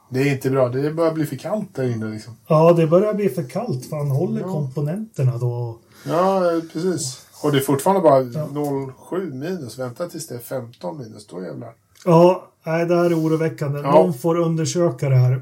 Det 0.09 0.19
är 0.21 0.33
inte 0.33 0.49
bra. 0.49 0.69
Det 0.69 0.91
börjar 0.93 1.13
bli 1.13 1.25
för 1.25 1.35
kallt 1.35 1.75
där 1.75 1.83
inne 1.91 2.05
liksom. 2.05 2.37
Ja, 2.47 2.73
det 2.73 2.87
börjar 2.87 3.13
bli 3.13 3.29
för 3.29 3.49
kallt. 3.49 3.85
Fan, 3.85 4.11
håller 4.11 4.41
Ja. 4.41 4.47
komponenterna 4.51 5.37
då? 5.37 5.77
Ja, 6.05 6.41
precis. 6.73 7.25
Och 7.43 7.51
det 7.51 7.57
är 7.57 7.61
fortfarande 7.61 8.01
bara 8.01 8.21
Ja. 8.21 8.47
0,7 8.51 9.33
minus. 9.33 9.79
Vänta 9.79 10.09
tills 10.09 10.27
det 10.27 10.35
är 10.35 10.39
15 10.39 10.97
minus. 10.97 11.27
Då 11.27 11.43
jävlar. 11.43 11.73
Ja, 12.05 12.47
nej, 12.65 12.85
det 12.85 12.95
här 12.95 13.05
är 13.05 13.19
oroväckande. 13.19 13.79
Ja. 13.79 13.91
Någon 13.91 14.13
får 14.13 14.35
undersöka 14.39 15.09
det 15.09 15.15
här. 15.15 15.41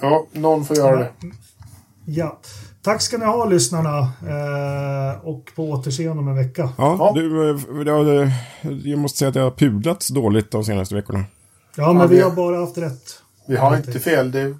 Ja, 0.00 0.26
någon 0.32 0.64
får 0.64 0.76
göra 0.76 0.96
det. 0.98 1.10
Ja. 2.04 2.38
tack 2.82 3.02
ska 3.02 3.18
ni 3.18 3.24
ha 3.24 3.44
lyssnarna. 3.44 3.98
Eh, 4.00 5.26
och 5.26 5.50
på 5.56 5.70
återseende 5.70 6.18
om 6.18 6.28
en 6.28 6.36
vecka. 6.36 6.68
Ja. 6.78 7.12
Du, 7.14 7.50
eh, 7.50 7.56
det, 7.84 8.04
det, 8.04 8.32
jag 8.88 8.98
måste 8.98 9.18
säga 9.18 9.28
att 9.28 9.34
jag 9.34 9.42
har 9.42 9.50
pudlats 9.50 10.08
dåligt 10.08 10.50
de 10.50 10.64
senaste 10.64 10.94
veckorna. 10.94 11.24
Ja, 11.76 11.92
men 11.92 12.02
Ja, 12.02 12.06
vi 12.08 12.16
det- 12.16 12.22
har 12.24 12.30
bara 12.30 12.60
haft 12.60 12.78
rätt. 12.78 13.22
Vi 13.48 13.56
har 13.56 13.76
inte 13.76 14.00
fel. 14.00 14.30
Det, 14.30 14.54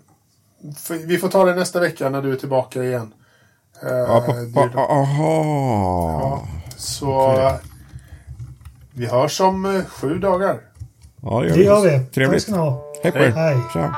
vi 1.06 1.18
får 1.18 1.28
ta 1.28 1.44
det 1.44 1.54
nästa 1.54 1.80
vecka 1.80 2.10
när 2.10 2.22
du 2.22 2.32
är 2.32 2.36
tillbaka 2.36 2.84
igen. 2.84 3.12
Eh, 3.82 4.10
aha. 4.10 4.32
ja, 6.22 6.46
så 6.76 7.32
vi 8.92 9.06
hörs 9.06 9.40
om 9.40 9.64
eh, 9.64 9.84
sju 9.84 10.18
dagar. 10.18 10.60
Ja, 11.30 11.40
det 11.42 11.48
Det 11.54 11.62
gör 11.62 11.82
vi. 11.82 11.90
Tack 11.90 12.12
Trevligt. 12.14 12.42
ska 12.42 12.52
ni 12.52 12.58
ha. 12.58 12.82
Hej 13.02 13.12
på 13.12 13.18
er. 13.18 13.30
Hej. 13.30 13.56
Tja. 13.72 13.94